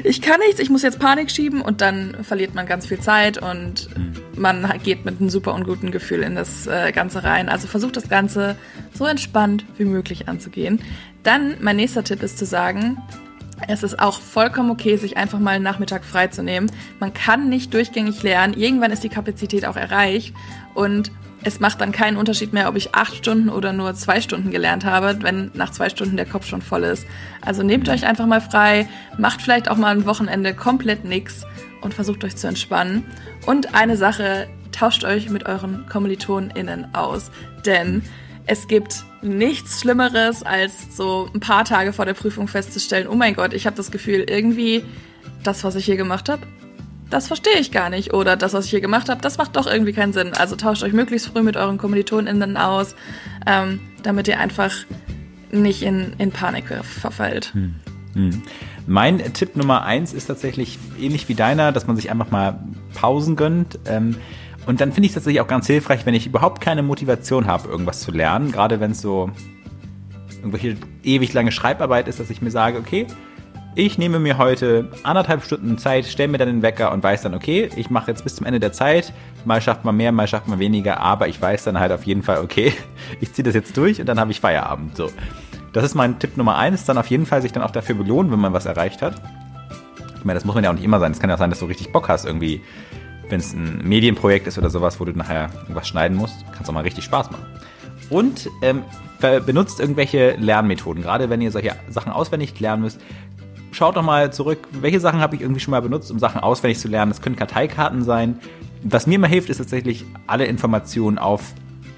ich 0.03 0.21
kann 0.21 0.39
nichts, 0.39 0.59
ich 0.59 0.69
muss 0.69 0.81
jetzt 0.81 0.99
Panik 0.99 1.31
schieben 1.31 1.61
und 1.61 1.81
dann 1.81 2.17
verliert 2.23 2.55
man 2.55 2.65
ganz 2.65 2.85
viel 2.85 2.99
Zeit 2.99 3.37
und 3.37 3.89
hm. 3.93 4.13
man 4.37 4.71
geht 4.83 5.05
mit 5.05 5.19
einem 5.19 5.29
super 5.29 5.53
unguten 5.53 5.91
Gefühl 5.91 6.23
in 6.23 6.35
das 6.35 6.67
äh, 6.67 6.91
Ganze 6.91 7.23
rein. 7.23 7.49
Also 7.49 7.67
versucht 7.67 7.97
das 7.97 8.09
Ganze 8.09 8.55
so 8.93 9.05
entspannt 9.05 9.65
wie 9.77 9.85
möglich 9.85 10.27
anzugehen. 10.27 10.81
Dann 11.23 11.55
mein 11.59 11.77
nächster 11.77 12.03
Tipp 12.03 12.21
ist 12.21 12.37
zu 12.37 12.45
sagen, 12.45 12.97
es 13.67 13.83
ist 13.83 13.99
auch 13.99 14.19
vollkommen 14.19 14.69
okay, 14.69 14.97
sich 14.97 15.17
einfach 15.17 15.39
mal 15.39 15.51
einen 15.51 15.63
Nachmittag 15.63 16.03
freizunehmen. 16.03 16.71
Man 16.99 17.13
kann 17.13 17.49
nicht 17.49 17.73
durchgängig 17.73 18.21
lernen. 18.23 18.53
Irgendwann 18.53 18.91
ist 18.91 19.03
die 19.03 19.09
Kapazität 19.09 19.65
auch 19.65 19.77
erreicht. 19.77 20.33
Und 20.73 21.11
es 21.45 21.59
macht 21.59 21.79
dann 21.79 21.91
keinen 21.91 22.17
Unterschied 22.17 22.53
mehr, 22.53 22.67
ob 22.67 22.75
ich 22.75 22.95
acht 22.95 23.15
Stunden 23.15 23.49
oder 23.49 23.71
nur 23.71 23.93
zwei 23.93 24.19
Stunden 24.19 24.49
gelernt 24.49 24.83
habe, 24.83 25.19
wenn 25.21 25.51
nach 25.53 25.69
zwei 25.69 25.89
Stunden 25.89 26.17
der 26.17 26.25
Kopf 26.25 26.47
schon 26.47 26.63
voll 26.63 26.83
ist. 26.83 27.05
Also 27.41 27.61
nehmt 27.61 27.87
euch 27.87 28.05
einfach 28.05 28.25
mal 28.25 28.41
frei, 28.41 28.89
macht 29.19 29.43
vielleicht 29.43 29.69
auch 29.69 29.77
mal 29.77 29.95
ein 29.95 30.05
Wochenende 30.07 30.55
komplett 30.55 31.05
nix 31.05 31.45
und 31.81 31.93
versucht 31.93 32.23
euch 32.23 32.35
zu 32.35 32.47
entspannen. 32.47 33.05
Und 33.45 33.75
eine 33.75 33.95
Sache, 33.95 34.47
tauscht 34.71 35.03
euch 35.03 35.29
mit 35.29 35.45
euren 35.45 35.85
KommilitonInnen 35.87 36.95
aus, 36.95 37.29
denn 37.63 38.01
es 38.47 38.67
gibt 38.67 39.03
nichts 39.21 39.81
Schlimmeres, 39.81 40.41
als 40.41 40.97
so 40.97 41.29
ein 41.31 41.39
paar 41.39 41.63
Tage 41.63 41.93
vor 41.93 42.05
der 42.05 42.15
Prüfung 42.15 42.47
festzustellen, 42.47 43.07
oh 43.07 43.15
mein 43.15 43.35
Gott, 43.35 43.53
ich 43.53 43.67
habe 43.67 43.75
das 43.75 43.91
Gefühl, 43.91 44.25
irgendwie 44.27 44.83
das, 45.43 45.63
was 45.63 45.75
ich 45.75 45.85
hier 45.85 45.95
gemacht 45.95 46.27
habe, 46.27 46.41
das 47.09 47.27
verstehe 47.27 47.59
ich 47.59 47.71
gar 47.71 47.89
nicht 47.89 48.13
oder 48.13 48.35
das, 48.35 48.53
was 48.53 48.65
ich 48.65 48.71
hier 48.71 48.81
gemacht 48.81 49.09
habe, 49.09 49.21
das 49.21 49.37
macht 49.37 49.55
doch 49.55 49.67
irgendwie 49.67 49.93
keinen 49.93 50.13
Sinn. 50.13 50.33
Also 50.33 50.55
tauscht 50.55 50.83
euch 50.83 50.93
möglichst 50.93 51.27
früh 51.27 51.43
mit 51.43 51.57
euren 51.57 51.77
KommilitonInnen 51.77 52.57
aus, 52.57 52.95
ähm, 53.45 53.79
damit 54.03 54.27
ihr 54.27 54.39
einfach 54.39 54.71
nicht 55.51 55.83
in, 55.83 56.13
in 56.17 56.31
Panik 56.31 56.65
verfällt. 56.83 57.53
Hm. 57.53 57.75
Hm. 58.13 58.41
Mein 58.87 59.33
Tipp 59.33 59.55
Nummer 59.55 59.83
eins 59.83 60.13
ist 60.13 60.27
tatsächlich 60.27 60.79
ähnlich 60.99 61.27
wie 61.27 61.35
deiner, 61.35 61.71
dass 61.71 61.87
man 61.87 61.95
sich 61.95 62.09
einfach 62.09 62.31
mal 62.31 62.59
Pausen 62.93 63.35
gönnt. 63.35 63.79
Ähm, 63.85 64.17
und 64.65 64.81
dann 64.81 64.91
finde 64.91 65.05
ich 65.05 65.11
es 65.11 65.15
tatsächlich 65.15 65.41
auch 65.41 65.47
ganz 65.47 65.67
hilfreich, 65.67 66.05
wenn 66.05 66.13
ich 66.13 66.25
überhaupt 66.25 66.61
keine 66.61 66.81
Motivation 66.81 67.45
habe, 67.45 67.67
irgendwas 67.67 68.01
zu 68.01 68.11
lernen, 68.11 68.51
gerade 68.51 68.79
wenn 68.79 68.91
es 68.91 69.01
so 69.01 69.29
irgendwelche 70.37 70.77
ewig 71.03 71.33
lange 71.33 71.51
Schreibarbeit 71.51 72.07
ist, 72.07 72.19
dass 72.19 72.29
ich 72.29 72.41
mir 72.41 72.51
sage, 72.51 72.77
okay, 72.77 73.07
ich 73.75 73.97
nehme 73.97 74.19
mir 74.19 74.37
heute 74.37 74.89
anderthalb 75.03 75.43
Stunden 75.43 75.77
Zeit, 75.77 76.05
stelle 76.05 76.29
mir 76.29 76.37
dann 76.37 76.47
den 76.47 76.61
Wecker 76.61 76.93
und 76.93 77.03
weiß 77.03 77.23
dann, 77.23 77.33
okay, 77.33 77.69
ich 77.75 77.89
mache 77.89 78.09
jetzt 78.09 78.23
bis 78.23 78.37
zum 78.37 78.45
Ende 78.45 78.61
der 78.61 78.71
Zeit. 78.71 79.11
Mal 79.43 79.61
schafft 79.61 79.83
man 79.83 79.97
mehr, 79.97 80.13
mal 80.13 80.27
schafft 80.27 80.47
man 80.47 80.59
weniger, 80.59 81.01
aber 81.01 81.27
ich 81.27 81.41
weiß 81.41 81.65
dann 81.65 81.77
halt 81.77 81.91
auf 81.91 82.03
jeden 82.03 82.23
Fall, 82.23 82.39
okay, 82.39 82.73
ich 83.19 83.33
ziehe 83.33 83.43
das 83.43 83.53
jetzt 83.53 83.75
durch 83.75 83.99
und 83.99 84.07
dann 84.07 84.19
habe 84.19 84.31
ich 84.31 84.39
Feierabend. 84.39 84.95
So. 84.95 85.11
Das 85.73 85.83
ist 85.83 85.93
mein 85.93 86.19
Tipp 86.19 86.37
Nummer 86.37 86.55
eins, 86.55 86.85
dann 86.85 86.97
auf 86.97 87.07
jeden 87.07 87.25
Fall 87.25 87.41
sich 87.41 87.51
dann 87.51 87.63
auch 87.63 87.71
dafür 87.71 87.95
belohnen, 87.95 88.31
wenn 88.31 88.39
man 88.39 88.53
was 88.53 88.65
erreicht 88.65 89.01
hat. 89.01 89.21
Ich 90.17 90.23
meine, 90.23 90.37
das 90.39 90.45
muss 90.45 90.55
man 90.55 90.63
ja 90.63 90.69
auch 90.69 90.75
nicht 90.75 90.85
immer 90.85 91.01
sein. 91.01 91.11
Es 91.11 91.19
kann 91.19 91.29
ja 91.29 91.35
auch 91.35 91.39
sein, 91.39 91.49
dass 91.49 91.59
du 91.59 91.65
richtig 91.65 91.91
Bock 91.91 92.07
hast, 92.07 92.25
irgendwie, 92.25 92.61
wenn 93.27 93.41
es 93.41 93.53
ein 93.53 93.81
Medienprojekt 93.83 94.47
ist 94.47 94.57
oder 94.57 94.69
sowas, 94.69 95.01
wo 95.01 95.05
du 95.05 95.11
nachher 95.11 95.49
irgendwas 95.63 95.87
schneiden 95.87 96.17
musst, 96.17 96.49
kann 96.53 96.63
es 96.63 96.69
auch 96.69 96.73
mal 96.73 96.81
richtig 96.81 97.03
Spaß 97.03 97.29
machen. 97.29 97.45
Und 98.09 98.49
ähm, 98.61 98.83
benutzt 99.45 99.79
irgendwelche 99.79 100.35
Lernmethoden. 100.37 101.03
Gerade 101.03 101.29
wenn 101.29 101.41
ihr 101.41 101.51
solche 101.51 101.75
Sachen 101.89 102.11
auswendig 102.11 102.59
lernen 102.59 102.83
müsst, 102.83 103.01
schaut 103.75 103.97
doch 103.97 104.03
mal 104.03 104.31
zurück, 104.31 104.59
welche 104.71 104.99
Sachen 104.99 105.19
habe 105.19 105.35
ich 105.35 105.41
irgendwie 105.41 105.59
schon 105.59 105.71
mal 105.71 105.81
benutzt, 105.81 106.09
um 106.11 106.19
Sachen 106.19 106.39
auswendig 106.39 106.79
zu 106.79 106.87
lernen. 106.87 107.11
Das 107.11 107.21
können 107.21 107.35
Karteikarten 107.35 108.03
sein. 108.03 108.39
Was 108.83 109.05
mir 109.05 109.19
mal 109.19 109.27
hilft, 109.27 109.49
ist 109.49 109.57
tatsächlich 109.57 110.05
alle 110.27 110.45
Informationen 110.45 111.17
auf 111.17 111.53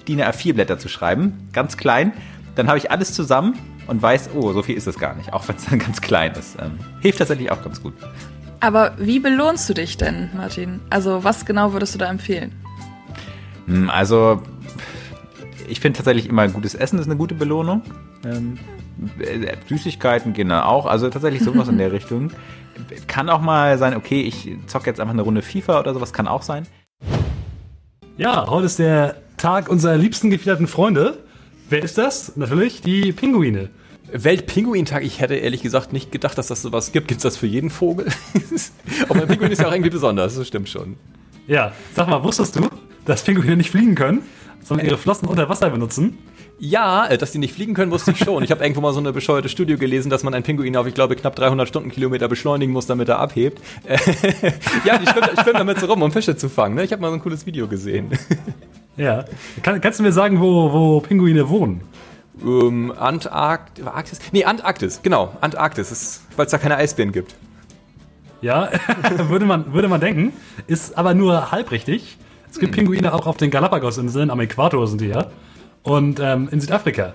DIN 0.07 0.21
A4-Blätter 0.21 0.79
zu 0.79 0.89
schreiben, 0.89 1.49
ganz 1.53 1.77
klein. 1.77 2.13
Dann 2.55 2.67
habe 2.67 2.77
ich 2.77 2.89
alles 2.89 3.13
zusammen 3.13 3.59
und 3.87 4.01
weiß, 4.01 4.31
oh, 4.33 4.53
so 4.53 4.63
viel 4.63 4.75
ist 4.75 4.87
es 4.87 4.97
gar 4.97 5.15
nicht, 5.15 5.33
auch 5.33 5.47
wenn 5.47 5.57
es 5.57 5.65
dann 5.65 5.79
ganz 5.79 6.01
klein 6.01 6.31
ist. 6.31 6.57
Ähm, 6.59 6.79
hilft 7.01 7.19
tatsächlich 7.19 7.51
auch 7.51 7.61
ganz 7.61 7.81
gut. 7.81 7.93
Aber 8.59 8.93
wie 8.97 9.19
belohnst 9.19 9.69
du 9.69 9.73
dich 9.73 9.97
denn, 9.97 10.29
Martin? 10.35 10.79
Also 10.89 11.23
was 11.23 11.45
genau 11.45 11.73
würdest 11.73 11.93
du 11.93 11.99
da 11.99 12.09
empfehlen? 12.09 12.53
Hm, 13.67 13.89
also 13.89 14.41
ich 15.67 15.79
finde 15.79 15.97
tatsächlich 15.97 16.27
immer 16.27 16.47
gutes 16.47 16.73
Essen 16.73 16.97
ist 16.97 17.05
eine 17.05 17.17
gute 17.17 17.35
Belohnung. 17.35 17.83
Ähm, 18.25 18.55
äh, 18.55 18.86
Süßigkeiten 19.67 20.33
gehen 20.33 20.49
dann 20.49 20.63
auch. 20.63 20.85
Also 20.85 21.09
tatsächlich 21.09 21.43
sowas 21.43 21.67
in 21.67 21.77
der 21.77 21.91
Richtung. 21.93 22.31
Kann 23.07 23.29
auch 23.29 23.41
mal 23.41 23.77
sein, 23.77 23.95
okay, 23.95 24.21
ich 24.21 24.49
zocke 24.67 24.87
jetzt 24.87 24.99
einfach 24.99 25.13
eine 25.13 25.23
Runde 25.23 25.41
FIFA 25.41 25.79
oder 25.79 25.93
sowas, 25.93 26.13
kann 26.13 26.27
auch 26.27 26.43
sein. 26.43 26.67
Ja, 28.17 28.47
heute 28.47 28.65
ist 28.65 28.79
der 28.79 29.15
Tag 29.37 29.69
unserer 29.69 29.97
liebsten 29.97 30.29
gefiederten 30.29 30.67
Freunde. 30.67 31.19
Wer 31.69 31.83
ist 31.83 31.97
das? 31.97 32.35
Natürlich 32.35 32.81
die 32.81 33.11
Pinguine. 33.11 33.69
Weltpinguintag, 34.11 35.03
ich 35.03 35.19
hätte 35.19 35.35
ehrlich 35.35 35.61
gesagt 35.61 35.91
nicht 35.91 36.11
gedacht, 36.11 36.37
dass 36.37 36.47
das 36.47 36.61
sowas 36.61 36.91
gibt. 36.91 37.09
Gibt 37.09 37.19
es 37.19 37.23
das 37.23 37.37
für 37.37 37.47
jeden 37.47 37.69
Vogel? 37.69 38.07
Aber 39.09 39.21
ein 39.21 39.27
Pinguin 39.27 39.51
ist 39.51 39.61
ja 39.61 39.67
auch 39.67 39.73
irgendwie 39.73 39.89
besonders, 39.89 40.35
das 40.35 40.47
stimmt 40.47 40.69
schon. 40.69 40.95
Ja, 41.45 41.73
sag 41.93 42.07
mal, 42.07 42.23
wusstest 42.23 42.55
du, 42.55 42.69
dass 43.05 43.23
Pinguine 43.23 43.57
nicht 43.57 43.71
fliegen 43.71 43.95
können, 43.95 44.21
sondern 44.63 44.85
ihre 44.87 44.97
Flossen 44.97 45.27
unter 45.27 45.49
Wasser 45.49 45.69
benutzen? 45.69 46.17
Ja, 46.59 47.05
äh, 47.05 47.17
dass 47.17 47.31
die 47.31 47.37
nicht 47.37 47.53
fliegen 47.53 47.73
können, 47.73 47.91
wusste 47.91 48.11
ich 48.11 48.17
schon. 48.17 48.43
Ich 48.43 48.49
habe 48.49 48.63
irgendwo 48.63 48.81
mal 48.81 48.93
so 48.93 48.99
eine 48.99 49.13
bescheuerte 49.13 49.47
Studie 49.47 49.75
gelesen, 49.75 50.09
dass 50.09 50.23
man 50.23 50.33
einen 50.33 50.43
Pinguin 50.43 50.75
auf, 50.75 50.87
ich 50.87 50.95
glaube, 50.95 51.15
knapp 51.15 51.35
300 51.35 51.67
Stundenkilometer 51.67 52.27
beschleunigen 52.27 52.73
muss, 52.73 52.87
damit 52.87 53.09
er 53.09 53.19
abhebt. 53.19 53.61
ja, 54.85 54.97
die 54.97 55.05
schwimmen, 55.05 55.29
schwimmen 55.41 55.57
damit 55.59 55.79
so 55.79 55.85
rum, 55.85 56.01
um 56.01 56.11
Fische 56.11 56.35
zu 56.35 56.49
fangen. 56.49 56.75
Ne? 56.75 56.83
Ich 56.83 56.91
habe 56.91 57.01
mal 57.01 57.09
so 57.09 57.15
ein 57.15 57.21
cooles 57.21 57.45
Video 57.45 57.67
gesehen. 57.67 58.09
ja. 58.97 59.25
Kann, 59.61 59.81
kannst 59.81 59.99
du 59.99 60.03
mir 60.03 60.11
sagen, 60.11 60.41
wo, 60.41 60.73
wo 60.73 60.99
Pinguine 60.99 61.47
wohnen? 61.47 61.81
Ähm, 62.43 62.91
Antarktis? 62.97 64.19
Nee, 64.31 64.43
Antarktis, 64.45 65.01
genau. 65.03 65.33
Antarktis, 65.41 66.21
weil 66.35 66.45
es 66.47 66.51
da 66.51 66.57
keine 66.57 66.77
Eisbären 66.77 67.11
gibt. 67.11 67.35
Ja, 68.41 68.69
würde, 69.29 69.45
man, 69.45 69.73
würde 69.73 69.87
man 69.87 70.01
denken. 70.01 70.33
Ist 70.65 70.97
aber 70.97 71.13
nur 71.13 71.51
halb 71.51 71.69
richtig. 71.69 72.17
Es 72.49 72.59
gibt 72.59 72.75
hm. 72.75 72.85
Pinguine 72.85 73.13
auch 73.13 73.27
auf 73.27 73.37
den 73.37 73.51
Galapagos-Inseln, 73.51 74.31
am 74.31 74.39
Äquator 74.39 74.87
sind 74.87 75.01
die 75.01 75.07
ja 75.07 75.27
und 75.87 76.19
ähm, 76.19 76.49
in 76.51 76.59
Südafrika. 76.59 77.13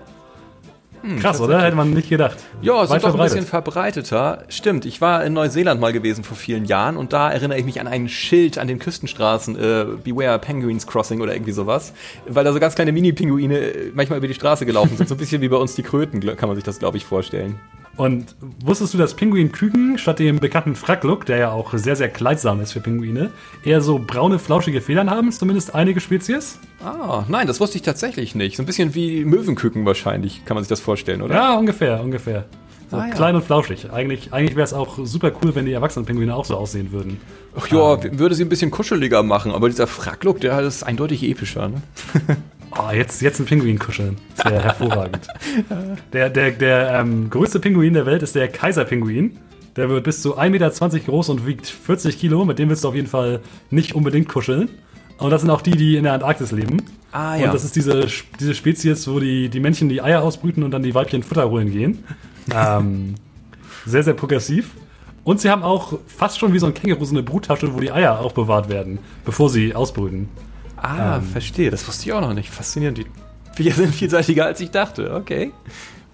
Hm, 1.03 1.19
Krass, 1.19 1.41
oder? 1.41 1.61
Hätte 1.61 1.77
man 1.77 1.91
nicht 1.91 2.09
gedacht. 2.09 2.39
Ja, 2.63 2.87
sind 2.87 3.03
doch 3.03 3.15
ein 3.15 3.23
bisschen 3.23 3.45
verbreiteter. 3.45 4.45
Stimmt, 4.49 4.87
ich 4.87 5.01
war 5.01 5.25
in 5.25 5.33
Neuseeland 5.33 5.81
mal 5.81 5.93
gewesen 5.93 6.23
vor 6.25 6.37
vielen 6.37 6.65
Jahren 6.65 6.97
und 6.97 7.13
da 7.13 7.31
erinnere 7.31 7.59
ich 7.59 7.65
mich 7.65 7.81
an 7.81 7.89
ein 7.89 8.09
Schild 8.09 8.59
an 8.59 8.69
den 8.69 8.79
Küstenstraßen, 8.79 9.57
äh, 9.57 9.87
Beware 10.03 10.39
Penguins 10.39 10.87
Crossing 10.87 11.21
oder 11.21 11.35
irgendwie 11.35 11.53
sowas, 11.53 11.93
weil 12.27 12.45
da 12.45 12.53
so 12.53 12.61
ganz 12.61 12.75
kleine 12.75 12.93
Mini-Pinguine 12.93 13.59
äh, 13.59 13.91
manchmal 13.95 14.19
über 14.19 14.29
die 14.29 14.35
Straße 14.35 14.65
gelaufen 14.65 14.97
sind. 14.97 15.09
So 15.09 15.17
ein 15.17 15.19
bisschen 15.19 15.43
wie 15.43 15.49
bei 15.49 15.57
uns 15.57 15.75
die 15.75 15.83
Kröten, 15.83 16.21
kann 16.37 16.49
man 16.49 16.55
sich 16.55 16.65
das, 16.65 16.79
glaube 16.79 16.97
ich, 16.97 17.05
vorstellen. 17.05 17.59
Und 17.97 18.35
wusstest 18.65 18.95
du, 18.95 18.99
dass 18.99 19.15
Pinguinküken 19.15 19.99
statt 19.99 20.19
dem 20.19 20.39
bekannten 20.39 20.75
Fracklook, 20.75 21.27
der 21.27 21.37
ja 21.37 21.51
auch 21.51 21.75
sehr, 21.75 21.95
sehr 21.95 22.09
kleidsam 22.09 22.61
ist 22.61 22.73
für 22.73 22.81
Pinguine, 22.81 23.31
eher 23.65 23.83
so 23.83 23.99
braune, 23.99 24.39
flauschige 24.39 24.81
Federn 24.81 25.11
haben, 25.11 25.31
zumindest 25.31 25.75
einige 25.75 26.01
Spezies? 26.01 26.59
Ah, 26.83 27.25
nein, 27.29 27.47
das 27.47 27.61
wusste 27.61 27.77
ich 27.77 27.83
tatsächlich 27.83 28.35
nicht. 28.35 28.57
So 28.57 28.63
ein 28.63 28.67
bisschen 28.67 28.95
wie 28.95 29.25
Möwenküken 29.25 29.85
wahrscheinlich, 29.85 30.45
kann 30.47 30.55
man 30.55 30.65
sich 30.65 30.71
das 30.71 30.81
vorstellen, 30.81 31.21
oder? 31.21 31.35
Ja, 31.35 31.55
ungefähr, 31.57 32.03
ungefähr. 32.03 32.47
So 32.91 32.97
ah, 32.99 33.09
ja. 33.09 33.15
klein 33.15 33.35
und 33.37 33.45
flauschig. 33.45 33.91
Eigentlich, 33.91 34.35
eigentlich 34.35 34.55
wäre 34.55 34.65
es 34.65 34.75
auch 34.75 34.99
super 35.03 35.33
cool, 35.43 35.55
wenn 35.55 35.65
die 35.65 35.73
erwachsenen 35.73 36.05
Pinguine 36.05 36.35
auch 36.35 36.45
so 36.45 36.57
aussehen 36.57 36.93
würden. 36.93 37.19
Ach 37.57 37.67
ja, 37.69 37.95
ähm. 37.95 38.19
würde 38.19 38.35
sie 38.35 38.45
ein 38.45 38.51
bisschen 38.51 38.71
kuscheliger 38.71 39.23
machen, 39.23 39.53
aber 39.53 39.69
dieser 39.69 39.87
Fracklook, 39.87 40.41
der 40.41 40.61
ist 40.61 40.83
eindeutig 40.83 41.23
epischer, 41.23 41.69
ne? 41.69 41.83
Oh, 42.79 42.91
jetzt, 42.93 43.21
jetzt 43.21 43.39
ein 43.39 43.47
Pinguin 43.47 43.79
kuscheln. 43.79 44.17
Das 44.37 44.47
wäre 44.47 44.63
hervorragend. 44.65 45.27
Der, 46.13 46.31
der, 46.31 46.53
der 46.53 47.01
ähm, 47.01 47.29
größte 47.29 47.61
Pinguin 47.61 47.95
der 47.95 48.07
Welt 48.07 48.23
ist 48.23 48.35
der 48.35 48.49
Kaiserpinguin. 48.49 49.39
Der 49.77 49.89
wird 49.89 50.05
bis 50.05 50.23
zu 50.23 50.39
1,20 50.39 50.49
Meter 50.51 50.71
groß 50.71 51.29
und 51.31 51.47
wiegt 51.47 51.67
40 51.67 52.19
Kilo. 52.19 52.45
Mit 52.45 52.59
dem 52.59 52.69
willst 52.69 52.85
du 52.85 52.89
auf 52.89 52.95
jeden 52.95 53.09
Fall 53.09 53.41
nicht 53.71 53.95
unbedingt 53.95 54.29
kuscheln. 54.29 54.69
Und 55.19 55.31
das 55.31 55.43
sind 55.43 55.51
auch 55.51 55.63
die, 55.63 55.73
die 55.73 55.97
in 55.97 56.05
der 56.05 56.15
Antarktis 56.15 56.51
leben. 56.51 56.83
Ah, 57.13 57.37
ja. 57.37 57.47
Und 57.47 57.55
das 57.55 57.65
ist 57.65 57.77
diese, 57.77 58.07
diese 58.41 58.55
Spezies, 58.55 59.07
wo 59.07 59.21
die, 59.21 59.49
die 59.49 59.61
Männchen 59.61 59.89
die 59.89 60.03
Eier 60.03 60.23
ausbrüten 60.23 60.63
und 60.63 60.71
dann 60.73 60.83
die 60.83 60.95
Weibchen 60.95 61.23
Futter 61.23 61.49
holen 61.49 61.71
gehen. 61.71 62.05
ähm, 62.55 63.15
sehr, 63.87 64.03
sehr 64.03 64.15
progressiv. 64.15 64.71
Und 65.25 65.41
sie 65.41 65.51
haben 65.51 65.63
auch 65.63 65.99
fast 66.07 66.39
schon 66.39 66.53
wie 66.53 66.59
so 66.59 66.67
ein 66.67 66.75
Känguru 66.75 67.05
so 67.05 67.15
eine 67.15 67.23
Bruttasche, 67.23 67.73
wo 67.73 67.81
die 67.81 67.93
Eier 67.93 68.19
auch 68.21 68.33
bewahrt 68.33 68.69
werden, 68.69 68.99
bevor 69.25 69.49
sie 69.51 69.75
ausbrüten. 69.75 70.29
Ah, 70.83 71.17
ähm, 71.17 71.23
verstehe. 71.23 71.71
Das 71.71 71.87
wusste 71.87 72.07
ich 72.07 72.13
auch 72.13 72.21
noch 72.21 72.35
nicht. 72.35 72.51
Faszinierend. 72.51 72.99
Die 72.99 73.07
Viecher 73.55 73.73
sind 73.77 73.95
vielseitiger, 73.95 74.47
als 74.47 74.61
ich 74.61 74.71
dachte. 74.71 75.15
Okay. 75.15 75.53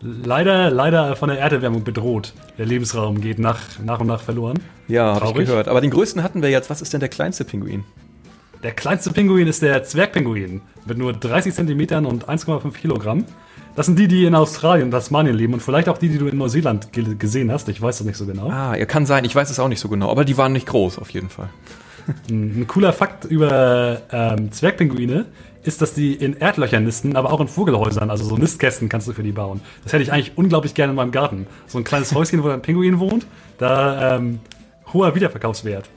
Leider, 0.01 0.71
leider 0.71 1.17
von 1.17 1.29
der 1.29 1.41
Erderwärmung 1.41 1.83
bedroht. 1.83 2.33
Der 2.57 2.67
Lebensraum 2.67 3.21
geht 3.21 3.39
nach, 3.41 3.61
nach 3.85 3.99
und 3.99 4.07
nach 4.07 4.21
verloren. 4.21 4.61
Ja, 4.87 5.21
habe 5.21 5.43
ich 5.43 5.49
gehört. 5.49 5.67
Aber 5.67 5.81
den 5.81 5.91
größten 5.91 6.23
hatten 6.23 6.41
wir 6.43 6.51
jetzt. 6.51 6.71
Was 6.71 6.81
ist 6.83 6.93
denn 6.93 7.01
der 7.01 7.09
kleinste 7.09 7.45
Pinguin? 7.45 7.85
Der 8.63 8.73
kleinste 8.73 9.11
Pinguin 9.11 9.47
ist 9.49 9.63
der 9.63 9.83
Zwergpinguin 9.85 10.61
mit 10.87 10.99
nur 10.99 11.13
30 11.13 11.55
Zentimetern 11.55 12.07
und 12.07 12.29
1,5 12.29 12.73
Kilogramm. 12.73 13.25
Das 13.77 13.87
sind 13.87 13.99
die, 13.99 14.09
die 14.09 14.25
in 14.25 14.35
Australien 14.35 14.87
und 14.87 14.91
Tasmanien 14.91 15.37
leben 15.37 15.55
und 15.55 15.61
vielleicht 15.61 15.89
auch 15.89 15.99
die, 15.99 16.09
die 16.09 16.19
du 16.19 16.27
in 16.27 16.37
Neuseeland 16.37 16.89
gesehen 16.93 17.53
hast. 17.53 17.69
Ich 17.69 17.81
weiß 17.81 17.99
das 17.99 18.07
nicht 18.07 18.17
so 18.17 18.27
genau. 18.27 18.49
Ah, 18.51 18.77
ja, 18.77 18.87
kann 18.87 19.07
sein. 19.07 19.25
Ich 19.25 19.35
weiß 19.35 19.51
es 19.51 19.61
auch 19.61 19.69
nicht 19.69 19.79
so 19.79 19.89
genau. 19.89 20.11
Aber 20.11 20.25
die 20.25 20.37
waren 20.37 20.53
nicht 20.53 20.67
groß, 20.67 20.99
auf 20.99 21.11
jeden 21.11 21.29
Fall. 21.29 21.49
Ein, 22.31 22.67
cooler 22.67 22.93
Fakt 22.93 23.25
über 23.25 24.01
ähm, 24.11 24.51
Zwergpinguine 24.53 25.27
ist, 25.63 25.83
dass 25.83 25.95
die 25.95 26.15
in 26.15 26.37
Erdlöchern 26.37 26.85
nisten, 26.85 27.17
aber 27.17 27.33
auch 27.33 27.41
in 27.41 27.49
Vogelhäusern, 27.49 28.11
also 28.11 28.25
so 28.25 28.37
Nistkästen 28.37 28.89
kannst 28.89 29.09
du 29.09 29.13
für 29.13 29.23
die 29.23 29.33
bauen. 29.33 29.61
Das 29.85 29.93
hätte 29.93 30.03
ich 30.03 30.13
eigentlich 30.13 30.33
unglaublich 30.37 30.75
gerne 30.75 30.91
in 30.91 30.97
meinem 30.97 31.13
Garten. 31.13 31.47
So 31.67 31.79
ein 31.79 31.85
kleines 31.85 32.15
Häuschen, 32.15 32.43
wo 32.43 32.49
ein 32.49 32.63
Pinguin 32.63 32.99
wohnt, 32.99 33.27
da 33.59 34.17
ähm, 34.17 34.41
hoher 34.93 35.15
Wiederverkaufswert. 35.15 35.89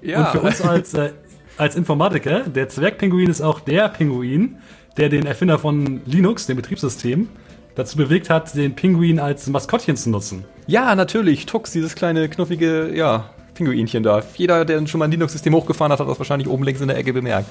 Ja. 0.00 0.20
Und 0.20 0.26
für 0.32 0.40
uns 0.40 0.60
als, 0.62 0.94
äh, 0.94 1.12
als 1.56 1.76
Informatiker, 1.76 2.40
der 2.40 2.68
Zwergpinguin 2.68 3.28
ist 3.28 3.40
auch 3.40 3.60
der 3.60 3.88
Pinguin, 3.88 4.56
der 4.96 5.08
den 5.08 5.26
Erfinder 5.26 5.58
von 5.58 6.00
Linux, 6.06 6.46
dem 6.46 6.56
Betriebssystem, 6.56 7.28
dazu 7.74 7.96
bewegt 7.96 8.30
hat, 8.30 8.54
den 8.54 8.74
Pinguin 8.74 9.18
als 9.18 9.46
Maskottchen 9.48 9.96
zu 9.96 10.10
nutzen. 10.10 10.44
Ja, 10.66 10.94
natürlich. 10.94 11.46
Tux, 11.46 11.72
dieses 11.72 11.94
kleine, 11.94 12.28
knuffige, 12.28 12.94
ja, 12.94 13.30
Pinguinchen 13.54 14.02
da. 14.02 14.22
Jeder, 14.36 14.64
der 14.64 14.86
schon 14.86 14.98
mal 14.98 15.06
ein 15.06 15.10
Linux-System 15.10 15.54
hochgefahren 15.54 15.92
hat, 15.92 16.00
hat 16.00 16.08
das 16.08 16.18
wahrscheinlich 16.18 16.48
oben 16.48 16.64
links 16.64 16.80
in 16.80 16.88
der 16.88 16.96
Ecke 16.96 17.12
bemerkt. 17.12 17.48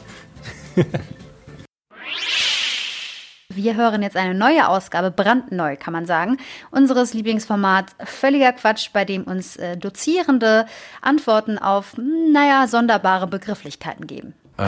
Wir 3.55 3.75
hören 3.75 4.01
jetzt 4.01 4.17
eine 4.17 4.33
neue 4.33 4.67
Ausgabe, 4.67 5.11
brandneu 5.11 5.75
kann 5.77 5.93
man 5.93 6.05
sagen, 6.05 6.37
unseres 6.71 7.13
Lieblingsformats 7.13 7.95
Völliger 8.03 8.51
Quatsch, 8.53 8.89
bei 8.93 9.05
dem 9.05 9.23
uns 9.25 9.57
äh, 9.57 9.77
Dozierende 9.77 10.65
Antworten 11.01 11.59
auf, 11.59 11.95
naja, 11.97 12.67
sonderbare 12.67 13.27
Begrifflichkeiten 13.27 14.07
geben. 14.07 14.33
Ähm. 14.57 14.67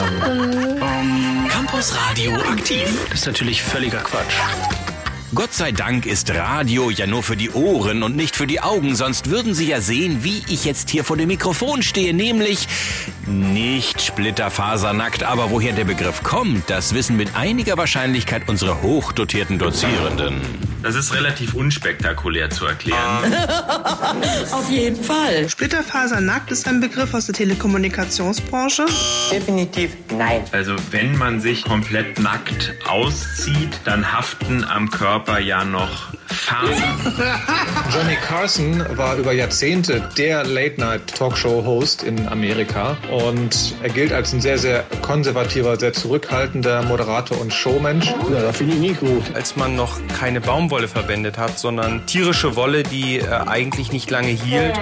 Ähm. 0.80 1.48
Campus 1.48 1.96
Radio 1.96 2.32
aktiv. 2.34 3.06
Das 3.10 3.20
ist 3.20 3.26
natürlich 3.26 3.62
völliger 3.62 3.98
Quatsch. 3.98 4.34
Gott 5.34 5.52
sei 5.52 5.72
Dank 5.72 6.06
ist 6.06 6.30
Radio 6.30 6.88
ja 6.88 7.04
nur 7.04 7.20
für 7.20 7.36
die 7.36 7.50
Ohren 7.50 8.04
und 8.04 8.14
nicht 8.14 8.36
für 8.36 8.46
die 8.46 8.60
Augen, 8.60 8.94
sonst 8.94 9.28
würden 9.28 9.54
Sie 9.54 9.66
ja 9.66 9.80
sehen, 9.80 10.22
wie 10.22 10.44
ich 10.48 10.64
jetzt 10.64 10.88
hier 10.88 11.02
vor 11.02 11.16
dem 11.16 11.26
Mikrofon 11.26 11.82
stehe, 11.82 12.14
nämlich 12.14 12.68
nicht 13.26 14.00
splitterfasernackt. 14.00 15.22
Aber 15.22 15.50
woher 15.50 15.72
der 15.72 15.84
Begriff 15.84 16.22
kommt, 16.22 16.68
das 16.70 16.94
wissen 16.94 17.16
mit 17.16 17.36
einiger 17.36 17.76
Wahrscheinlichkeit 17.76 18.42
unsere 18.48 18.82
hochdotierten 18.82 19.58
Dozierenden. 19.58 20.40
Das 20.82 20.94
ist 20.94 21.12
relativ 21.14 21.54
unspektakulär 21.54 22.50
zu 22.50 22.66
erklären. 22.66 23.34
Auf 24.52 24.70
jeden 24.70 25.02
Fall. 25.02 25.48
Splitterfasernackt 25.48 26.50
ist 26.52 26.68
ein 26.68 26.80
Begriff 26.80 27.12
aus 27.12 27.26
der 27.26 27.34
Telekommunikationsbranche. 27.34 28.86
Definitiv 29.32 29.96
nein. 30.16 30.42
Also 30.52 30.76
wenn 30.90 31.16
man 31.18 31.40
sich 31.40 31.64
komplett 31.64 32.20
nackt 32.20 32.74
auszieht, 32.86 33.80
dann 33.84 34.12
haften 34.12 34.64
am 34.64 34.90
Körper 34.90 35.40
ja 35.40 35.64
noch 35.64 36.12
Fasern. 36.26 37.14
Johnny 37.94 38.16
Carson 38.16 38.84
war 38.96 39.16
über 39.16 39.32
Jahrzehnte 39.32 40.08
der 40.16 40.44
Late-Night-Talkshow-Host 40.44 42.02
in 42.02 42.28
Amerika 42.28 42.96
und 43.10 43.74
er 43.82 43.88
gilt 43.88 44.12
als 44.12 44.32
ein 44.32 44.40
sehr, 44.40 44.58
sehr 44.58 44.84
konservativer, 45.02 45.78
sehr 45.78 45.92
zurückhaltender 45.92 46.82
Moderator 46.82 47.40
und 47.40 47.52
Showmensch. 47.52 48.06
Ja, 48.32 48.42
das 48.42 48.56
finde 48.56 48.74
ich 48.74 48.80
nicht 48.80 49.00
gut. 49.00 49.22
Als 49.34 49.56
man 49.56 49.76
noch 49.76 49.98
keine 50.18 50.40
Baumwolle 50.40 50.88
verwendet 50.88 51.38
hat, 51.38 51.58
sondern 51.58 52.06
tierische 52.06 52.56
Wolle, 52.56 52.82
die 52.82 53.18
äh, 53.18 53.26
eigentlich 53.28 53.92
nicht 53.92 54.10
lange 54.10 54.28
hielt. 54.28 54.74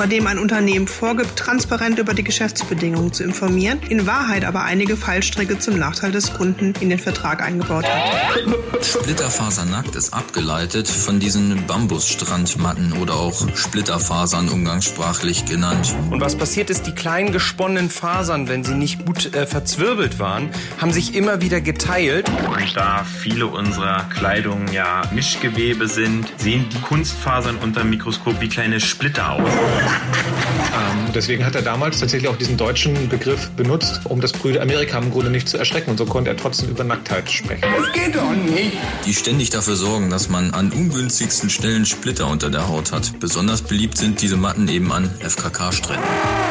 Bei 0.00 0.06
dem 0.06 0.26
ein 0.26 0.38
Unternehmen 0.38 0.88
vorgibt, 0.88 1.36
transparent 1.36 1.98
über 1.98 2.14
die 2.14 2.24
Geschäftsbedingungen 2.24 3.12
zu 3.12 3.22
informieren, 3.22 3.80
in 3.90 4.06
Wahrheit 4.06 4.46
aber 4.46 4.62
einige 4.62 4.96
Fallstricke 4.96 5.58
zum 5.58 5.78
Nachteil 5.78 6.10
des 6.10 6.32
Kunden 6.32 6.72
in 6.80 6.88
den 6.88 6.98
Vertrag 6.98 7.42
eingebaut 7.42 7.84
hat. 7.84 8.84
Splitterfasernackt 8.84 9.94
ist 9.94 10.14
abgeleitet 10.40 10.88
von 10.88 11.20
diesen 11.20 11.66
Bambusstrandmatten 11.66 12.94
oder 12.94 13.14
auch 13.16 13.46
Splitterfasern 13.54 14.48
umgangssprachlich 14.48 15.44
genannt. 15.44 15.94
Und 16.08 16.22
was 16.22 16.34
passiert 16.34 16.70
ist, 16.70 16.86
die 16.86 16.92
kleinen 16.92 17.30
gesponnenen 17.30 17.90
Fasern, 17.90 18.48
wenn 18.48 18.64
sie 18.64 18.72
nicht 18.72 19.04
gut 19.04 19.34
äh, 19.34 19.46
verzwirbelt 19.46 20.18
waren, 20.18 20.48
haben 20.78 20.92
sich 20.92 21.14
immer 21.14 21.42
wieder 21.42 21.60
geteilt. 21.60 22.30
Und 22.30 22.74
da 22.74 23.04
viele 23.04 23.48
unserer 23.48 24.04
Kleidung 24.04 24.66
ja 24.72 25.02
Mischgewebe 25.12 25.88
sind, 25.88 26.26
sehen 26.38 26.64
die 26.72 26.80
Kunstfasern 26.80 27.56
unter 27.56 27.80
dem 27.80 27.90
Mikroskop 27.90 28.40
wie 28.40 28.48
kleine 28.48 28.80
Splitter 28.80 29.32
aus. 29.32 29.42
Ähm, 29.42 31.12
deswegen 31.14 31.44
hat 31.44 31.54
er 31.54 31.62
damals 31.62 32.00
tatsächlich 32.00 32.30
auch 32.30 32.38
diesen 32.38 32.56
deutschen 32.56 33.10
Begriff 33.10 33.50
benutzt, 33.50 34.00
um 34.04 34.22
das 34.22 34.32
Brüder 34.32 34.62
Amerika 34.62 34.96
im 34.96 35.10
Grunde 35.10 35.30
nicht 35.30 35.50
zu 35.50 35.58
erschrecken. 35.58 35.90
Und 35.90 35.98
so 35.98 36.06
konnte 36.06 36.30
er 36.30 36.36
trotzdem 36.38 36.70
über 36.70 36.84
Nacktheit 36.84 37.30
sprechen. 37.30 37.60
Das 37.76 37.92
geht 37.92 38.16
doch 38.16 38.30
nicht. 38.30 38.78
Die 39.04 39.12
ständig 39.12 39.50
dafür 39.50 39.76
sorgen, 39.76 40.08
dass 40.08 40.29
man 40.30 40.54
an 40.54 40.70
ungünstigsten 40.72 41.50
Stellen 41.50 41.84
Splitter 41.84 42.28
unter 42.28 42.50
der 42.50 42.68
Haut 42.68 42.92
hat. 42.92 43.18
Besonders 43.20 43.62
beliebt 43.62 43.98
sind 43.98 44.22
diese 44.22 44.36
Matten 44.36 44.68
eben 44.68 44.92
an 44.92 45.10
FKK-Stränden. 45.20 46.04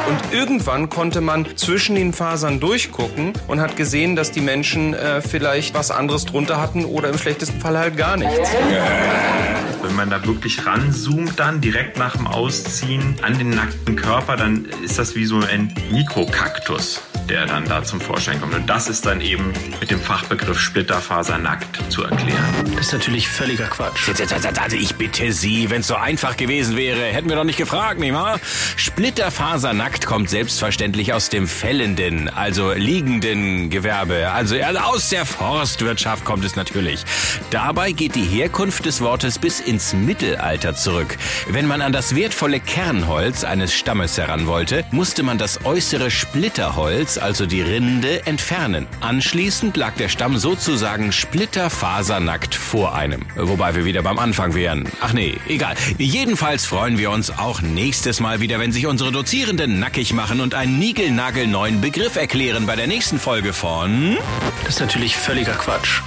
Und 0.07 0.34
irgendwann 0.34 0.89
konnte 0.89 1.21
man 1.21 1.45
zwischen 1.55 1.95
den 1.95 2.13
Fasern 2.13 2.59
durchgucken 2.59 3.34
und 3.47 3.61
hat 3.61 3.75
gesehen, 3.75 4.15
dass 4.15 4.32
die 4.32 4.41
Menschen 4.41 4.93
äh, 4.93 5.21
vielleicht 5.21 5.73
was 5.73 5.91
anderes 5.91 6.25
drunter 6.25 6.59
hatten 6.59 6.86
oder 6.86 7.09
im 7.09 7.17
schlechtesten 7.17 7.59
Fall 7.59 7.77
halt 7.77 7.97
gar 7.97 8.17
nichts. 8.17 8.49
Wenn 9.82 9.95
man 9.95 10.09
da 10.09 10.25
wirklich 10.25 10.65
ranzoomt 10.65 11.39
dann 11.39 11.61
direkt 11.61 11.97
nach 11.97 12.17
dem 12.17 12.27
Ausziehen 12.27 13.15
an 13.21 13.38
den 13.38 13.51
nackten 13.51 13.95
Körper, 13.95 14.36
dann 14.36 14.65
ist 14.84 14.99
das 14.99 15.15
wie 15.15 15.25
so 15.25 15.39
ein 15.39 15.73
Mikrokaktus, 15.91 17.01
der 17.30 17.45
dann 17.45 17.65
da 17.65 17.84
zum 17.84 18.01
Vorschein 18.01 18.41
kommt. 18.41 18.55
Und 18.55 18.67
das 18.67 18.89
ist 18.89 19.05
dann 19.05 19.21
eben 19.21 19.53
mit 19.80 19.91
dem 19.91 20.01
Fachbegriff 20.01 20.59
Splitterfasernackt 20.59 21.91
zu 21.91 22.03
erklären. 22.03 22.43
Das 22.75 22.88
ist 22.88 22.93
natürlich 22.93 23.27
völliger 23.30 23.67
Quatsch. 23.67 24.07
Jetzt, 24.07 24.19
jetzt, 24.19 24.32
jetzt, 24.32 24.59
also 24.59 24.75
ich 24.75 24.95
bitte 24.95 25.32
Sie, 25.32 25.69
wenn 25.69 25.82
es 25.82 25.88
so 25.88 25.95
einfach 25.95 26.38
gewesen 26.38 26.75
wäre, 26.75 27.01
hätten 27.01 27.30
wir 27.30 27.36
doch 27.36 27.43
nicht 27.43 27.57
gefragt, 27.57 27.99
nicht 27.99 28.13
wahr? 28.13 28.39
Splitterfasernackt 28.75 30.07
kommt 30.07 30.30
selbstverständlich 30.30 31.13
aus 31.13 31.30
dem 31.30 31.47
fällenden, 31.47 32.30
also 32.30 32.71
liegenden 32.71 33.69
Gewerbe. 33.69 34.32
Also, 34.32 34.55
also 34.55 34.80
aus 34.80 35.09
der 35.09 35.25
Forstwirtschaft 35.25 36.25
kommt 36.25 36.43
es 36.45 36.55
natürlich. 36.55 37.03
Dabei 37.51 37.91
geht 37.91 38.15
die 38.15 38.23
Herkunft 38.23 38.86
des 38.86 39.01
Wortes 39.01 39.38
bis 39.38 39.59
ins 39.59 39.93
Mittelalter 39.93 40.75
zurück. 40.75 41.17
Wenn 41.49 41.67
man 41.67 41.82
an 41.82 41.91
das 41.91 42.15
wertvolle 42.15 42.59
Kernholz 42.59 43.43
eines 43.43 43.73
Stammes 43.73 44.17
heran 44.17 44.47
wollte, 44.47 44.84
musste 44.91 45.21
man 45.21 45.38
das 45.38 45.65
äußere 45.65 46.09
Splitterholz, 46.09 47.18
also 47.22 47.45
die 47.45 47.61
Rinde, 47.61 48.26
entfernen. 48.26 48.88
Anschließend 49.01 49.78
lag 49.78 49.95
der 49.95 50.09
Stamm 50.09 50.38
sozusagen 50.38 51.11
splitterfasernackt 51.11 52.55
vor 52.55 52.95
einem. 52.95 53.26
Wobei 53.36 53.76
wir 53.76 53.86
wieder 53.86 54.01
beim 54.01 54.20
Anfang 54.20 54.53
wären. 54.55 54.88
Ach 55.01 55.13
nee, 55.13 55.36
egal. 55.47 55.76
Jedenfalls 55.97 56.65
freuen 56.65 56.97
wir 56.97 57.11
uns 57.11 57.38
auch 57.38 57.61
nächstes 57.61 58.20
Mal 58.20 58.41
wieder, 58.41 58.59
wenn 58.59 58.72
sich 58.72 58.88
unsere 58.88 59.11
Dozierenden 59.11 59.80
nackig 59.80 60.13
machen 60.13 60.41
und 60.41 60.55
einen 60.55 60.80
niegelnagelneuen 60.80 61.82
Begriff 61.82 62.15
erklären 62.15 62.65
bei 62.65 62.76
der 62.76 62.88
nächsten 62.88 63.20
Folge 63.20 63.53
von... 63.53 64.17
Das 64.63 64.76
ist 64.76 64.82
natürlich 64.82 65.15
völliger 65.15 65.53
Quatsch. 65.53 66.01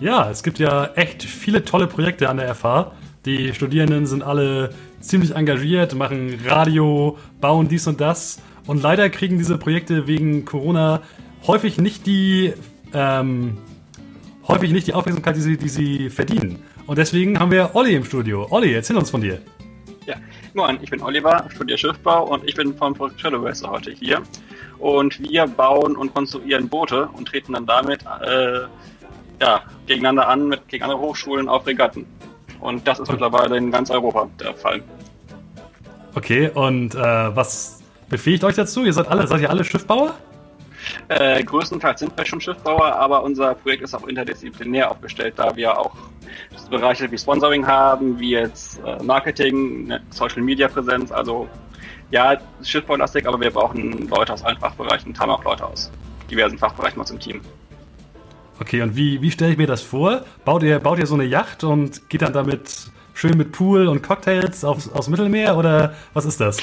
Ja, 0.00 0.30
es 0.30 0.42
gibt 0.42 0.58
ja 0.58 0.86
echt 0.94 1.24
viele 1.24 1.64
tolle 1.64 1.88
Projekte 1.88 2.28
an 2.28 2.36
der 2.36 2.54
FH. 2.54 2.92
Die 3.24 3.52
Studierenden 3.52 4.06
sind 4.06 4.22
alle 4.22 4.70
ziemlich 5.00 5.34
engagiert, 5.34 5.94
machen 5.94 6.38
Radio, 6.46 7.18
bauen 7.40 7.68
dies 7.68 7.86
und 7.86 8.00
das. 8.00 8.40
Und 8.68 8.82
leider 8.82 9.08
kriegen 9.08 9.38
diese 9.38 9.56
Projekte 9.56 10.06
wegen 10.06 10.44
Corona 10.44 11.00
häufig 11.46 11.78
nicht 11.78 12.06
die, 12.06 12.52
ähm, 12.92 13.56
häufig 14.46 14.72
nicht 14.72 14.86
die 14.86 14.92
Aufmerksamkeit, 14.92 15.36
die 15.36 15.40
sie, 15.40 15.56
die 15.56 15.70
sie 15.70 16.10
verdienen. 16.10 16.62
Und 16.86 16.98
deswegen 16.98 17.40
haben 17.40 17.50
wir 17.50 17.70
Olli 17.74 17.94
im 17.94 18.04
Studio. 18.04 18.46
Olli, 18.50 18.74
erzähl 18.74 18.96
uns 18.98 19.08
von 19.08 19.22
dir. 19.22 19.40
Ja, 20.04 20.16
moin, 20.52 20.78
ich 20.82 20.90
bin 20.90 21.00
Oliver, 21.00 21.46
studiere 21.48 21.78
Schiffbau 21.78 22.26
und 22.26 22.46
ich 22.46 22.54
bin 22.54 22.76
vom 22.76 22.92
Projekt 22.92 23.18
Shadow 23.22 23.38
Racer 23.38 23.70
heute 23.70 23.90
hier. 23.90 24.20
Und 24.78 25.18
wir 25.18 25.46
bauen 25.46 25.96
und 25.96 26.12
konstruieren 26.12 26.68
Boote 26.68 27.08
und 27.14 27.26
treten 27.26 27.54
dann 27.54 27.64
damit 27.64 28.02
äh, 28.20 28.60
ja, 29.40 29.62
gegeneinander 29.86 30.28
an 30.28 30.46
mit 30.46 30.68
gegen 30.68 30.84
andere 30.84 31.00
Hochschulen 31.00 31.48
auf 31.48 31.66
Regatten. 31.66 32.04
Und 32.60 32.86
das 32.86 32.98
ist 32.98 33.10
mittlerweile 33.10 33.56
in 33.56 33.70
ganz 33.70 33.90
Europa 33.90 34.28
der 34.38 34.52
Fall. 34.52 34.82
Okay, 36.14 36.50
und 36.50 36.94
äh, 36.94 36.98
was 36.98 37.77
befähigt 38.08 38.44
euch 38.44 38.54
dazu? 38.54 38.84
Ihr 38.84 38.92
seid 38.92 39.08
alle, 39.08 39.26
seid 39.26 39.40
ihr 39.40 39.50
alle 39.50 39.64
Schiffbauer? 39.64 40.14
Äh, 41.08 41.42
größtenteils 41.42 42.00
sind 42.00 42.16
wir 42.16 42.24
schon 42.24 42.40
Schiffbauer, 42.40 42.94
aber 42.96 43.22
unser 43.22 43.54
Projekt 43.54 43.82
ist 43.82 43.94
auch 43.94 44.06
interdisziplinär 44.06 44.90
aufgestellt, 44.90 45.34
da 45.36 45.54
wir 45.54 45.76
auch 45.76 45.94
Bereiche 46.70 47.10
wie 47.10 47.18
Sponsoring 47.18 47.66
haben, 47.66 48.18
wie 48.18 48.30
jetzt 48.30 48.80
äh, 48.84 49.02
Marketing, 49.02 49.86
ne, 49.86 50.00
Social 50.10 50.42
Media 50.42 50.68
Präsenz, 50.68 51.10
also 51.10 51.48
ja, 52.10 52.36
Schiffbaulastik, 52.62 53.26
aber 53.26 53.40
wir 53.40 53.50
brauchen 53.50 54.08
Leute 54.08 54.32
aus 54.32 54.44
allen 54.44 54.58
Fachbereichen 54.58 55.08
und 55.08 55.20
haben 55.20 55.30
auch 55.30 55.44
Leute 55.44 55.66
aus 55.66 55.90
diversen 56.30 56.58
Fachbereichen 56.58 57.00
uns 57.00 57.10
im 57.10 57.18
Team. 57.18 57.40
Okay, 58.60 58.82
und 58.82 58.96
wie, 58.96 59.22
wie 59.22 59.30
stelle 59.30 59.52
ich 59.52 59.58
mir 59.58 59.66
das 59.66 59.82
vor? 59.82 60.24
Baut 60.44 60.62
ihr, 60.62 60.78
baut 60.78 60.98
ihr 60.98 61.06
so 61.06 61.14
eine 61.14 61.24
Yacht 61.24 61.64
und 61.64 62.08
geht 62.08 62.22
dann 62.22 62.32
damit 62.32 62.90
schön 63.14 63.36
mit 63.36 63.52
Pool 63.52 63.86
und 63.88 64.02
Cocktails 64.02 64.64
aufs, 64.64 64.90
aufs 64.90 65.08
Mittelmeer 65.08 65.56
oder 65.56 65.94
was 66.12 66.24
ist 66.24 66.40
das? 66.40 66.58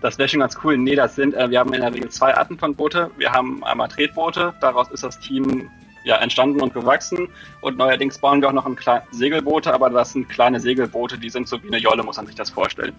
Das 0.00 0.18
wäre 0.18 0.28
schon 0.28 0.40
ganz 0.40 0.56
cool. 0.62 0.76
Nee, 0.76 0.94
das 0.94 1.14
sind, 1.16 1.34
äh, 1.34 1.50
wir 1.50 1.58
haben 1.58 1.72
in 1.72 1.80
der 1.80 1.92
Regel 1.92 2.08
zwei 2.10 2.36
Arten 2.36 2.58
von 2.58 2.74
Boote. 2.74 3.10
Wir 3.16 3.32
haben 3.32 3.64
einmal 3.64 3.88
Tretboote, 3.88 4.54
daraus 4.60 4.90
ist 4.90 5.02
das 5.04 5.18
Team 5.18 5.68
ja, 6.04 6.16
entstanden 6.18 6.60
und 6.60 6.74
gewachsen. 6.74 7.28
Und 7.62 7.78
neuerdings 7.78 8.18
bauen 8.18 8.40
wir 8.40 8.48
auch 8.48 8.52
noch 8.52 8.66
ein 8.66 8.76
klein 8.76 9.00
Segelboote, 9.10 9.72
aber 9.72 9.90
das 9.90 10.12
sind 10.12 10.28
kleine 10.28 10.60
Segelboote, 10.60 11.18
die 11.18 11.30
sind 11.30 11.48
so 11.48 11.60
wie 11.62 11.68
eine 11.68 11.78
Jolle, 11.78 12.02
muss 12.02 12.16
man 12.16 12.26
sich 12.26 12.36
das 12.36 12.50
vorstellen. 12.50 12.92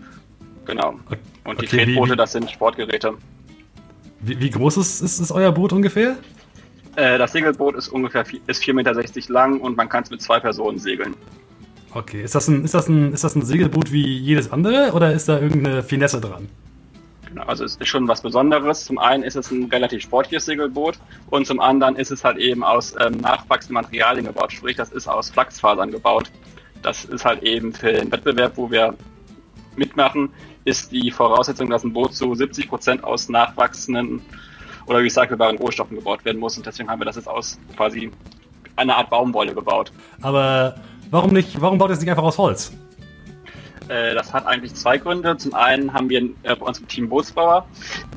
Genau. 0.66 0.89
Und 1.45 1.62
die 1.62 1.66
Okay, 1.68 1.78
wie- 1.78 1.86
Tretboote, 1.86 2.12
wie- 2.14 2.18
das 2.18 2.32
sind 2.34 2.52
Sportgeräte. 2.52 3.14
Wie, 4.20 4.39
wie 4.41 4.50
groß 4.50 4.78
ist, 4.78 5.02
ist, 5.02 5.20
ist 5.20 5.32
euer 5.32 5.52
Boot 5.52 5.72
ungefähr? 5.72 6.18
Äh, 6.95 7.18
das 7.20 7.32
Segelboot 7.32 7.76
ist 7.76 7.88
ungefähr 7.89 8.26
ist 8.48 8.64
4,60 8.64 8.74
Meter 8.74 8.93
lang 9.34 9.60
und 9.62 9.78
man 9.78 9.88
kann 9.88 10.04
es 10.04 10.10
mit 10.10 10.22
zwei 10.22 10.39
Personen 10.39 10.80
segeln. 10.80 11.16
Okay, 11.93 12.24
ist 12.24 12.36
das, 12.36 12.48
ein, 12.48 12.66
ist, 12.66 12.74
das 12.74 12.89
ein, 12.89 13.14
ist 13.14 13.24
das 13.24 13.36
ein 13.36 13.43
Segelboot 13.43 13.91
wie 13.91 14.18
jedes 14.18 14.52
andere 14.52 14.91
oder 14.93 15.14
ist 15.14 15.30
da 15.30 15.39
irgendeine 15.39 15.84
Finesse 15.84 16.20
dran? 16.20 16.50
Genau, 17.28 17.44
also 17.44 17.66
es 17.66 17.76
ist 17.76 17.88
schon 17.88 18.08
was 18.08 18.22
Besonderes. 18.22 18.86
Zum 18.86 18.98
einen 18.98 19.24
ist 19.24 19.36
es 19.36 19.52
ein 19.52 19.66
relativ 19.66 20.02
sportliches 20.02 20.46
Segelboot 20.46 20.98
und 21.30 21.46
zum 21.46 21.60
anderen 21.60 21.96
ist 21.96 22.12
es 22.12 22.24
halt 22.24 22.38
eben 22.38 22.64
aus 22.64 22.96
ähm, 23.00 23.18
nachwachsenden 23.18 23.74
Materialien 23.74 24.26
gebaut. 24.26 24.52
Sprich, 24.52 24.78
das 24.78 24.92
ist 24.92 25.08
aus 25.08 25.30
Flachsfasern 25.30 25.92
gebaut. 25.92 26.32
Das 26.82 27.06
ist 27.06 27.26
halt 27.26 27.44
eben 27.44 27.74
für 27.74 27.92
den 27.92 28.12
Wettbewerb, 28.12 28.54
wo 28.56 28.72
wir 28.72 28.94
mitmachen, 29.76 30.30
ist 30.66 30.92
die 30.92 31.12
Voraussetzung, 31.12 31.70
dass 31.70 31.84
ein 31.84 31.94
Boot 31.94 32.14
zu 32.14 32.34
70 32.34 32.70
Prozent 32.70 33.04
aus 33.04 33.30
nachwachsenden 33.30 34.22
oder 34.86 35.00
recycelbaren 35.00 35.58
Rohstoffen 35.58 35.98
gebaut 35.98 36.24
werden 36.26 36.40
muss. 36.40 36.58
Und 36.58 36.66
deswegen 36.66 36.90
haben 36.90 37.00
wir 37.00 37.06
das 37.06 37.16
jetzt 37.18 37.28
aus 37.28 37.60
quasi 37.76 38.12
einer 38.76 38.98
Art 38.98 39.10
Baumwolle 39.10 39.54
gebaut. 39.54 39.92
Aber 40.22 40.76
warum 41.10 41.32
nicht, 41.32 41.60
warum 41.62 41.78
baut 41.78 41.90
ihr 41.90 41.94
es 41.94 42.00
nicht 42.00 42.10
einfach 42.10 42.24
aus 42.24 42.38
Holz? 42.38 42.72
Äh, 43.90 44.14
das 44.14 44.34
hat 44.34 44.46
eigentlich 44.46 44.74
zwei 44.76 44.98
Gründe. 44.98 45.38
Zum 45.38 45.54
einen 45.54 45.94
haben 45.94 46.10
wir 46.10 46.22
äh, 46.22 46.56
bei 46.56 46.66
uns 46.66 46.80
im 46.80 46.88
Team 46.88 47.10
Bootsbauer, 47.10 47.66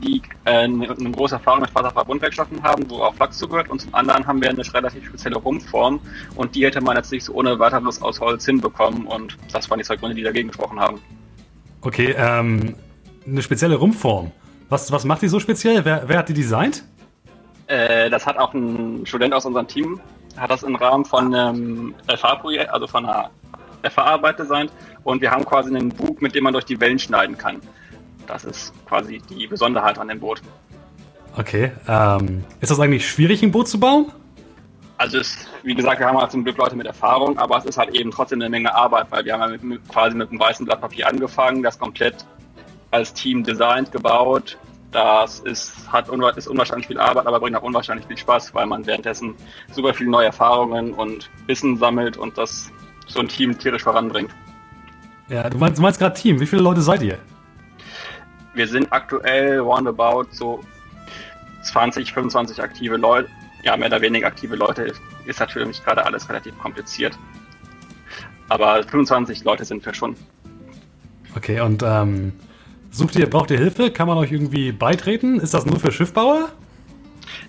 die 0.02 0.22
äh, 0.44 0.50
eine, 0.50 0.90
eine 0.90 1.10
große 1.10 1.36
Erfahrung 1.36 1.60
mit 1.60 1.70
Faserverbundwerkstoffen 1.70 2.62
haben, 2.62 2.88
wo 2.88 2.96
auch 2.96 3.14
Flachs 3.14 3.38
zugehört. 3.38 3.70
Und 3.70 3.80
zum 3.80 3.94
anderen 3.94 4.26
haben 4.26 4.40
wir 4.40 4.50
eine 4.50 4.62
relativ 4.74 5.06
spezielle 5.06 5.36
Rumpfform 5.36 6.00
und 6.36 6.54
die 6.54 6.64
hätte 6.64 6.80
man 6.80 6.96
jetzt 6.96 7.12
nicht 7.12 7.24
so 7.24 7.34
ohne 7.34 7.58
weiteres 7.58 8.02
aus 8.02 8.20
Holz 8.20 8.44
hinbekommen. 8.44 9.06
Und 9.06 9.36
das 9.52 9.68
waren 9.70 9.78
die 9.78 9.84
zwei 9.84 9.96
Gründe, 9.96 10.16
die 10.16 10.22
dagegen 10.22 10.48
gesprochen 10.48 10.80
haben. 10.80 11.00
Okay, 11.82 12.14
ähm, 12.16 12.74
eine 13.26 13.42
spezielle 13.42 13.76
Rumpfform. 13.76 14.32
Was, 14.68 14.90
was 14.92 15.04
macht 15.04 15.22
die 15.22 15.28
so 15.28 15.40
speziell? 15.40 15.84
Wer, 15.84 16.04
wer 16.06 16.18
hat 16.18 16.28
die 16.28 16.34
designt? 16.34 16.84
Äh, 17.66 18.10
das 18.10 18.26
hat 18.26 18.36
auch 18.36 18.52
ein 18.54 19.06
Student 19.06 19.32
aus 19.34 19.46
unserem 19.46 19.66
Team, 19.66 20.00
hat 20.36 20.50
das 20.50 20.62
im 20.62 20.74
Rahmen 20.74 21.04
von 21.04 21.34
einem 21.34 21.94
FA-Projekt, 22.08 22.70
also 22.70 22.86
von 22.86 23.06
einer 23.06 23.30
FA-Arbeit 23.82 24.38
designt. 24.38 24.72
Und 25.04 25.20
wir 25.20 25.30
haben 25.30 25.44
quasi 25.44 25.74
einen 25.74 25.90
Bug, 25.90 26.20
mit 26.22 26.34
dem 26.34 26.44
man 26.44 26.52
durch 26.52 26.64
die 26.64 26.80
Wellen 26.80 26.98
schneiden 26.98 27.36
kann. 27.36 27.60
Das 28.26 28.44
ist 28.44 28.72
quasi 28.86 29.20
die 29.30 29.46
Besonderheit 29.46 29.98
an 29.98 30.08
dem 30.08 30.20
Boot. 30.20 30.40
Okay, 31.36 31.72
ähm, 31.88 32.44
ist 32.60 32.70
das 32.70 32.80
eigentlich 32.80 33.08
schwierig, 33.08 33.42
ein 33.42 33.52
Boot 33.52 33.68
zu 33.68 33.78
bauen? 33.78 34.12
Also 34.98 35.18
es, 35.18 35.48
wie 35.62 35.74
gesagt, 35.74 35.98
wir 35.98 36.06
haben 36.06 36.18
halt 36.18 36.30
zum 36.30 36.44
Glück 36.44 36.58
Leute 36.58 36.76
mit 36.76 36.86
Erfahrung, 36.86 37.38
aber 37.38 37.56
es 37.56 37.64
ist 37.64 37.78
halt 37.78 37.94
eben 37.94 38.10
trotzdem 38.10 38.40
eine 38.40 38.50
Menge 38.50 38.74
Arbeit, 38.74 39.06
weil 39.10 39.24
wir 39.24 39.32
haben 39.32 39.40
ja 39.40 39.48
mit, 39.48 39.62
mit, 39.62 39.88
quasi 39.88 40.14
mit 40.16 40.28
einem 40.28 40.38
weißen 40.38 40.66
Blatt 40.66 40.80
Papier 40.80 41.08
angefangen, 41.08 41.62
das 41.62 41.78
komplett 41.78 42.26
als 42.90 43.14
Team 43.14 43.42
designt, 43.42 43.92
gebaut. 43.92 44.58
Das 44.92 45.38
ist, 45.40 45.90
hat 45.90 46.08
unwa 46.08 46.30
ist 46.30 46.48
unwahrscheinlich 46.48 46.88
viel 46.88 46.98
Arbeit, 46.98 47.26
aber 47.26 47.40
bringt 47.40 47.56
auch 47.56 47.62
unwahrscheinlich 47.62 48.06
viel 48.06 48.18
Spaß, 48.18 48.54
weil 48.54 48.66
man 48.66 48.84
währenddessen 48.86 49.34
super 49.72 49.94
viele 49.94 50.10
neue 50.10 50.26
Erfahrungen 50.26 50.92
und 50.92 51.30
Wissen 51.46 51.76
sammelt 51.78 52.16
und 52.16 52.36
das 52.36 52.70
so 53.06 53.20
ein 53.20 53.28
Team 53.28 53.58
tierisch 53.58 53.82
voranbringt. 53.82 54.30
Ja, 55.28 55.48
du 55.48 55.58
meinst, 55.58 55.78
du 55.78 55.82
meinst 55.82 55.98
gerade 55.98 56.14
Team. 56.14 56.40
Wie 56.40 56.46
viele 56.46 56.62
Leute 56.62 56.82
seid 56.82 57.02
ihr? 57.02 57.18
Wir 58.54 58.66
sind 58.66 58.92
aktuell 58.92 59.58
roundabout 59.60 60.26
so 60.32 60.60
20, 61.62 62.12
25 62.12 62.60
aktive 62.62 62.96
Leute. 62.96 63.28
Ja, 63.62 63.76
mehr 63.76 63.88
oder 63.88 64.00
weniger 64.00 64.26
aktive 64.26 64.56
Leute. 64.56 64.92
Ist 65.26 65.38
natürlich 65.38 65.84
gerade 65.84 66.04
alles 66.04 66.28
relativ 66.28 66.56
kompliziert. 66.58 67.16
Aber 68.48 68.82
25 68.82 69.44
Leute 69.44 69.64
sind 69.64 69.84
wir 69.86 69.94
schon. 69.94 70.16
Okay, 71.36 71.60
und 71.60 71.84
ähm, 71.84 72.32
sucht 72.90 73.14
ihr, 73.16 73.30
braucht 73.30 73.52
ihr 73.52 73.58
Hilfe? 73.58 73.92
Kann 73.92 74.08
man 74.08 74.18
euch 74.18 74.32
irgendwie 74.32 74.72
beitreten? 74.72 75.38
Ist 75.38 75.54
das 75.54 75.66
nur 75.66 75.78
für 75.78 75.92
Schiffbauer? 75.92 76.48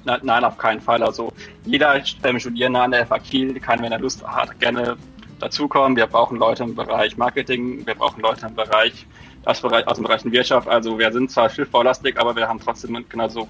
Na, 0.04 0.20
nein, 0.22 0.44
auf 0.44 0.58
keinen 0.58 0.82
Fall. 0.82 1.02
Also 1.02 1.34
jeder 1.66 2.04
Studierende 2.06 2.80
an 2.80 2.92
der 2.92 3.08
FA 3.08 3.18
Kiel 3.20 3.60
kann, 3.60 3.82
wenn 3.82 3.92
er 3.92 4.00
Lust 4.00 4.24
hat, 4.26 4.60
gerne 4.60 4.98
dazukommen. 5.42 5.96
Wir 5.96 6.08
brauchen 6.08 6.38
Leute 6.38 6.64
im 6.64 6.76
Bereich 6.76 7.18
Marketing, 7.18 7.86
wir 7.86 7.96
brauchen 7.96 8.22
Leute 8.22 8.48
im 8.48 8.56
Bereich 8.56 9.06
aus, 9.46 9.62
Bereich, 9.62 9.88
aus 9.88 9.98
dem 9.98 10.04
Bereich 10.04 10.24
Wirtschaft. 10.26 10.68
Also 10.68 10.98
wir 11.00 11.12
sind 11.12 11.32
zwar 11.32 11.50
Schiffbaulastig, 11.50 12.20
aber 12.20 12.36
wir 12.36 12.48
haben 12.48 12.60
trotzdem 12.60 13.04
genauso 13.10 13.48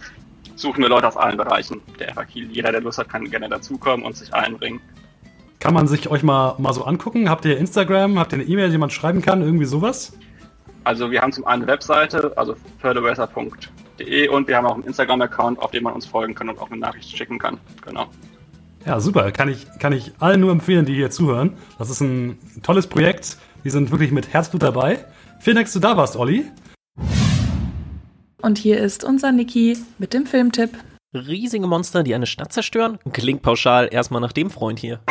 suchen 0.55 0.81
wir 0.81 0.89
Leute 0.89 1.07
aus 1.07 1.17
allen 1.17 1.37
Bereichen 1.37 1.81
der 1.99 2.13
FA 2.13 2.23
Kiel. 2.23 2.49
Jeder, 2.51 2.71
der 2.71 2.81
Lust 2.81 2.97
hat, 2.97 3.09
kann 3.09 3.29
gerne 3.29 3.49
dazukommen 3.49 4.05
und 4.05 4.15
sich 4.15 4.33
einbringen. 4.33 4.79
Kann 5.59 5.73
man 5.73 5.87
sich 5.87 6.09
euch 6.09 6.23
mal, 6.23 6.55
mal 6.57 6.73
so 6.73 6.85
angucken? 6.85 7.29
Habt 7.29 7.45
ihr 7.45 7.57
Instagram? 7.57 8.17
Habt 8.19 8.33
ihr 8.33 8.39
eine 8.39 8.47
E-Mail, 8.47 8.71
die 8.71 8.77
man 8.77 8.89
schreiben 8.89 9.21
kann? 9.21 9.41
Irgendwie 9.41 9.65
sowas? 9.65 10.13
Also 10.83 11.11
wir 11.11 11.21
haben 11.21 11.31
zum 11.31 11.45
einen 11.45 11.63
eine 11.63 11.71
Webseite, 11.71 12.33
also 12.35 12.55
förderwasser.de 12.79 14.27
und 14.29 14.47
wir 14.47 14.57
haben 14.57 14.65
auch 14.65 14.73
einen 14.73 14.83
Instagram-Account, 14.83 15.59
auf 15.59 15.69
dem 15.71 15.83
man 15.83 15.93
uns 15.93 16.07
folgen 16.07 16.33
kann 16.33 16.49
und 16.49 16.59
auch 16.59 16.71
eine 16.71 16.79
Nachricht 16.79 17.15
schicken 17.15 17.37
kann. 17.37 17.59
Genau. 17.85 18.07
Ja, 18.85 18.99
super. 18.99 19.31
Kann 19.31 19.49
ich, 19.49 19.67
kann 19.79 19.93
ich 19.93 20.11
allen 20.19 20.39
nur 20.41 20.51
empfehlen, 20.51 20.85
die 20.85 20.93
hier 20.93 21.11
zuhören. 21.11 21.53
Das 21.77 21.89
ist 21.89 22.01
ein 22.01 22.37
tolles 22.63 22.87
Projekt. 22.87 23.37
Die 23.63 23.69
sind 23.69 23.91
wirklich 23.91 24.11
mit 24.11 24.33
Herzblut 24.33 24.63
dabei. 24.63 25.05
Vielen 25.39 25.55
Dank, 25.55 25.67
dass 25.67 25.73
du 25.73 25.79
da 25.79 25.97
warst, 25.97 26.15
Olli. 26.15 26.45
Und 28.41 28.57
hier 28.57 28.79
ist 28.79 29.03
unser 29.03 29.31
Niki 29.31 29.77
mit 29.99 30.13
dem 30.13 30.25
Filmtipp. 30.25 30.71
Riesige 31.13 31.67
Monster, 31.67 32.03
die 32.03 32.15
eine 32.15 32.25
Stadt 32.25 32.53
zerstören? 32.53 32.97
Klingt 33.11 33.41
pauschal 33.41 33.89
erstmal 33.91 34.21
nach 34.21 34.31
dem 34.31 34.49
Freund 34.49 34.79
hier 34.79 35.01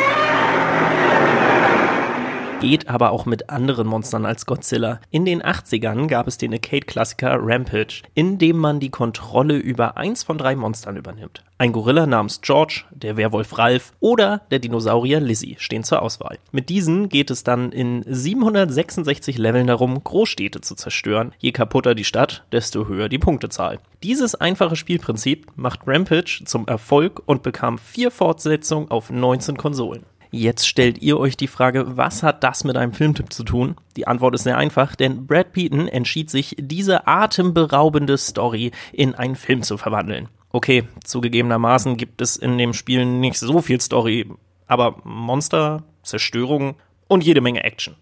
geht 2.61 2.87
aber 2.87 3.11
auch 3.11 3.25
mit 3.25 3.49
anderen 3.49 3.87
Monstern 3.87 4.23
als 4.23 4.45
Godzilla. 4.45 5.01
In 5.09 5.25
den 5.25 5.41
80ern 5.41 6.07
gab 6.07 6.27
es 6.27 6.37
den 6.37 6.53
Arcade-Klassiker 6.53 7.39
Rampage, 7.41 8.03
in 8.13 8.37
dem 8.37 8.57
man 8.57 8.79
die 8.79 8.91
Kontrolle 8.91 9.57
über 9.57 9.97
eins 9.97 10.23
von 10.23 10.37
drei 10.37 10.55
Monstern 10.55 10.95
übernimmt. 10.95 11.43
Ein 11.57 11.71
Gorilla 11.71 12.05
namens 12.05 12.41
George, 12.41 12.85
der 12.91 13.17
Werwolf 13.17 13.57
Ralph 13.57 13.93
oder 13.99 14.43
der 14.51 14.59
Dinosaurier 14.59 15.19
Lizzie 15.19 15.55
stehen 15.59 15.83
zur 15.83 16.03
Auswahl. 16.03 16.37
Mit 16.51 16.69
diesen 16.69 17.09
geht 17.09 17.31
es 17.31 17.43
dann 17.43 17.71
in 17.71 18.03
766 18.07 19.39
Leveln 19.39 19.67
darum, 19.67 20.03
Großstädte 20.03 20.61
zu 20.61 20.75
zerstören. 20.75 21.33
Je 21.39 21.51
kaputter 21.51 21.95
die 21.95 22.03
Stadt, 22.03 22.43
desto 22.51 22.87
höher 22.87 23.09
die 23.09 23.19
Punktezahl. 23.19 23.79
Dieses 24.03 24.35
einfache 24.35 24.75
Spielprinzip 24.75 25.51
macht 25.55 25.81
Rampage 25.87 26.41
zum 26.45 26.67
Erfolg 26.67 27.23
und 27.25 27.41
bekam 27.41 27.79
vier 27.79 28.11
Fortsetzungen 28.11 28.89
auf 28.89 29.09
19 29.09 29.57
Konsolen. 29.57 30.05
Jetzt 30.33 30.65
stellt 30.65 31.01
ihr 31.01 31.19
euch 31.19 31.35
die 31.35 31.47
Frage, 31.47 31.97
was 31.97 32.23
hat 32.23 32.45
das 32.45 32.63
mit 32.63 32.77
einem 32.77 32.93
Filmtipp 32.93 33.33
zu 33.33 33.43
tun? 33.43 33.75
Die 33.97 34.07
Antwort 34.07 34.33
ist 34.33 34.43
sehr 34.43 34.57
einfach, 34.57 34.95
denn 34.95 35.27
Brad 35.27 35.51
Peaton 35.51 35.89
entschied 35.89 36.29
sich, 36.29 36.55
diese 36.57 37.05
atemberaubende 37.05 38.17
Story 38.17 38.71
in 38.93 39.13
einen 39.13 39.35
Film 39.35 39.61
zu 39.61 39.77
verwandeln. 39.77 40.29
Okay, 40.53 40.85
zugegebenermaßen 41.03 41.97
gibt 41.97 42.21
es 42.21 42.37
in 42.37 42.57
dem 42.57 42.73
Spiel 42.73 43.05
nicht 43.05 43.39
so 43.39 43.61
viel 43.61 43.81
Story, 43.81 44.25
aber 44.67 45.01
Monster, 45.03 45.83
Zerstörung 46.01 46.75
und 47.09 47.25
jede 47.25 47.41
Menge 47.41 47.65
Action. 47.65 47.97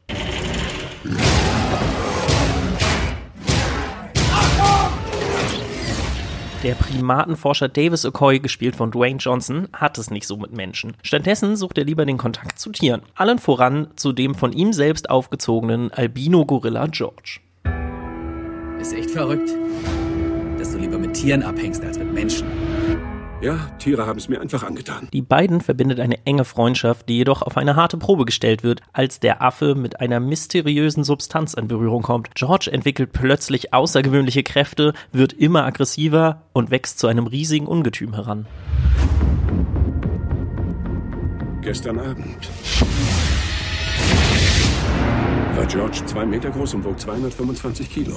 Der 6.61 6.75
Primatenforscher 6.75 7.69
Davis 7.69 8.03
Okoy, 8.05 8.41
gespielt 8.41 8.75
von 8.75 8.91
Dwayne 8.91 9.17
Johnson, 9.17 9.69
hat 9.71 9.97
es 9.97 10.11
nicht 10.11 10.27
so 10.27 10.35
mit 10.35 10.51
Menschen. 10.51 10.93
Stattdessen 11.01 11.55
sucht 11.55 11.77
er 11.77 11.85
lieber 11.85 12.05
den 12.05 12.17
Kontakt 12.17 12.59
zu 12.59 12.73
Tieren. 12.73 13.01
Allen 13.15 13.39
voran 13.39 13.87
zu 13.95 14.11
dem 14.11 14.35
von 14.35 14.51
ihm 14.51 14.73
selbst 14.73 15.09
aufgezogenen 15.09 15.89
Albino-Gorilla 15.93 16.87
George. 16.87 17.39
Ist 18.77 18.93
echt 18.93 19.09
verrückt, 19.11 19.49
dass 20.57 20.73
du 20.73 20.79
lieber 20.79 20.97
mit 20.97 21.13
Tieren 21.13 21.43
abhängst 21.43 21.81
als 21.81 21.97
mit 21.97 22.13
Menschen. 22.13 22.47
Ja, 23.41 23.57
Tiere 23.79 24.05
haben 24.05 24.17
es 24.17 24.27
mir 24.27 24.41
einfach 24.41 24.63
angetan. 24.63 25.07
Die 25.13 25.21
beiden 25.21 25.61
verbindet 25.61 26.01
eine 26.01 26.25
enge 26.25 26.43
Freundschaft, 26.43 27.07
die 27.07 27.15
jedoch 27.15 27.41
auf 27.41 27.55
eine 27.55 27.77
harte 27.77 27.95
Probe 27.95 28.25
gestellt 28.25 28.63
wird, 28.63 28.81
als 28.91 29.21
der 29.21 29.41
Affe 29.41 29.75
mit 29.75 30.01
einer 30.01 30.19
mysteriösen 30.19 31.05
Substanz 31.05 31.53
in 31.53 31.69
Berührung 31.69 32.01
kommt. 32.01 32.35
George 32.35 32.69
entwickelt 32.69 33.13
plötzlich 33.13 33.73
außergewöhnliche 33.73 34.43
Kräfte, 34.43 34.93
wird 35.13 35.31
immer 35.31 35.63
aggressiver 35.63 36.41
und 36.51 36.69
wächst 36.69 36.99
zu 36.99 37.07
einem 37.07 37.27
riesigen 37.27 37.65
Ungetüm 37.65 38.13
heran. 38.13 38.45
Gestern 41.61 41.99
Abend 41.99 42.49
war 45.55 45.65
George 45.65 46.01
zwei 46.05 46.25
Meter 46.25 46.49
groß 46.49 46.73
und 46.73 46.83
wog 46.83 46.99
225 46.99 47.89
Kilo. 47.89 48.15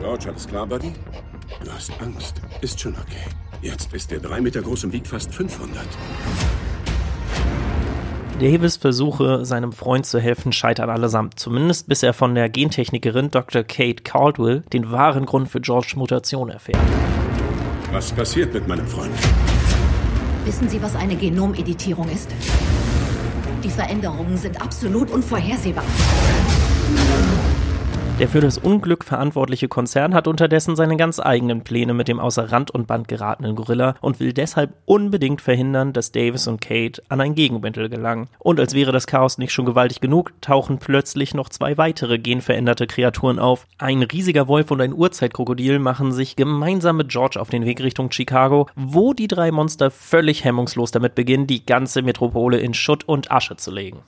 George, 0.00 0.28
alles 0.28 0.46
klar, 0.46 0.66
Buddy? 0.66 0.92
Du 1.62 1.70
hast 1.70 1.92
Angst. 2.00 2.40
Ist 2.62 2.80
schon 2.80 2.94
okay. 2.94 3.28
Jetzt 3.60 3.92
ist 3.92 4.10
er 4.10 4.18
drei 4.18 4.40
Meter 4.40 4.62
groß 4.62 4.84
und 4.84 4.92
wiegt 4.92 5.06
fast 5.06 5.34
500. 5.34 5.76
Davis 8.40 8.78
Versuche, 8.78 9.44
seinem 9.44 9.72
Freund 9.72 10.06
zu 10.06 10.18
helfen, 10.18 10.52
scheitern 10.52 10.88
allesamt. 10.88 11.38
Zumindest 11.38 11.86
bis 11.86 12.02
er 12.02 12.14
von 12.14 12.34
der 12.34 12.48
Gentechnikerin 12.48 13.30
Dr. 13.30 13.62
Kate 13.62 14.02
Caldwell 14.02 14.62
den 14.72 14.90
wahren 14.90 15.26
Grund 15.26 15.50
für 15.50 15.60
Georges 15.60 15.94
Mutation 15.96 16.48
erfährt. 16.48 16.80
Was 17.92 18.10
passiert 18.10 18.54
mit 18.54 18.66
meinem 18.66 18.86
Freund? 18.86 19.12
Wissen 20.46 20.70
Sie, 20.70 20.80
was 20.80 20.96
eine 20.96 21.16
Genomeditierung 21.16 22.08
ist? 22.08 22.30
Die 23.62 23.68
Veränderungen 23.68 24.38
sind 24.38 24.62
absolut 24.62 25.10
unvorhersehbar. 25.10 25.84
Der 28.20 28.28
für 28.28 28.42
das 28.42 28.58
Unglück 28.58 29.02
verantwortliche 29.02 29.68
Konzern 29.68 30.12
hat 30.12 30.28
unterdessen 30.28 30.76
seine 30.76 30.98
ganz 30.98 31.18
eigenen 31.18 31.64
Pläne 31.64 31.94
mit 31.94 32.06
dem 32.06 32.20
außer 32.20 32.52
Rand 32.52 32.70
und 32.70 32.86
Band 32.86 33.08
geratenen 33.08 33.56
Gorilla 33.56 33.94
und 34.02 34.20
will 34.20 34.34
deshalb 34.34 34.74
unbedingt 34.84 35.40
verhindern, 35.40 35.94
dass 35.94 36.12
Davis 36.12 36.46
und 36.46 36.60
Kate 36.60 37.02
an 37.08 37.22
ein 37.22 37.34
Gegenmittel 37.34 37.88
gelangen. 37.88 38.28
Und 38.38 38.60
als 38.60 38.74
wäre 38.74 38.92
das 38.92 39.06
Chaos 39.06 39.38
nicht 39.38 39.52
schon 39.52 39.64
gewaltig 39.64 40.02
genug, 40.02 40.34
tauchen 40.42 40.76
plötzlich 40.76 41.32
noch 41.32 41.48
zwei 41.48 41.78
weitere 41.78 42.18
genveränderte 42.18 42.86
Kreaturen 42.86 43.38
auf. 43.38 43.66
Ein 43.78 44.02
riesiger 44.02 44.48
Wolf 44.48 44.70
und 44.70 44.82
ein 44.82 44.92
Urzeitkrokodil 44.92 45.78
machen 45.78 46.12
sich 46.12 46.36
gemeinsam 46.36 46.98
mit 46.98 47.08
George 47.08 47.40
auf 47.40 47.48
den 47.48 47.64
Weg 47.64 47.80
Richtung 47.80 48.12
Chicago, 48.12 48.68
wo 48.76 49.14
die 49.14 49.28
drei 49.28 49.50
Monster 49.50 49.90
völlig 49.90 50.44
hemmungslos 50.44 50.90
damit 50.90 51.14
beginnen, 51.14 51.46
die 51.46 51.64
ganze 51.64 52.02
Metropole 52.02 52.58
in 52.58 52.74
Schutt 52.74 53.08
und 53.08 53.30
Asche 53.30 53.56
zu 53.56 53.70
legen. 53.70 54.02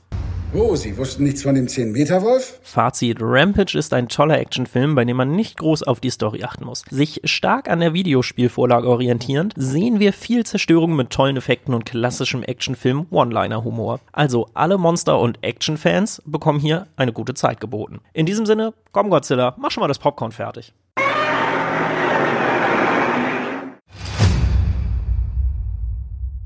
Oh, 0.55 0.77
Sie 0.77 0.99
wussten 0.99 1.25
nichts 1.25 1.43
von 1.43 1.55
dem 1.55 1.67
10-Meter-Wolf? 1.67 2.61
Fazit: 2.63 3.17
Rampage 3.23 3.79
ist 3.79 3.95
ein 3.95 4.09
toller 4.09 4.39
Actionfilm, 4.39 4.95
bei 4.95 5.07
dem 5.07 5.17
man 5.17 5.35
nicht 5.35 5.59
groß 5.59 5.83
auf 5.83 5.99
die 5.99 6.11
Story 6.11 6.45
achten 6.45 6.67
muss. 6.67 6.85
Sich 6.91 7.23
stark 7.25 7.71
an 7.71 7.81
der 7.81 7.95
Videospielvorlage 7.95 8.87
orientierend, 8.87 9.55
sehen 9.57 9.99
wir 9.99 10.13
viel 10.13 10.45
Zerstörung 10.45 10.95
mit 10.95 11.09
tollen 11.09 11.39
Effekten 11.39 11.73
und 11.73 11.87
klassischem 11.87 12.43
Actionfilm 12.43 13.07
One-Liner-Humor. 13.11 14.01
Also 14.13 14.47
alle 14.53 14.77
Monster- 14.77 15.21
und 15.21 15.39
Action-Fans 15.43 16.21
bekommen 16.27 16.61
hier 16.61 16.87
eine 16.97 17.15
gute 17.15 17.33
Zeit 17.33 17.59
geboten. 17.59 18.01
In 18.13 18.27
diesem 18.27 18.45
Sinne, 18.45 18.75
komm 18.93 19.09
Godzilla, 19.09 19.55
mach 19.59 19.71
schon 19.71 19.81
mal 19.81 19.89
das 19.89 19.99
Popcorn 19.99 20.33
fertig. 20.33 20.75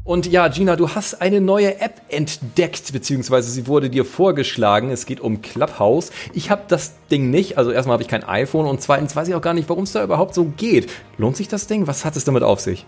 Und 0.06 0.26
ja, 0.26 0.46
Gina, 0.46 0.76
du 0.76 0.90
hast 0.90 1.20
eine 1.20 1.40
neue 1.40 1.80
App 1.80 2.00
entdeckt, 2.08 2.92
beziehungsweise 2.92 3.50
sie 3.50 3.66
wurde 3.66 3.90
dir 3.90 4.04
vorgeschlagen. 4.04 4.92
Es 4.92 5.04
geht 5.04 5.18
um 5.18 5.42
Clubhouse. 5.42 6.12
Ich 6.32 6.48
habe 6.48 6.62
das 6.68 6.94
Ding 7.10 7.30
nicht, 7.30 7.58
also 7.58 7.72
erstmal 7.72 7.94
habe 7.94 8.04
ich 8.04 8.08
kein 8.08 8.22
iPhone 8.22 8.66
und 8.66 8.80
zweitens 8.80 9.16
weiß 9.16 9.26
ich 9.26 9.34
auch 9.34 9.40
gar 9.40 9.52
nicht, 9.52 9.68
warum 9.68 9.82
es 9.82 9.90
da 9.90 10.04
überhaupt 10.04 10.32
so 10.32 10.44
geht. 10.44 10.88
Lohnt 11.18 11.36
sich 11.36 11.48
das 11.48 11.66
Ding? 11.66 11.88
Was 11.88 12.04
hat 12.04 12.14
es 12.14 12.24
damit 12.24 12.44
auf 12.44 12.60
sich? 12.60 12.86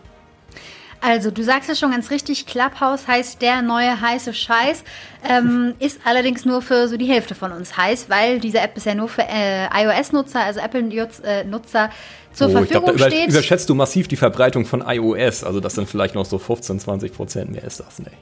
Also, 1.01 1.31
du 1.31 1.43
sagst 1.43 1.69
es 1.71 1.79
schon 1.79 1.93
ganz 1.93 2.11
richtig, 2.11 2.47
Clubhouse 2.47 3.07
heißt 3.07 3.41
der 3.41 3.63
neue 3.63 4.01
heiße 4.01 4.35
Scheiß, 4.35 4.83
ähm, 5.29 5.75
ist 5.79 6.01
allerdings 6.05 6.45
nur 6.45 6.63
für 6.63 6.89
so 6.89 6.97
die 6.97 7.07
Hälfte 7.07 7.35
von 7.35 7.53
uns 7.53 7.77
heiß, 7.77 8.09
weil 8.09 8.41
diese 8.41 8.59
App 8.59 8.75
bisher 8.75 8.95
nur 8.95 9.09
für 9.09 9.23
äh, 9.23 9.67
iOS-Nutzer, 9.73 10.41
also 10.41 10.61
Apple-Nutzer 10.61 11.91
zur 12.33 12.49
oh, 12.49 12.51
Verfügung 12.51 12.65
ich 12.65 12.71
glaube, 12.71 12.99
da 12.99 13.11
steht. 13.11 13.29
überschätzt 13.31 13.69
du 13.69 13.75
massiv 13.75 14.09
die 14.09 14.17
Verbreitung 14.17 14.65
von 14.65 14.85
iOS. 14.87 15.45
Also 15.45 15.61
das 15.61 15.75
sind 15.75 15.89
vielleicht 15.89 16.15
noch 16.15 16.25
so 16.25 16.39
15, 16.39 16.79
20 16.81 17.13
Prozent. 17.13 17.51
Mehr 17.51 17.65
ist 17.65 17.81
das 17.81 17.99
nicht. 17.99 18.17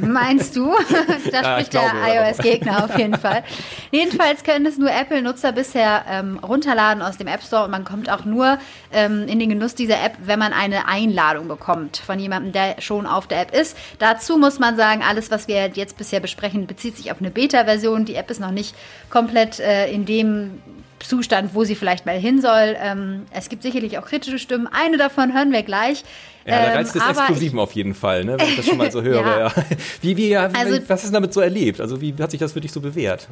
Meinst 0.00 0.56
du? 0.56 0.72
da 1.30 1.42
Ja, 1.42 1.52
spricht 1.54 1.74
der 1.74 1.80
glaube, 1.82 1.96
ja. 1.98 2.30
iOS-Gegner 2.30 2.84
auf 2.84 2.98
jeden 2.98 3.14
Fall. 3.18 3.44
Jedenfalls 3.90 4.42
können 4.42 4.66
es 4.66 4.78
nur 4.78 4.90
Apple-Nutzer 4.90 5.52
bisher 5.52 6.04
ähm, 6.08 6.38
runterladen 6.38 7.02
aus 7.02 7.16
dem 7.18 7.26
App 7.26 7.42
Store 7.42 7.64
und 7.64 7.70
man 7.70 7.84
kommt 7.84 8.10
auch 8.10 8.24
nur 8.24 8.58
ähm, 8.92 9.26
in 9.28 9.38
den 9.38 9.48
Genuss 9.48 9.74
dieser 9.74 10.02
App, 10.04 10.16
wenn 10.24 10.38
man 10.38 10.52
eine 10.52 10.88
Einladung 10.88 11.48
bekommt 11.48 11.98
von 11.98 12.18
jemandem, 12.18 12.52
der 12.52 12.80
schon 12.80 13.06
auf 13.06 13.26
der 13.26 13.42
App 13.42 13.54
ist. 13.54 13.76
Dazu 13.98 14.38
muss 14.38 14.58
man 14.58 14.76
sagen, 14.76 15.02
alles, 15.08 15.30
was 15.30 15.48
wir 15.48 15.68
jetzt 15.74 15.96
bisher 15.96 16.20
besprechen, 16.20 16.66
bezieht 16.66 16.96
sich 16.96 17.12
auf 17.12 17.20
eine 17.20 17.30
Beta-Version. 17.30 18.04
Die 18.04 18.14
App 18.14 18.30
ist 18.30 18.40
noch 18.40 18.50
nicht 18.50 18.74
komplett 19.10 19.60
äh, 19.60 19.90
in 19.90 20.06
dem 20.06 20.60
Zustand, 21.00 21.54
wo 21.54 21.64
sie 21.64 21.74
vielleicht 21.74 22.06
mal 22.06 22.18
hin 22.18 22.40
soll. 22.40 22.76
Ähm, 22.80 23.26
es 23.32 23.48
gibt 23.48 23.62
sicherlich 23.62 23.98
auch 23.98 24.06
kritische 24.06 24.38
Stimmen. 24.38 24.66
Eine 24.70 24.96
davon 24.96 25.32
hören 25.34 25.52
wir 25.52 25.62
gleich. 25.62 26.04
Ja, 26.46 26.58
der 26.58 26.66
Ähm, 26.72 26.76
Reiz 26.78 26.92
des 26.92 27.02
aber 27.02 27.18
Exklusiven 27.18 27.58
auf 27.58 27.72
jeden 27.72 27.94
Fall, 27.94 28.24
ne? 28.24 28.36
wenn 28.38 28.48
ich 28.48 28.56
das 28.56 28.66
schon 28.66 28.78
mal 28.78 28.90
so 28.90 29.02
höre. 29.02 29.20
Ja. 29.26 29.38
ja. 29.48 29.52
Wie, 30.00 30.16
wie, 30.16 30.36
Also- 30.36 30.78
was 30.88 31.02
du 31.02 31.10
damit 31.10 31.32
so 31.34 31.40
erlebt? 31.40 31.80
Also 31.80 32.00
wie 32.00 32.14
hat 32.20 32.30
sich 32.30 32.40
das 32.40 32.52
für 32.52 32.60
dich 32.60 32.72
so 32.72 32.80
bewährt? 32.80 33.28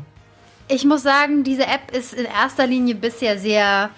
Ich 0.70 0.84
muss 0.84 1.02
sagen, 1.02 1.44
diese 1.44 1.62
App 1.62 1.90
ist 1.96 2.12
in 2.12 2.26
erster 2.26 2.66
Linie 2.66 2.94
bisher 2.94 3.38
sehr, 3.38 3.88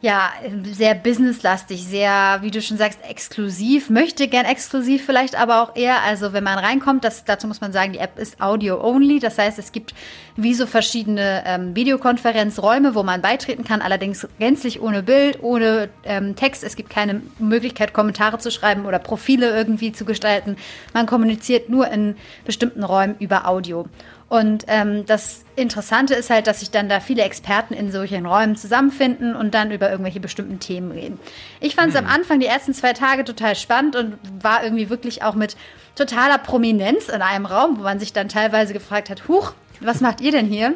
ja, 0.00 0.30
sehr 0.62 0.94
businesslastig, 0.94 1.84
sehr, 1.84 2.38
wie 2.40 2.52
du 2.52 2.62
schon 2.62 2.76
sagst, 2.76 3.00
exklusiv, 3.08 3.90
möchte 3.90 4.28
gern 4.28 4.46
exklusiv 4.46 5.04
vielleicht 5.04 5.34
aber 5.34 5.60
auch 5.60 5.74
eher. 5.74 6.02
Also 6.02 6.32
wenn 6.32 6.44
man 6.44 6.58
reinkommt, 6.58 7.02
das, 7.02 7.24
dazu 7.24 7.48
muss 7.48 7.60
man 7.60 7.72
sagen, 7.72 7.92
die 7.92 7.98
App 7.98 8.16
ist 8.16 8.40
Audio-only. 8.40 9.18
Das 9.18 9.38
heißt, 9.38 9.58
es 9.58 9.72
gibt 9.72 9.94
wie 10.36 10.54
so 10.54 10.66
verschiedene 10.66 11.42
ähm, 11.46 11.74
Videokonferenzräume, 11.74 12.94
wo 12.94 13.02
man 13.02 13.22
beitreten 13.22 13.64
kann, 13.64 13.82
allerdings 13.82 14.28
gänzlich 14.38 14.80
ohne 14.80 15.02
Bild, 15.02 15.42
ohne 15.42 15.88
ähm, 16.04 16.36
Text. 16.36 16.62
Es 16.62 16.76
gibt 16.76 16.90
keine 16.90 17.20
Möglichkeit, 17.40 17.92
Kommentare 17.92 18.38
zu 18.38 18.52
schreiben 18.52 18.86
oder 18.86 19.00
Profile 19.00 19.50
irgendwie 19.50 19.90
zu 19.90 20.04
gestalten. 20.04 20.56
Man 20.94 21.06
kommuniziert 21.06 21.70
nur 21.70 21.88
in 21.88 22.14
bestimmten 22.44 22.84
Räumen 22.84 23.16
über 23.18 23.48
Audio. 23.48 23.86
Und 24.28 24.64
ähm, 24.68 25.06
das 25.06 25.44
Interessante 25.56 26.14
ist 26.14 26.28
halt, 26.28 26.46
dass 26.46 26.60
sich 26.60 26.70
dann 26.70 26.88
da 26.88 27.00
viele 27.00 27.22
Experten 27.22 27.72
in 27.72 27.90
solchen 27.90 28.26
Räumen 28.26 28.56
zusammenfinden 28.56 29.34
und 29.34 29.54
dann 29.54 29.70
über 29.70 29.90
irgendwelche 29.90 30.20
bestimmten 30.20 30.60
Themen 30.60 30.90
reden. 30.90 31.18
Ich 31.60 31.74
fand 31.74 31.90
es 31.90 31.96
am 31.96 32.06
Anfang 32.06 32.38
die 32.38 32.46
ersten 32.46 32.74
zwei 32.74 32.92
Tage 32.92 33.24
total 33.24 33.56
spannend 33.56 33.96
und 33.96 34.18
war 34.42 34.62
irgendwie 34.62 34.90
wirklich 34.90 35.22
auch 35.22 35.34
mit 35.34 35.56
totaler 35.94 36.38
Prominenz 36.38 37.08
in 37.08 37.22
einem 37.22 37.46
Raum, 37.46 37.78
wo 37.78 37.82
man 37.82 37.98
sich 37.98 38.12
dann 38.12 38.28
teilweise 38.28 38.74
gefragt 38.74 39.08
hat, 39.08 39.28
huch, 39.28 39.54
was 39.80 40.00
macht 40.00 40.20
ihr 40.20 40.32
denn 40.32 40.46
hier? 40.46 40.74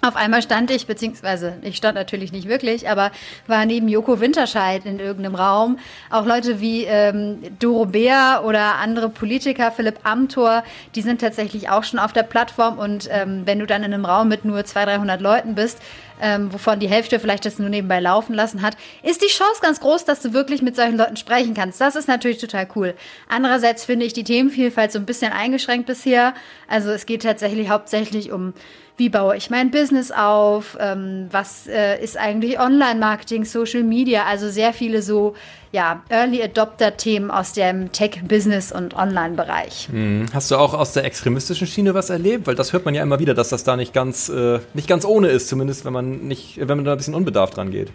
Auf 0.00 0.14
einmal 0.14 0.42
stand 0.42 0.70
ich, 0.70 0.86
beziehungsweise 0.86 1.58
ich 1.62 1.76
stand 1.76 1.96
natürlich 1.96 2.30
nicht 2.30 2.48
wirklich, 2.48 2.88
aber 2.88 3.10
war 3.48 3.66
neben 3.66 3.88
Joko 3.88 4.20
Winterscheid 4.20 4.86
in 4.86 5.00
irgendeinem 5.00 5.34
Raum. 5.34 5.78
Auch 6.10 6.24
Leute 6.24 6.60
wie 6.60 6.84
ähm, 6.84 7.38
Doro 7.58 7.86
Bär 7.86 8.42
oder 8.44 8.76
andere 8.76 9.08
Politiker, 9.08 9.72
Philipp 9.72 9.98
Amthor, 10.04 10.62
die 10.94 11.02
sind 11.02 11.20
tatsächlich 11.20 11.68
auch 11.68 11.82
schon 11.82 11.98
auf 11.98 12.12
der 12.12 12.22
Plattform. 12.22 12.78
Und 12.78 13.08
ähm, 13.10 13.42
wenn 13.44 13.58
du 13.58 13.66
dann 13.66 13.82
in 13.82 13.92
einem 13.92 14.04
Raum 14.04 14.28
mit 14.28 14.44
nur 14.44 14.64
200, 14.64 14.98
300 14.98 15.20
Leuten 15.20 15.54
bist, 15.54 15.78
ähm, 16.20 16.52
wovon 16.52 16.80
die 16.80 16.88
Hälfte 16.88 17.20
vielleicht 17.20 17.44
das 17.44 17.58
nur 17.58 17.68
nebenbei 17.68 18.00
laufen 18.00 18.34
lassen 18.34 18.62
hat, 18.62 18.76
ist 19.02 19.22
die 19.22 19.28
Chance 19.28 19.60
ganz 19.62 19.80
groß, 19.80 20.04
dass 20.04 20.20
du 20.20 20.32
wirklich 20.32 20.62
mit 20.62 20.76
solchen 20.76 20.96
Leuten 20.96 21.16
sprechen 21.16 21.54
kannst. 21.54 21.80
Das 21.80 21.96
ist 21.96 22.08
natürlich 22.08 22.38
total 22.38 22.68
cool. 22.74 22.94
Andererseits 23.28 23.84
finde 23.84 24.06
ich 24.06 24.12
die 24.12 24.24
Themenvielfalt 24.24 24.92
so 24.92 24.98
ein 24.98 25.06
bisschen 25.06 25.32
eingeschränkt 25.32 25.86
bisher. 25.86 26.34
Also 26.68 26.90
es 26.90 27.06
geht 27.06 27.22
tatsächlich 27.22 27.68
hauptsächlich 27.68 28.32
um 28.32 28.54
wie 28.98 29.08
baue 29.08 29.36
ich 29.36 29.48
mein 29.48 29.70
Business 29.70 30.10
auf, 30.10 30.76
ähm, 30.80 31.28
was 31.30 31.66
äh, 31.68 32.02
ist 32.02 32.18
eigentlich 32.18 32.58
Online-Marketing, 32.58 33.44
Social 33.44 33.84
Media, 33.84 34.24
also 34.24 34.50
sehr 34.50 34.72
viele 34.72 35.02
so 35.02 35.34
ja, 35.70 36.02
Early 36.08 36.42
Adopter-Themen 36.42 37.30
aus 37.30 37.52
dem 37.52 37.92
Tech-Business- 37.92 38.72
und 38.72 38.94
Online-Bereich. 38.94 39.88
Hm. 39.90 40.26
Hast 40.32 40.50
du 40.50 40.56
auch 40.56 40.74
aus 40.74 40.94
der 40.94 41.04
extremistischen 41.04 41.66
Schiene 41.66 41.94
was 41.94 42.10
erlebt? 42.10 42.46
Weil 42.46 42.54
das 42.54 42.72
hört 42.72 42.84
man 42.84 42.94
ja 42.94 43.02
immer 43.02 43.18
wieder, 43.18 43.34
dass 43.34 43.50
das 43.50 43.64
da 43.64 43.76
nicht 43.76 43.92
ganz, 43.92 44.28
äh, 44.28 44.60
nicht 44.74 44.88
ganz 44.88 45.04
ohne 45.04 45.28
ist, 45.28 45.48
zumindest 45.48 45.84
wenn 45.84 45.92
man 45.92 46.26
nicht, 46.26 46.58
wenn 46.58 46.76
man 46.76 46.84
da 46.84 46.92
ein 46.92 46.98
bisschen 46.98 47.14
unbedarft 47.14 47.56
dran 47.56 47.70
geht. 47.70 47.90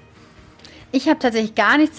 Ich 0.96 1.10
habe 1.10 1.18
tatsächlich 1.18 1.56
gar 1.56 1.80
nichts 1.80 1.98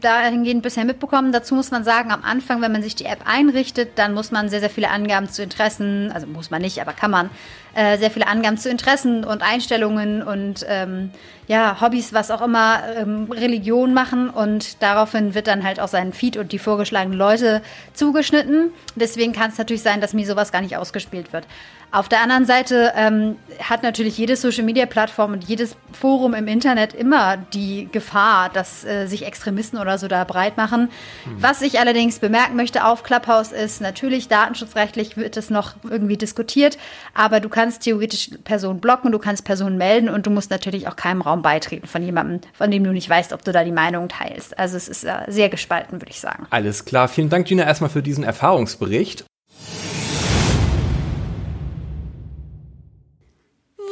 dahingehend 0.00 0.62
bisher 0.62 0.84
mitbekommen. 0.84 1.32
Dazu 1.32 1.56
muss 1.56 1.72
man 1.72 1.82
sagen, 1.82 2.12
am 2.12 2.22
Anfang, 2.22 2.62
wenn 2.62 2.70
man 2.70 2.84
sich 2.84 2.94
die 2.94 3.04
App 3.04 3.18
einrichtet, 3.24 3.98
dann 3.98 4.14
muss 4.14 4.30
man 4.30 4.48
sehr, 4.48 4.60
sehr 4.60 4.70
viele 4.70 4.90
Angaben 4.90 5.28
zu 5.28 5.42
Interessen, 5.42 6.12
also 6.12 6.28
muss 6.28 6.48
man 6.48 6.62
nicht, 6.62 6.80
aber 6.80 6.92
kann 6.92 7.10
man, 7.10 7.30
äh, 7.74 7.98
sehr 7.98 8.12
viele 8.12 8.28
Angaben 8.28 8.56
zu 8.56 8.70
Interessen 8.70 9.24
und 9.24 9.42
Einstellungen 9.42 10.22
und 10.22 10.64
ähm, 10.68 11.10
ja, 11.48 11.80
Hobbys, 11.80 12.12
was 12.12 12.30
auch 12.30 12.40
immer, 12.40 12.78
ähm, 12.96 13.26
Religion 13.28 13.92
machen 13.92 14.30
und 14.30 14.82
daraufhin 14.84 15.34
wird 15.34 15.48
dann 15.48 15.64
halt 15.64 15.80
auch 15.80 15.88
sein 15.88 16.12
Feed 16.12 16.36
und 16.36 16.52
die 16.52 16.60
vorgeschlagenen 16.60 17.18
Leute 17.18 17.60
zugeschnitten. 17.92 18.70
Deswegen 18.94 19.32
kann 19.32 19.50
es 19.50 19.58
natürlich 19.58 19.82
sein, 19.82 20.00
dass 20.00 20.14
mir 20.14 20.26
sowas 20.26 20.52
gar 20.52 20.60
nicht 20.60 20.76
ausgespielt 20.76 21.32
wird. 21.32 21.44
Auf 21.90 22.08
der 22.08 22.20
anderen 22.20 22.44
Seite 22.44 22.92
ähm, 22.96 23.36
hat 23.62 23.82
natürlich 23.82 24.18
jede 24.18 24.36
Social-Media-Plattform 24.36 25.32
und 25.32 25.44
jedes 25.44 25.74
Forum 25.92 26.34
im 26.34 26.46
Internet 26.46 26.92
immer 26.92 27.38
die 27.38 27.88
Gefahr, 27.90 28.50
dass 28.50 28.84
äh, 28.84 29.06
sich 29.06 29.24
Extremisten 29.24 29.78
oder 29.78 29.96
so 29.96 30.06
da 30.06 30.24
breit 30.24 30.58
machen. 30.58 30.90
Was 31.38 31.62
ich 31.62 31.80
allerdings 31.80 32.18
bemerken 32.18 32.56
möchte 32.56 32.84
auf 32.84 33.02
Clubhouse 33.02 33.52
ist, 33.52 33.80
natürlich 33.80 34.28
datenschutzrechtlich 34.28 35.16
wird 35.16 35.38
es 35.38 35.48
noch 35.48 35.76
irgendwie 35.88 36.18
diskutiert, 36.18 36.76
aber 37.14 37.40
du 37.40 37.48
kannst 37.48 37.82
theoretisch 37.82 38.30
Personen 38.44 38.80
blocken, 38.80 39.10
du 39.10 39.18
kannst 39.18 39.44
Personen 39.44 39.78
melden 39.78 40.10
und 40.10 40.26
du 40.26 40.30
musst 40.30 40.50
natürlich 40.50 40.88
auch 40.88 40.96
keinem 40.96 41.22
Raum 41.22 41.40
beitreten 41.40 41.86
von 41.86 42.02
jemandem, 42.02 42.40
von 42.52 42.70
dem 42.70 42.84
du 42.84 42.92
nicht 42.92 43.08
weißt, 43.08 43.32
ob 43.32 43.44
du 43.44 43.52
da 43.52 43.64
die 43.64 43.72
Meinung 43.72 44.08
teilst. 44.08 44.58
Also 44.58 44.76
es 44.76 44.88
ist 44.88 45.04
äh, 45.04 45.14
sehr 45.28 45.48
gespalten, 45.48 46.02
würde 46.02 46.10
ich 46.10 46.20
sagen. 46.20 46.46
Alles 46.50 46.84
klar. 46.84 47.08
Vielen 47.08 47.30
Dank, 47.30 47.46
Gina, 47.46 47.64
erstmal 47.64 47.90
für 47.90 48.02
diesen 48.02 48.24
Erfahrungsbericht. 48.24 49.24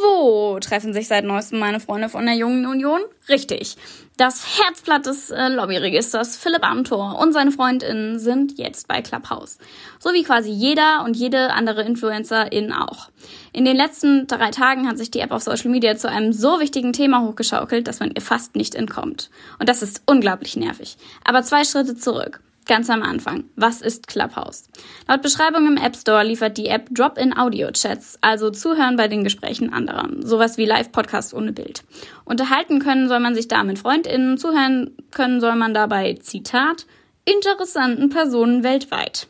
Wo 0.06 0.58
treffen 0.60 0.92
sich 0.92 1.08
seit 1.08 1.24
neuestem 1.24 1.58
meine 1.58 1.80
Freunde 1.80 2.08
von 2.08 2.24
der 2.26 2.36
Jungen 2.36 2.64
Union? 2.66 3.00
Richtig. 3.28 3.76
Das 4.16 4.58
Herzblatt 4.58 5.04
des 5.04 5.30
äh, 5.30 5.48
Lobbyregisters 5.48 6.36
Philipp 6.36 6.64
Amthor 6.64 7.18
und 7.18 7.32
seine 7.32 7.50
FreundInnen 7.50 8.18
sind 8.18 8.56
jetzt 8.56 8.86
bei 8.86 9.02
Clubhouse. 9.02 9.58
So 9.98 10.12
wie 10.12 10.22
quasi 10.22 10.50
jeder 10.50 11.02
und 11.04 11.16
jede 11.16 11.52
andere 11.52 11.82
Influencerin 11.82 12.72
auch. 12.72 13.08
In 13.52 13.64
den 13.64 13.76
letzten 13.76 14.26
drei 14.26 14.50
Tagen 14.52 14.88
hat 14.88 14.96
sich 14.96 15.10
die 15.10 15.20
App 15.20 15.32
auf 15.32 15.42
Social 15.42 15.70
Media 15.70 15.96
zu 15.96 16.08
einem 16.08 16.32
so 16.32 16.60
wichtigen 16.60 16.92
Thema 16.92 17.22
hochgeschaukelt, 17.22 17.88
dass 17.88 18.00
man 18.00 18.12
ihr 18.12 18.22
fast 18.22 18.54
nicht 18.54 18.74
entkommt. 18.74 19.30
Und 19.58 19.68
das 19.68 19.82
ist 19.82 20.02
unglaublich 20.06 20.56
nervig. 20.56 20.96
Aber 21.24 21.42
zwei 21.42 21.64
Schritte 21.64 21.96
zurück. 21.96 22.40
Ganz 22.66 22.90
am 22.90 23.04
Anfang. 23.04 23.44
Was 23.54 23.80
ist 23.80 24.08
Clubhouse? 24.08 24.68
Laut 25.06 25.22
Beschreibung 25.22 25.68
im 25.68 25.76
App 25.76 25.94
Store 25.94 26.24
liefert 26.24 26.58
die 26.58 26.66
App 26.66 26.88
Drop-in-Audio-Chats, 26.90 28.18
also 28.22 28.50
Zuhören 28.50 28.96
bei 28.96 29.06
den 29.06 29.22
Gesprächen 29.22 29.72
anderer. 29.72 30.08
Sowas 30.18 30.58
wie 30.58 30.64
Live-Podcasts 30.64 31.32
ohne 31.32 31.52
Bild. 31.52 31.84
Unterhalten 32.24 32.80
können 32.80 33.08
soll 33.08 33.20
man 33.20 33.36
sich 33.36 33.46
da 33.46 33.62
mit 33.62 33.78
FreundInnen, 33.78 34.36
zuhören 34.36 34.96
können 35.12 35.40
soll 35.40 35.54
man 35.54 35.74
dabei, 35.74 36.14
Zitat, 36.14 36.86
interessanten 37.24 38.08
Personen 38.08 38.64
weltweit. 38.64 39.28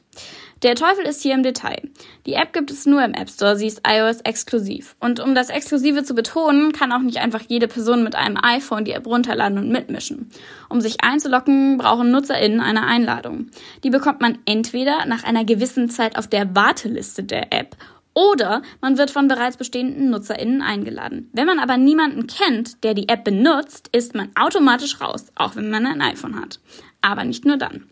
Der 0.63 0.75
Teufel 0.75 1.05
ist 1.05 1.21
hier 1.21 1.35
im 1.35 1.43
Detail. 1.43 1.83
Die 2.25 2.33
App 2.33 2.55
gibt 2.55 2.71
es 2.71 2.87
nur 2.87 3.05
im 3.05 3.13
App 3.13 3.29
Store, 3.29 3.57
sie 3.57 3.67
ist 3.67 3.83
iOS 3.87 4.23
exklusiv. 4.23 4.97
Und 5.01 5.21
um 5.21 5.35
das 5.35 5.51
Exklusive 5.51 6.03
zu 6.03 6.15
betonen, 6.15 6.73
kann 6.73 6.93
auch 6.93 7.01
nicht 7.01 7.19
einfach 7.19 7.43
jede 7.47 7.69
Person 7.69 8.03
mit 8.03 8.15
einem 8.15 8.39
iPhone 8.43 8.87
die 8.87 8.93
App 8.93 9.07
runterladen 9.07 9.59
und 9.59 9.69
mitmischen. 9.69 10.31
Um 10.71 10.81
sich 10.81 11.05
einzulocken, 11.05 11.77
brauchen 11.77 12.11
NutzerInnen 12.11 12.61
eine 12.61 12.87
Einladung. 12.87 13.51
Die 13.85 13.91
bekommt 13.91 14.23
man 14.23 14.39
entweder 14.47 15.05
nach 15.05 15.25
einer 15.25 15.45
gewissen 15.45 15.91
Zeit 15.91 16.17
auf 16.17 16.27
der 16.27 16.57
Warteliste 16.57 17.23
der 17.23 17.53
App 17.53 17.77
Oder 18.15 18.63
man 18.81 18.97
wird 18.97 19.11
von 19.11 19.29
bereits 19.29 19.59
bestehenden 19.59 20.09
NutzerInnen 20.09 20.63
eingeladen. 20.63 21.29
Wenn 21.35 21.47
man 21.47 21.59
aber 21.59 21.77
niemanden 21.77 22.27
kennt, 22.29 22.83
der 22.83 22.95
die 22.95 23.11
App 23.11 23.25
benutzt, 23.25 23.91
ist 23.93 24.15
man 24.15 24.31
automatisch 24.35 25.03
raus, 25.03 25.27
auch 25.35 25.55
wenn 25.55 25.69
man 25.69 25.85
ein 25.85 26.01
iPhone 26.01 26.41
hat. 26.41 26.61
Aber 27.03 27.25
nicht 27.25 27.45
nur 27.45 27.59
dann. 27.59 27.91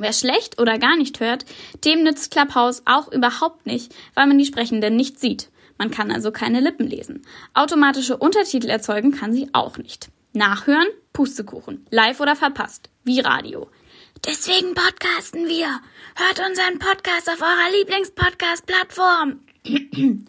Wer 0.00 0.12
schlecht 0.12 0.60
oder 0.60 0.78
gar 0.78 0.96
nicht 0.96 1.18
hört, 1.18 1.44
dem 1.84 2.04
nützt 2.04 2.30
Clubhouse 2.30 2.82
auch 2.84 3.10
überhaupt 3.10 3.66
nicht, 3.66 3.92
weil 4.14 4.28
man 4.28 4.38
die 4.38 4.44
Sprechenden 4.46 4.94
nicht 4.94 5.18
sieht. 5.18 5.50
Man 5.76 5.90
kann 5.90 6.12
also 6.12 6.30
keine 6.30 6.60
Lippen 6.60 6.86
lesen. 6.86 7.26
Automatische 7.52 8.16
Untertitel 8.16 8.68
erzeugen 8.68 9.10
kann 9.10 9.32
sie 9.32 9.48
auch 9.52 9.76
nicht. 9.76 10.08
Nachhören? 10.32 10.86
Pustekuchen. 11.12 11.84
Live 11.90 12.20
oder 12.20 12.36
verpasst. 12.36 12.90
Wie 13.02 13.18
Radio. 13.18 13.68
Deswegen 14.24 14.74
podcasten 14.74 15.48
wir. 15.48 15.66
Hört 16.14 16.48
unseren 16.48 16.78
Podcast 16.78 17.28
auf 17.28 17.42
eurer 17.42 17.72
Lieblingspodcast-Plattform. 17.78 19.40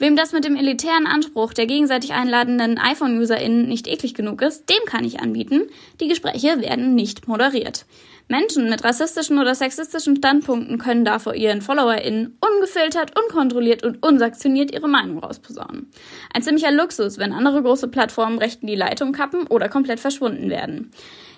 Wem 0.00 0.16
das 0.16 0.32
mit 0.32 0.44
dem 0.44 0.56
elitären 0.56 1.06
Anspruch 1.06 1.52
der 1.52 1.66
gegenseitig 1.66 2.14
einladenden 2.14 2.78
iPhone-UserInnen 2.78 3.68
nicht 3.68 3.86
eklig 3.86 4.14
genug 4.14 4.42
ist, 4.42 4.68
dem 4.68 4.84
kann 4.86 5.04
ich 5.04 5.20
anbieten, 5.20 5.68
die 6.00 6.08
Gespräche 6.08 6.60
werden 6.60 6.96
nicht 6.96 7.28
moderiert. 7.28 7.84
Menschen 8.28 8.68
mit 8.68 8.84
rassistischen 8.84 9.38
oder 9.38 9.54
sexistischen 9.54 10.16
Standpunkten 10.16 10.76
können 10.76 11.04
da 11.04 11.18
vor 11.18 11.34
ihren 11.34 11.62
FollowerInnen 11.62 12.36
ungefiltert, 12.40 13.18
unkontrolliert 13.18 13.82
und 13.82 14.04
unsanktioniert 14.06 14.70
ihre 14.70 14.88
Meinung 14.88 15.18
rausposaunen. 15.18 15.90
Ein 16.34 16.42
ziemlicher 16.42 16.70
Luxus, 16.70 17.18
wenn 17.18 17.32
andere 17.32 17.62
große 17.62 17.88
Plattformen 17.88 18.38
rechten 18.38 18.66
die 18.66 18.74
Leitung 18.74 19.12
kappen 19.12 19.46
oder 19.46 19.70
komplett 19.70 19.98
verschwunden 19.98 20.50
werden. 20.50 20.90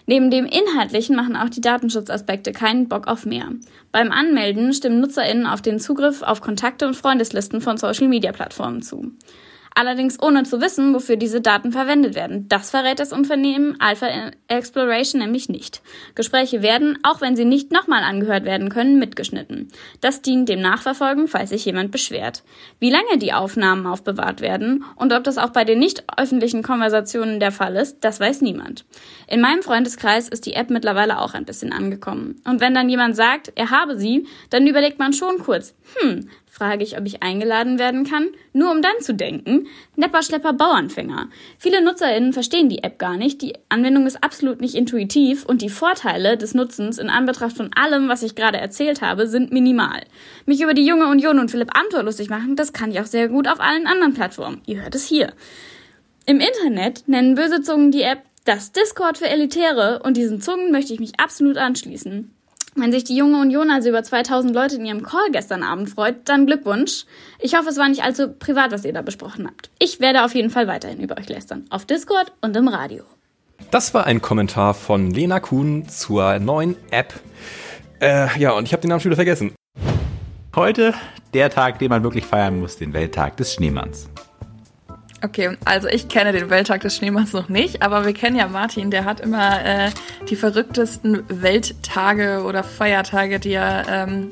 Neben 0.07 0.33
dem 0.33 0.47
Inhaltlichen 0.47 1.15
machen 1.15 1.37
auch 1.37 1.49
die 1.49 1.61
Datenschutzaspekte 1.61 2.51
keinen 2.51 2.89
Bock 2.89 3.07
auf 3.07 3.25
mehr. 3.25 3.53
Beim 3.93 4.11
Anmelden 4.11 4.73
stimmen 4.73 5.01
NutzerInnen 5.01 5.47
auf 5.47 5.63
den 5.63 5.79
Zugriff 5.79 6.23
auf 6.23 6.41
Kontakte 6.41 6.89
und 6.89 6.97
Freundeslisten 6.97 7.61
von 7.61 7.77
Social-Media-Plattformen 7.77 8.83
zu. 8.83 9.13
Allerdings 9.75 10.21
ohne 10.21 10.43
zu 10.43 10.61
wissen, 10.61 10.93
wofür 10.95 11.17
diese 11.17 11.41
Daten 11.41 11.73
verwendet 11.73 12.15
werden. 12.15 12.49
Das 12.49 12.71
verrät 12.71 12.99
das 12.99 13.13
Unternehmen 13.13 13.77
Alpha 13.81 14.07
Exploration 14.49 15.21
nämlich 15.21 15.49
nicht. 15.49 15.81
Gespräche 16.15 16.61
werden, 16.61 16.99
auch 17.03 17.21
wenn 17.21 17.37
sie 17.37 17.45
nicht 17.45 17.71
nochmal 17.71 18.03
angehört 18.03 18.45
werden 18.45 18.69
können, 18.69 18.99
mitgeschnitten. 18.99 19.69
Das 20.01 20.23
dient 20.23 20.49
dem 20.49 20.61
Nachverfolgen, 20.61 21.29
falls 21.29 21.51
sich 21.51 21.65
jemand 21.65 21.93
beschwert. 21.93 22.43
Wie 22.81 22.91
lange 22.91 23.19
die 23.19 23.33
Aufnahmen 23.33 23.87
aufbewahrt 23.87 24.41
werden 24.41 24.85
und 24.97 25.13
ob 25.13 25.25
das 25.25 25.39
auch 25.39 25.51
bei 25.51 25.65
den 25.65 25.79
nicht 25.79 26.05
öffentlichen 26.17 26.63
Konversationen 26.63 27.39
der 27.39 27.53
Fall 27.53 27.77
ist, 27.77 27.99
das 28.01 28.19
weiß 28.19 28.41
niemand. 28.41 28.85
In 29.29 29.41
meinem 29.41 29.63
Freundeskreis 29.63 30.29
ist 30.29 30.47
die 30.47 30.55
App 30.55 30.71
mittlerweile 30.71 31.21
auch 31.21 31.35
ein 31.35 31.45
bisschen 31.45 31.73
angekommen. 31.73 32.41
Und 32.45 32.61
wenn 32.61 32.75
dann 32.75 32.89
jemand 32.89 33.15
sagt, 33.15 33.53
er 33.55 33.71
habe 33.71 33.97
sie, 33.97 34.27
dann 34.51 34.67
überlegt 34.67 34.99
man 34.99 35.13
schon 35.13 35.39
kurz, 35.39 35.75
hm, 36.01 36.29
frage 36.61 36.85
ich, 36.85 36.99
ob 36.99 37.07
ich 37.07 37.23
eingeladen 37.23 37.79
werden 37.79 38.05
kann, 38.05 38.29
nur 38.53 38.71
um 38.71 38.83
dann 38.83 39.01
zu 39.01 39.15
denken, 39.15 39.67
Nepper, 39.97 40.23
Schlepper, 40.23 40.53
Bauernfänger. 40.53 41.31
Viele 41.59 41.83
NutzerInnen 41.83 42.35
verstehen 42.35 42.69
die 42.69 42.85
App 42.85 42.99
gar 42.99 43.17
nicht, 43.17 43.41
die 43.41 43.55
Anwendung 43.71 44.07
ist 44.07 44.23
absolut 44.23 44.61
nicht 44.61 44.75
intuitiv 44.75 45.47
und 45.47 45.63
die 45.63 45.71
Vorteile 45.71 46.37
des 46.37 46.53
Nutzens 46.53 46.99
in 46.99 47.09
Anbetracht 47.09 47.57
von 47.57 47.71
allem, 47.75 48.11
was 48.11 48.23
ich 48.23 48.35
gerade 48.35 48.59
erzählt 48.59 49.01
habe, 49.01 49.27
sind 49.27 49.53
minimal. 49.53 50.03
Mich 50.45 50.61
über 50.61 50.75
die 50.75 50.85
junge 50.85 51.07
Union 51.07 51.39
und 51.39 51.51
Philipp 51.51 51.75
Amthor 51.75 52.03
lustig 52.03 52.29
machen, 52.29 52.57
das 52.57 52.75
kann 52.75 52.91
ich 52.91 53.01
auch 53.01 53.07
sehr 53.07 53.29
gut 53.29 53.49
auf 53.49 53.61
allen 53.61 53.87
anderen 53.87 54.13
Plattformen. 54.13 54.61
Ihr 54.67 54.83
hört 54.83 54.95
es 54.95 55.07
hier. 55.07 55.33
Im 56.27 56.41
Internet 56.41 57.09
nennen 57.09 57.37
böse 57.37 57.63
Zungen 57.63 57.91
die 57.91 58.03
App 58.03 58.21
das 58.45 58.73
Discord 58.73 59.17
für 59.17 59.29
Elitäre 59.29 60.03
und 60.05 60.19
diesen 60.19 60.43
Zungen 60.43 60.73
möchte 60.73 60.93
ich 60.93 61.01
mich 61.01 61.19
absolut 61.19 61.57
anschließen. 61.57 62.35
Wenn 62.81 62.93
sich 62.93 63.05
die 63.05 63.15
junge 63.15 63.39
Union 63.39 63.71
also 63.71 63.91
über 63.91 64.03
2000 64.03 64.55
Leute 64.55 64.77
in 64.77 64.87
ihrem 64.87 65.03
Call 65.03 65.31
gestern 65.33 65.63
Abend 65.63 65.91
freut, 65.91 66.29
dann 66.29 66.47
Glückwunsch. 66.47 67.05
Ich 67.39 67.55
hoffe, 67.55 67.69
es 67.69 67.77
war 67.77 67.89
nicht 67.89 68.03
allzu 68.03 68.33
privat, 68.33 68.73
was 68.73 68.87
ihr 68.87 68.95
da 68.95 69.03
besprochen 69.03 69.47
habt. 69.47 69.69
Ich 69.79 70.01
werde 70.01 70.25
auf 70.25 70.35
jeden 70.35 70.49
Fall 70.49 70.67
weiterhin 70.67 71.01
über 71.01 71.19
euch 71.19 71.29
lästern. 71.29 71.67
Auf 71.69 71.85
Discord 71.85 72.33
und 72.41 72.57
im 72.57 72.69
Radio. 72.69 73.05
Das 73.71 73.93
war 73.93 74.07
ein 74.07 74.23
Kommentar 74.23 74.73
von 74.73 75.11
Lena 75.11 75.41
Kuhn 75.41 75.87
zur 75.89 76.39
neuen 76.39 76.75
App. 76.91 77.13
Äh, 78.01 78.39
ja, 78.39 78.53
und 78.53 78.65
ich 78.65 78.73
habe 78.73 78.81
den 78.81 78.89
Namen 78.89 79.01
schon 79.01 79.11
wieder 79.11 79.17
vergessen. 79.17 79.53
Heute 80.57 80.95
der 81.35 81.51
Tag, 81.51 81.79
den 81.81 81.91
man 81.91 82.03
wirklich 82.03 82.25
feiern 82.25 82.59
muss, 82.59 82.77
den 82.77 82.95
Welttag 82.95 83.37
des 83.37 83.53
Schneemanns. 83.53 84.09
Okay, 85.23 85.57
also 85.67 85.87
ich 85.89 86.09
kenne 86.09 86.33
den 86.33 86.49
Welttag 86.49 86.81
des 86.81 86.97
Schneemanns 86.97 87.35
noch 87.35 87.51
nicht, 87.51 87.83
aber 87.83 88.07
wir 88.07 88.15
kennen 88.15 88.37
ja 88.37 88.49
Martin, 88.49 88.91
der 88.91 89.05
hat 89.05 89.21
immer 89.21 89.65
äh, 89.65 89.91
die 90.31 90.37
verrücktesten 90.37 91.25
Welttage 91.29 92.43
oder 92.45 92.65
Feiertage, 92.65 93.39
die 93.39 93.53
er 93.53 93.85
ähm, 93.89 94.31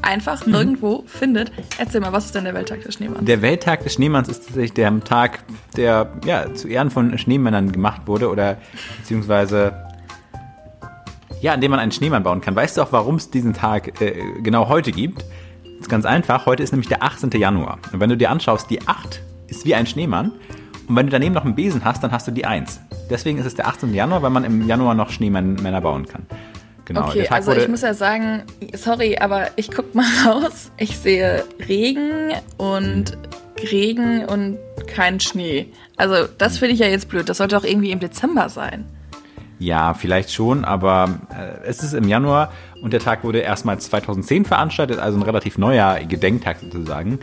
einfach 0.00 0.46
mhm. 0.46 0.54
irgendwo 0.54 1.04
findet. 1.06 1.52
Erzähl 1.76 2.00
mal, 2.00 2.12
was 2.12 2.26
ist 2.26 2.34
denn 2.34 2.44
der 2.44 2.54
Welttag 2.54 2.82
des 2.82 2.94
Schneemanns? 2.94 3.26
Der 3.26 3.42
Welttag 3.42 3.82
des 3.82 3.94
Schneemanns 3.94 4.28
ist 4.28 4.46
tatsächlich 4.46 4.72
der 4.72 5.04
Tag, 5.04 5.40
der 5.76 6.10
ja, 6.24 6.52
zu 6.54 6.68
Ehren 6.68 6.90
von 6.90 7.18
Schneemännern 7.18 7.70
gemacht 7.70 8.02
wurde 8.06 8.30
oder 8.30 8.56
beziehungsweise 8.98 9.74
ja, 11.42 11.52
an 11.52 11.60
dem 11.60 11.70
man 11.70 11.80
einen 11.80 11.92
Schneemann 11.92 12.22
bauen 12.22 12.40
kann. 12.40 12.56
Weißt 12.56 12.78
du 12.78 12.82
auch, 12.82 12.92
warum 12.92 13.16
es 13.16 13.28
diesen 13.28 13.52
Tag 13.52 14.00
äh, 14.00 14.14
genau 14.42 14.68
heute 14.70 14.92
gibt? 14.92 15.26
Das 15.62 15.80
ist 15.80 15.88
ganz 15.90 16.06
einfach. 16.06 16.46
Heute 16.46 16.62
ist 16.62 16.72
nämlich 16.72 16.88
der 16.88 17.02
18. 17.02 17.30
Januar. 17.32 17.78
Und 17.92 18.00
wenn 18.00 18.08
du 18.08 18.16
dir 18.16 18.30
anschaust, 18.30 18.70
die 18.70 18.80
8 18.88 19.20
ist 19.56 19.64
wie 19.64 19.74
ein 19.74 19.86
Schneemann. 19.86 20.32
Und 20.86 20.96
wenn 20.96 21.06
du 21.06 21.12
daneben 21.12 21.34
noch 21.34 21.44
einen 21.44 21.54
Besen 21.54 21.84
hast, 21.84 22.02
dann 22.02 22.12
hast 22.12 22.26
du 22.28 22.30
die 22.30 22.44
1. 22.44 22.80
Deswegen 23.10 23.38
ist 23.38 23.46
es 23.46 23.54
der 23.54 23.66
18. 23.66 23.94
Januar, 23.94 24.22
weil 24.22 24.30
man 24.30 24.44
im 24.44 24.66
Januar 24.66 24.94
noch 24.94 25.10
Schneemänner 25.10 25.80
bauen 25.80 26.06
kann. 26.06 26.26
Genau. 26.84 27.08
Okay, 27.08 27.26
also 27.28 27.52
ich 27.52 27.68
muss 27.68 27.80
ja 27.80 27.94
sagen, 27.94 28.42
sorry, 28.74 29.16
aber 29.18 29.48
ich 29.56 29.70
guck 29.70 29.94
mal 29.94 30.06
raus. 30.26 30.70
Ich 30.76 30.98
sehe 30.98 31.44
Regen 31.66 32.32
und 32.58 33.16
Regen 33.70 34.26
und 34.26 34.58
kein 34.86 35.20
Schnee. 35.20 35.68
Also 35.96 36.28
das 36.36 36.58
finde 36.58 36.74
ich 36.74 36.80
ja 36.80 36.86
jetzt 36.86 37.08
blöd. 37.08 37.28
Das 37.28 37.38
sollte 37.38 37.56
auch 37.56 37.64
irgendwie 37.64 37.90
im 37.90 38.00
Dezember 38.00 38.48
sein. 38.50 38.84
Ja, 39.58 39.94
vielleicht 39.94 40.32
schon, 40.32 40.64
aber 40.64 41.20
äh, 41.30 41.66
es 41.66 41.82
ist 41.82 41.94
im 41.94 42.08
Januar 42.08 42.52
und 42.82 42.92
der 42.92 43.00
Tag 43.00 43.24
wurde 43.24 43.38
erstmals 43.38 43.88
2010 43.88 44.44
veranstaltet, 44.44 44.98
also 44.98 45.16
ein 45.16 45.22
relativ 45.22 45.58
neuer 45.58 46.00
Gedenktag 46.00 46.58
sozusagen. 46.60 47.20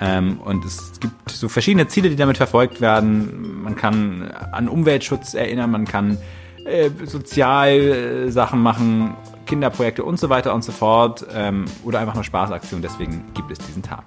Ähm, 0.00 0.40
und 0.40 0.64
es 0.64 1.00
gibt 1.00 1.30
so 1.30 1.48
verschiedene 1.48 1.88
Ziele, 1.88 2.10
die 2.10 2.16
damit 2.16 2.36
verfolgt 2.36 2.80
werden. 2.80 3.62
Man 3.62 3.76
kann 3.76 4.30
an 4.52 4.68
Umweltschutz 4.68 5.34
erinnern, 5.34 5.70
man 5.70 5.86
kann 5.86 6.18
äh, 6.64 6.90
Sozialsachen 7.04 8.60
machen, 8.60 9.14
Kinderprojekte 9.46 10.04
und 10.04 10.18
so 10.18 10.28
weiter 10.28 10.54
und 10.54 10.64
so 10.64 10.72
fort. 10.72 11.26
Ähm, 11.34 11.64
oder 11.84 12.00
einfach 12.00 12.14
nur 12.14 12.24
Spaßaktionen. 12.24 12.82
Deswegen 12.82 13.24
gibt 13.34 13.50
es 13.50 13.58
diesen 13.58 13.82
Tag. 13.82 14.04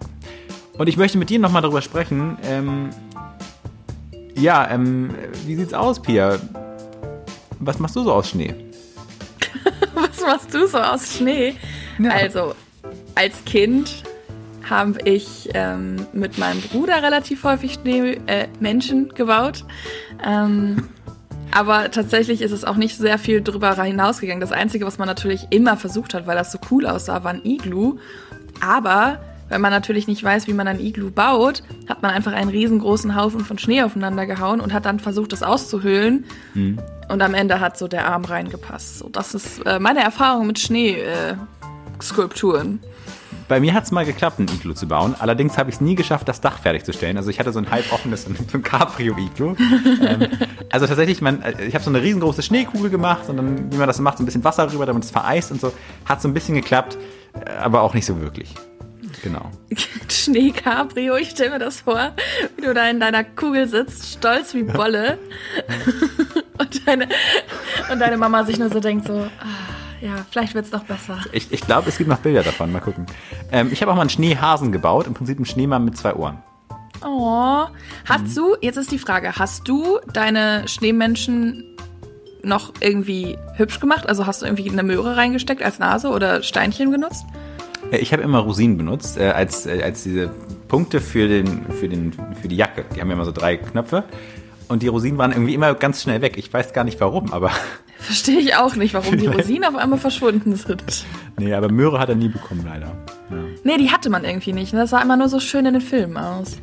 Und 0.78 0.88
ich 0.88 0.98
möchte 0.98 1.18
mit 1.18 1.30
dir 1.30 1.40
nochmal 1.40 1.62
darüber 1.62 1.82
sprechen. 1.82 2.38
Ähm, 2.44 2.90
ja, 4.36 4.70
ähm, 4.70 5.14
wie 5.46 5.56
sieht's 5.56 5.74
aus, 5.74 6.02
Pia? 6.02 6.38
Was 7.60 7.80
machst 7.80 7.96
du 7.96 8.04
so 8.04 8.14
aus 8.14 8.30
Schnee? 8.30 8.56
Was 9.94 10.22
machst 10.22 10.54
du 10.54 10.68
so 10.68 10.78
aus 10.78 11.18
Schnee? 11.18 11.56
Ja. 11.98 12.12
Also, 12.12 12.54
als 13.16 13.44
Kind 13.44 14.04
habe 14.70 14.99
ich 15.05 15.49
ähm, 15.53 15.95
mit 16.13 16.38
meinem 16.38 16.61
Bruder 16.61 17.01
relativ 17.01 17.43
häufig 17.43 17.74
Schnee, 17.74 18.20
äh, 18.28 18.47
Menschen 18.59 19.09
gebaut. 19.09 19.65
Ähm, 20.26 20.89
aber 21.51 21.91
tatsächlich 21.91 22.41
ist 22.41 22.51
es 22.51 22.63
auch 22.63 22.76
nicht 22.76 22.97
sehr 22.97 23.17
viel 23.17 23.41
drüber 23.41 23.82
hinausgegangen. 23.82 24.41
Das 24.41 24.51
Einzige, 24.51 24.86
was 24.86 24.97
man 24.97 25.07
natürlich 25.07 25.47
immer 25.49 25.78
versucht 25.78 26.13
hat, 26.13 26.28
weil 26.28 26.36
das 26.36 26.51
so 26.51 26.59
cool 26.72 26.86
aussah, 26.86 27.24
war 27.24 27.32
ein 27.32 27.43
Iglu. 27.43 27.97
Aber 28.61 29.20
wenn 29.49 29.61
man 29.61 29.72
natürlich 29.72 30.07
nicht 30.07 30.24
weiß, 30.24 30.47
wie 30.47 30.53
man 30.53 30.67
ein 30.67 30.80
Iglu 30.80 31.09
baut, 31.09 31.63
hat 31.88 32.03
man 32.03 32.11
einfach 32.11 32.34
einen 32.34 32.51
riesengroßen 32.51 33.15
Haufen 33.15 33.39
von 33.41 33.57
Schnee 33.57 33.82
aufeinander 33.82 34.28
gehauen 34.28 34.61
und 34.61 34.74
hat 34.74 34.86
dann 34.86 34.99
versucht, 34.99 35.34
das 35.34 35.43
auszuhöhlen. 35.43 36.26
Mhm. 36.53 36.78
Und 37.09 37.22
am 37.24 37.34
Ende 37.34 37.59
hat 37.59 37.78
so 37.78 37.88
der 37.88 38.07
Arm 38.07 38.26
reingepasst. 38.26 38.99
So, 38.99 39.09
das 39.09 39.34
ist 39.34 39.65
äh, 39.65 39.80
meine 39.80 40.03
Erfahrung 40.03 40.45
mit 40.45 40.59
Schneeskulpturen. 40.59 42.80
Äh, 42.84 42.88
bei 43.48 43.60
mir 43.60 43.74
hat 43.74 43.84
es 43.84 43.92
mal 43.92 44.06
geklappt, 44.06 44.40
ein 44.40 44.48
Iglu 44.48 44.74
zu 44.74 44.88
bauen. 44.88 45.16
Allerdings 45.18 45.58
habe 45.58 45.70
ich 45.70 45.76
es 45.76 45.82
nie 45.82 45.96
geschafft, 45.96 46.28
das 46.28 46.42
Dach 46.42 46.60
fertigzustellen. 46.60 47.18
Also 47.18 47.30
ich 47.30 47.40
hatte 47.40 47.52
so 47.52 47.60
ein 47.60 47.70
halb 47.70 47.92
offenes, 47.92 48.24
so 48.24 48.58
ein 48.58 48.64
Cabrio-Iglu. 48.64 49.56
ähm, 50.02 50.28
also 50.70 50.88
tatsächlich, 50.88 51.22
man, 51.22 51.42
äh, 51.42 51.66
ich 51.66 51.74
habe 51.74 51.84
so 51.84 51.90
eine 51.90 52.02
riesengroße 52.02 52.44
Schneekugel 52.44 52.90
gemacht 52.90 53.28
und 53.28 53.38
dann, 53.38 53.72
wie 53.72 53.78
man 53.78 53.88
das 53.88 53.98
so 53.98 54.04
macht, 54.04 54.18
so 54.18 54.24
ein 54.24 54.26
bisschen 54.26 54.44
Wasser 54.44 54.68
drüber, 54.68 54.86
damit 54.86 55.04
es 55.04 55.12
vereist 55.12 55.52
und 55.52 55.62
so. 55.62 55.74
Hat 56.06 56.22
so 56.22 56.28
ein 56.28 56.34
bisschen 56.34 56.56
geklappt, 56.56 56.98
äh, 57.34 57.50
aber 57.52 57.82
auch 57.82 57.94
nicht 57.94 58.06
so 58.06 58.20
wirklich. 58.22 58.54
Genau. 59.24 59.52
Schneecabrio, 60.10 61.18
ich 61.18 61.32
stelle 61.32 61.52
mir 61.52 61.60
das 61.60 61.82
vor, 61.82 62.14
wie 62.56 62.62
du 62.62 62.74
da 62.74 62.90
in 62.90 63.00
deiner 63.00 63.24
Kugel 63.24 63.68
sitzt, 63.68 64.14
stolz 64.14 64.54
wie 64.54 64.64
Bolle. 64.64 65.18
und, 66.58 66.88
deine, 66.88 67.10
und 67.92 68.00
deine 68.00 68.18
Mama 68.18 68.44
sich 68.44 68.58
nur 68.58 68.70
so 68.70 68.80
denkt 68.80 69.08
so, 69.08 69.14
ah, 69.40 69.70
ja, 70.02 70.26
vielleicht 70.30 70.54
wird 70.56 70.66
es 70.66 70.72
doch 70.72 70.84
besser. 70.84 71.20
Ich, 71.32 71.52
ich 71.52 71.62
glaube, 71.62 71.89
es 71.89 71.97
gibt 71.97 72.10
noch 72.10 72.20
Bilder 72.20 72.43
davon. 72.43 72.72
Mal 72.72 72.80
gucken. 72.80 73.06
Ähm, 73.52 73.70
ich 73.72 73.82
habe 73.82 73.91
auch 73.91 73.95
mal 73.95 74.02
einen 74.02 74.10
Schneehasen 74.10 74.72
gebaut. 74.72 75.08
Im 75.08 75.14
Prinzip 75.14 75.38
einen 75.38 75.45
Schneemann 75.45 75.86
mit 75.86 75.97
zwei 75.97 76.14
Ohren. 76.14 76.41
Oh. 77.04 77.66
Hast 78.06 78.28
mhm. 78.28 78.36
du, 78.36 78.56
jetzt 78.62 78.78
ist 78.78 78.91
die 78.91 79.00
Frage, 79.00 79.34
hast 79.38 79.68
du 79.68 80.00
deine 80.14 80.68
Schneemenschen 80.68 81.64
noch 82.43 82.74
irgendwie 82.80 83.38
hübsch 83.56 83.80
gemacht? 83.80 84.08
Also 84.08 84.26
hast 84.26 84.41
du 84.41 84.45
irgendwie 84.45 84.70
eine 84.70 84.84
Möhre 84.84 85.18
reingesteckt 85.18 85.62
als 85.62 85.80
Nase 85.80 86.10
oder 86.10 86.43
Steinchen 86.43 86.91
genutzt? 86.91 87.26
Äh, 87.91 87.97
Ich 87.97 88.14
habe 88.14 88.24
immer 88.24 88.39
Rosinen 88.39 88.78
benutzt, 88.78 89.18
äh, 89.18 89.30
als, 89.30 89.66
äh, 89.66 89.82
als 89.84 90.04
diese 90.04 90.30
Punkte 90.68 91.02
für, 91.02 91.28
den, 91.28 91.66
für, 91.72 91.89
den, 91.89 92.14
für 92.41 92.47
die 92.47 92.56
Jacke. 92.56 92.86
Die 92.95 93.02
haben 93.02 93.10
ja 93.10 93.16
immer 93.16 93.26
so 93.26 93.32
drei 93.32 93.58
Knöpfe. 93.58 94.04
Und 94.68 94.84
die 94.84 94.88
Rosinen 94.88 95.18
waren 95.18 95.32
irgendwie 95.32 95.56
immer 95.56 95.74
ganz 95.74 96.04
schnell 96.04 96.22
weg. 96.22 96.38
Ich 96.38 96.54
weiß 96.54 96.74
gar 96.74 96.84
nicht 96.84 97.00
warum, 97.02 97.34
aber. 97.34 97.52
Verstehe 98.00 98.39
ich 98.39 98.56
auch 98.56 98.76
nicht, 98.76 98.93
warum 98.93 99.18
die 99.18 99.28
Rosinen 99.28 99.66
auf 99.66 99.76
einmal 99.76 100.00
verschwunden 100.00 100.56
sind. 100.56 101.06
Nee, 101.38 101.54
aber 101.54 101.70
Möhre 101.72 102.00
hat 102.00 102.10
er 102.10 102.16
nie 102.16 102.30
bekommen, 102.30 102.66
leider. 102.66 102.91
Nee, 103.64 103.78
die 103.78 103.91
hatte 103.91 104.10
man 104.10 104.24
irgendwie 104.24 104.54
nicht. 104.54 104.74
ne? 104.74 104.80
Das 104.80 104.91
sah 104.91 105.02
immer 105.02 105.18
nur 105.18 105.30
so 105.30 105.39
schön 105.39 105.66
in 105.66 105.74
den 105.74 105.82
Filmen 105.82 106.18
aus. 106.18 106.58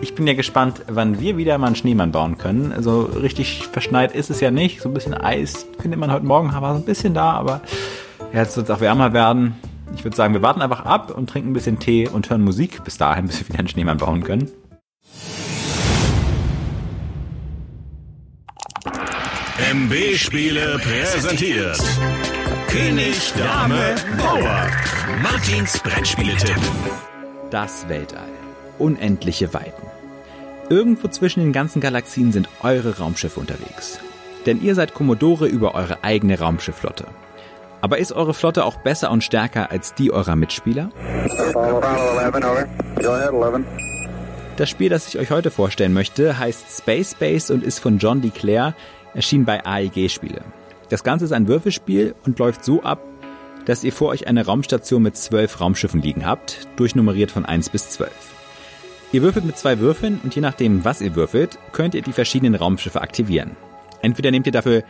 Ich 0.00 0.14
bin 0.14 0.26
ja 0.26 0.34
gespannt, 0.34 0.82
wann 0.86 1.18
wir 1.18 1.36
wieder 1.36 1.58
mal 1.58 1.66
einen 1.66 1.76
Schneemann 1.76 2.12
bauen 2.12 2.38
können. 2.38 2.72
Also 2.72 3.02
richtig 3.02 3.66
verschneit 3.66 4.14
ist 4.14 4.30
es 4.30 4.40
ja 4.40 4.50
nicht. 4.52 4.80
So 4.80 4.88
ein 4.88 4.94
bisschen 4.94 5.14
Eis 5.14 5.66
findet 5.80 5.98
man 5.98 6.12
heute 6.12 6.24
Morgen, 6.24 6.52
war 6.52 6.74
so 6.74 6.80
ein 6.80 6.86
bisschen 6.86 7.14
da, 7.14 7.32
aber 7.32 7.60
ja, 8.32 8.40
jetzt 8.40 8.56
wird 8.56 8.68
es 8.68 8.74
auch 8.74 8.80
wärmer 8.80 9.12
werden. 9.12 9.56
Ich 9.96 10.04
würde 10.04 10.16
sagen, 10.16 10.34
wir 10.34 10.42
warten 10.42 10.62
einfach 10.62 10.84
ab 10.84 11.10
und 11.16 11.28
trinken 11.28 11.50
ein 11.50 11.54
bisschen 11.54 11.80
Tee 11.80 12.08
und 12.08 12.30
hören 12.30 12.42
Musik 12.42 12.84
bis 12.84 12.96
dahin, 12.96 13.26
bis 13.26 13.40
wir 13.40 13.48
wieder 13.48 13.58
einen 13.58 13.68
Schneemann 13.68 13.96
bauen 13.98 14.22
können. 14.22 14.48
MB 19.58 20.16
Spiele 20.16 20.78
präsentiert. 20.78 21.76
König, 22.68 23.32
Dame, 23.36 23.96
Bauer. 24.16 24.66
Martins 25.20 25.80
Brettspieletipp. 25.80 26.56
Das 27.50 27.88
Weltall. 27.88 28.28
Unendliche 28.78 29.52
Weiten. 29.52 29.82
Irgendwo 30.70 31.08
zwischen 31.08 31.40
den 31.40 31.52
ganzen 31.52 31.80
Galaxien 31.80 32.30
sind 32.30 32.48
eure 32.62 32.98
Raumschiffe 32.98 33.40
unterwegs. 33.40 33.98
Denn 34.46 34.62
ihr 34.62 34.76
seid 34.76 34.94
Kommodore 34.94 35.48
über 35.48 35.74
eure 35.74 36.04
eigene 36.04 36.38
Raumschiffflotte. 36.38 37.06
Aber 37.80 37.98
ist 37.98 38.12
eure 38.12 38.34
Flotte 38.34 38.64
auch 38.64 38.76
besser 38.76 39.10
und 39.10 39.24
stärker 39.24 39.72
als 39.72 39.92
die 39.92 40.12
eurer 40.12 40.36
Mitspieler? 40.36 40.90
Das 44.56 44.70
Spiel, 44.70 44.88
das 44.88 45.06
ich 45.06 45.18
euch 45.20 45.30
heute 45.30 45.52
vorstellen 45.52 45.92
möchte, 45.92 46.36
heißt 46.36 46.78
Space 46.78 47.14
Base 47.14 47.54
und 47.54 47.62
ist 47.62 47.78
von 47.78 47.98
John 47.98 48.20
DeClaire, 48.20 48.74
erschien 49.14 49.44
bei 49.44 49.64
AEG 49.64 50.08
Spiele. 50.08 50.42
Das 50.88 51.04
Ganze 51.04 51.26
ist 51.26 51.32
ein 51.32 51.48
Würfelspiel 51.48 52.14
und 52.24 52.38
läuft 52.38 52.64
so 52.64 52.82
ab, 52.82 53.02
dass 53.66 53.84
ihr 53.84 53.92
vor 53.92 54.08
euch 54.08 54.26
eine 54.26 54.46
Raumstation 54.46 55.02
mit 55.02 55.16
zwölf 55.16 55.60
Raumschiffen 55.60 56.00
liegen 56.00 56.24
habt, 56.24 56.66
durchnummeriert 56.76 57.30
von 57.30 57.44
1 57.44 57.68
bis 57.68 57.90
12. 57.90 58.10
Ihr 59.12 59.22
würfelt 59.22 59.44
mit 59.44 59.58
zwei 59.58 59.78
Würfeln 59.78 60.20
und 60.22 60.34
je 60.34 60.40
nachdem, 60.40 60.84
was 60.84 61.00
ihr 61.00 61.14
würfelt, 61.14 61.58
könnt 61.72 61.94
ihr 61.94 62.02
die 62.02 62.12
verschiedenen 62.12 62.54
Raumschiffe 62.54 63.00
aktivieren. 63.00 63.56
Entweder 64.00 64.30
nehmt 64.30 64.46
ihr 64.46 64.52
dafür 64.52 64.84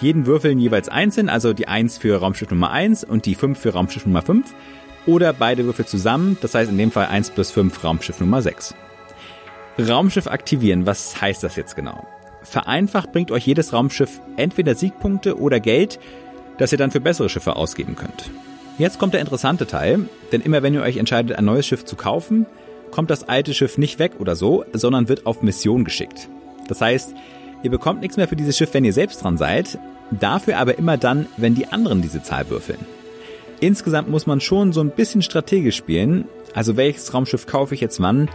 jeden 0.00 0.26
Würfeln 0.26 0.58
jeweils 0.58 0.88
einzeln, 0.88 1.28
also 1.28 1.52
die 1.52 1.68
1 1.68 1.98
für 1.98 2.16
Raumschiff 2.16 2.50
Nummer 2.50 2.70
1 2.70 3.04
und 3.04 3.26
die 3.26 3.34
5 3.34 3.58
für 3.58 3.74
Raumschiff 3.74 4.06
Nummer 4.06 4.22
5, 4.22 4.54
oder 5.06 5.32
beide 5.32 5.64
Würfel 5.64 5.84
zusammen, 5.84 6.38
das 6.40 6.54
heißt 6.54 6.70
in 6.70 6.78
dem 6.78 6.90
Fall 6.90 7.06
1 7.06 7.30
plus 7.30 7.50
5 7.50 7.82
Raumschiff 7.82 8.20
Nummer 8.20 8.40
6. 8.40 8.74
Raumschiff 9.78 10.26
aktivieren, 10.26 10.86
was 10.86 11.20
heißt 11.20 11.42
das 11.42 11.56
jetzt 11.56 11.74
genau? 11.74 12.06
Vereinfacht 12.42 13.12
bringt 13.12 13.30
euch 13.30 13.46
jedes 13.46 13.72
Raumschiff 13.72 14.20
entweder 14.36 14.74
Siegpunkte 14.74 15.38
oder 15.38 15.60
Geld, 15.60 15.98
das 16.58 16.72
ihr 16.72 16.78
dann 16.78 16.90
für 16.90 17.00
bessere 17.00 17.28
Schiffe 17.28 17.56
ausgeben 17.56 17.96
könnt. 17.96 18.30
Jetzt 18.78 18.98
kommt 18.98 19.14
der 19.14 19.20
interessante 19.20 19.66
Teil, 19.66 20.08
denn 20.32 20.40
immer 20.40 20.62
wenn 20.62 20.74
ihr 20.74 20.82
euch 20.82 20.96
entscheidet, 20.96 21.38
ein 21.38 21.44
neues 21.44 21.66
Schiff 21.66 21.84
zu 21.84 21.96
kaufen, 21.96 22.46
kommt 22.90 23.10
das 23.10 23.28
alte 23.28 23.54
Schiff 23.54 23.78
nicht 23.78 23.98
weg 23.98 24.12
oder 24.18 24.36
so, 24.36 24.64
sondern 24.72 25.08
wird 25.08 25.26
auf 25.26 25.42
Mission 25.42 25.84
geschickt. 25.84 26.28
Das 26.68 26.80
heißt, 26.80 27.14
ihr 27.62 27.70
bekommt 27.70 28.00
nichts 28.00 28.16
mehr 28.16 28.28
für 28.28 28.36
dieses 28.36 28.56
Schiff, 28.56 28.72
wenn 28.74 28.84
ihr 28.84 28.92
selbst 28.92 29.22
dran 29.22 29.36
seid, 29.36 29.78
dafür 30.10 30.58
aber 30.58 30.78
immer 30.78 30.96
dann, 30.96 31.26
wenn 31.36 31.54
die 31.54 31.66
anderen 31.66 32.02
diese 32.02 32.22
Zahl 32.22 32.48
würfeln. 32.50 32.78
Insgesamt 33.60 34.08
muss 34.08 34.26
man 34.26 34.40
schon 34.40 34.72
so 34.72 34.80
ein 34.80 34.90
bisschen 34.90 35.22
strategisch 35.22 35.76
spielen, 35.76 36.24
also 36.54 36.76
welches 36.76 37.12
Raumschiff 37.14 37.46
kaufe 37.46 37.74
ich 37.74 37.80
jetzt 37.80 38.00
wann, 38.00 38.28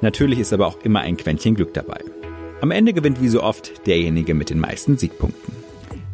natürlich 0.00 0.38
ist 0.38 0.52
aber 0.52 0.66
auch 0.66 0.80
immer 0.82 1.00
ein 1.00 1.16
Quäntchen 1.16 1.54
Glück 1.54 1.74
dabei. 1.74 2.00
Am 2.60 2.72
Ende 2.72 2.92
gewinnt 2.92 3.22
wie 3.22 3.28
so 3.28 3.42
oft 3.42 3.86
derjenige 3.86 4.34
mit 4.34 4.50
den 4.50 4.58
meisten 4.58 4.98
Siegpunkten. 4.98 5.54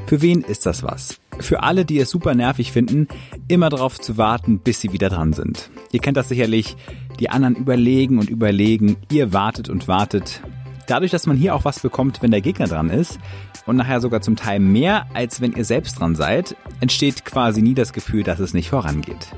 Für 0.07 0.20
wen 0.20 0.42
ist 0.42 0.66
das 0.66 0.82
was? 0.82 1.18
Für 1.40 1.62
alle, 1.62 1.86
die 1.86 1.99
es 1.99 2.11
super 2.11 2.34
nervig 2.34 2.70
finden, 2.70 3.09
immer 3.49 3.70
darauf 3.70 3.99
zu 3.99 4.18
warten, 4.18 4.59
bis 4.59 4.82
sie 4.82 4.92
wieder 4.92 5.09
dran 5.09 5.32
sind. 5.32 5.70
Ihr 5.90 6.01
kennt 6.01 6.18
das 6.18 6.28
sicherlich, 6.28 6.76
die 7.18 7.30
anderen 7.30 7.57
überlegen 7.57 8.18
und 8.18 8.28
überlegen, 8.28 8.97
ihr 9.11 9.32
wartet 9.32 9.70
und 9.70 9.88
wartet. 9.88 10.42
Dadurch, 10.86 11.11
dass 11.11 11.26
man 11.26 11.38
hier 11.38 11.55
auch 11.55 11.64
was 11.64 11.80
bekommt, 11.80 12.20
wenn 12.20 12.30
der 12.30 12.42
Gegner 12.42 12.66
dran 12.66 12.90
ist 12.90 13.18
und 13.64 13.76
nachher 13.76 14.03
sogar 14.03 14.20
zum 14.20 14.36
Teil 14.36 14.61
mehr, 14.61 15.07
als 15.14 15.40
wenn 15.40 15.55
ihr 15.55 15.64
selbst 15.64 15.99
dran 15.99 16.14
seid, 16.14 16.57
entsteht 16.80 17.24
quasi 17.24 17.62
nie 17.62 17.74
das 17.74 17.95
Gefühl, 17.95 18.22
dass 18.22 18.38
es 18.38 18.53
nicht 18.53 18.68
vorangeht. 18.68 19.28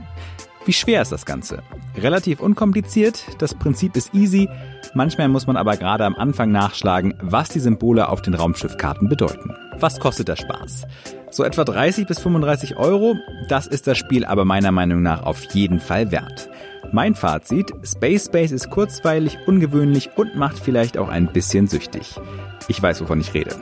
Wie 0.67 0.73
schwer 0.73 1.01
ist 1.01 1.13
das 1.13 1.25
Ganze? 1.25 1.63
Relativ 1.97 2.41
unkompliziert, 2.41 3.25
das 3.39 3.55
Prinzip 3.55 3.97
ist 3.97 4.13
easy, 4.15 4.49
manchmal 4.95 5.29
muss 5.29 5.47
man 5.47 5.57
aber 5.57 5.77
gerade 5.77 6.05
am 6.05 6.17
Anfang 6.17 6.51
nachschlagen, 6.51 7.15
was 7.23 7.51
die 7.51 7.61
Symbole 7.61 8.09
auf 8.09 8.21
den 8.21 8.35
Raumschiffkarten 8.35 9.09
bedeuten. 9.09 9.55
Was 9.79 10.01
kostet 10.01 10.27
der 10.27 10.35
Spaß? 10.35 10.89
So 11.31 11.45
etwa 11.45 11.63
30 11.63 12.09
bis 12.09 12.19
35 12.19 12.77
Euro, 12.79 13.15
das 13.49 13.69
ist 13.69 13.87
das 13.87 13.97
Spiel 13.97 14.25
aber 14.25 14.45
meiner 14.45 14.73
Meinung 14.73 15.03
nach 15.03 15.23
auf 15.23 15.41
jeden 15.55 15.79
Fall 15.79 16.11
wert. 16.11 16.51
Mein 16.91 17.15
Fazit, 17.15 17.73
Space 17.85 18.29
Base 18.29 18.53
ist 18.53 18.69
kurzweilig, 18.69 19.39
ungewöhnlich 19.47 20.11
und 20.17 20.35
macht 20.35 20.59
vielleicht 20.59 20.99
auch 20.99 21.09
ein 21.09 21.29
bisschen 21.33 21.69
süchtig. 21.69 22.19
Ich 22.67 22.83
weiß, 22.83 23.01
wovon 23.03 23.21
ich 23.21 23.35
rede. 23.35 23.55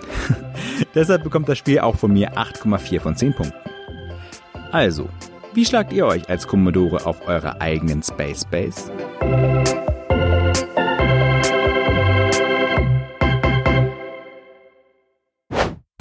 Deshalb 0.94 1.22
bekommt 1.22 1.50
das 1.50 1.58
Spiel 1.58 1.80
auch 1.80 1.96
von 1.96 2.14
mir 2.14 2.32
8,4 2.32 3.00
von 3.00 3.14
10 3.14 3.34
Punkten. 3.34 3.58
Also, 4.72 5.10
wie 5.54 5.64
schlagt 5.64 5.92
ihr 5.92 6.06
euch 6.06 6.28
als 6.28 6.48
Commodore 6.48 7.06
auf 7.06 7.28
eurer 7.28 7.60
eigenen 7.60 8.02
Space 8.02 8.44
Base? 8.44 8.90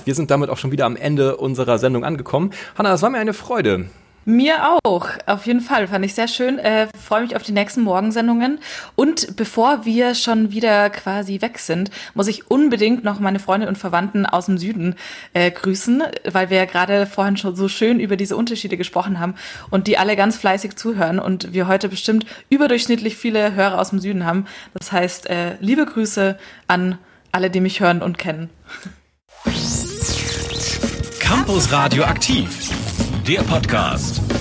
Wir 0.06 0.16
sind 0.16 0.32
damit 0.32 0.50
auch 0.50 0.58
schon 0.58 0.72
wieder 0.72 0.86
am 0.86 0.96
Ende 0.96 1.38
unserer 1.38 1.78
Sendung 1.78 2.04
angekommen. 2.04 2.52
Hanna, 2.78 2.94
es 2.94 3.02
war 3.02 3.10
mir 3.10 3.20
eine 3.20 3.34
Freude. 3.34 3.90
Mir 4.26 4.78
auch, 4.84 5.10
auf 5.26 5.46
jeden 5.46 5.60
Fall. 5.60 5.88
Fand 5.88 6.06
ich 6.06 6.14
sehr 6.14 6.28
schön. 6.28 6.58
Äh, 6.60 6.88
Freue 6.98 7.24
mich 7.24 7.36
auf 7.36 7.44
die 7.44 7.52
nächsten 7.52 7.82
Morgensendungen. 7.82 8.60
Und 8.96 9.36
bevor 9.36 9.86
wir 9.86 10.16
schon 10.16 10.52
wieder 10.52 10.90
quasi 10.90 11.42
weg 11.42 11.60
sind, 11.60 11.92
muss 12.14 12.28
ich 12.28 12.50
unbedingt 12.50 13.04
noch 13.04 13.20
meine 13.20 13.40
Freunde 13.40 13.68
und 13.68 13.78
Verwandten 13.78 14.26
aus 14.26 14.46
dem 14.46 14.58
Süden 14.58 14.96
äh, 15.34 15.52
grüßen, 15.52 16.04
weil 16.32 16.50
wir 16.50 16.58
ja 16.58 16.66
gerade 16.66 17.06
vorhin 17.06 17.38
schon 17.38 17.56
so 17.56 17.68
schön 17.68 18.00
über 18.00 18.16
diese 18.16 18.38
Unterschiede 18.38 18.78
gesprochen 18.78 19.20
haben 19.20 19.36
und 19.70 19.88
die 19.88 19.98
alle 19.98 20.16
ganz 20.16 20.38
fleißig 20.38 20.76
zuhören 20.76 21.20
und 21.20 21.54
wir 21.54 21.68
heute 21.68 21.90
bestimmt 21.90 22.26
überdurchschnittlich 22.50 23.18
viele 23.18 23.54
Hörer 23.56 23.80
aus 23.80 23.90
dem 23.90 24.00
Süden 24.00 24.26
haben. 24.26 24.46
Das 24.74 24.92
heißt, 24.92 25.30
äh, 25.30 25.56
liebe 25.60 25.86
Grüße 25.86 26.38
an 26.68 26.98
alle, 27.32 27.50
die 27.50 27.62
mich 27.62 27.80
hören 27.80 28.02
und 28.02 28.18
kennen. 28.18 28.50
Campus 31.20 31.72
Radio 31.72 32.04
aktiv. 32.06 32.93
Der 33.26 33.42
Podcast. 33.44 34.33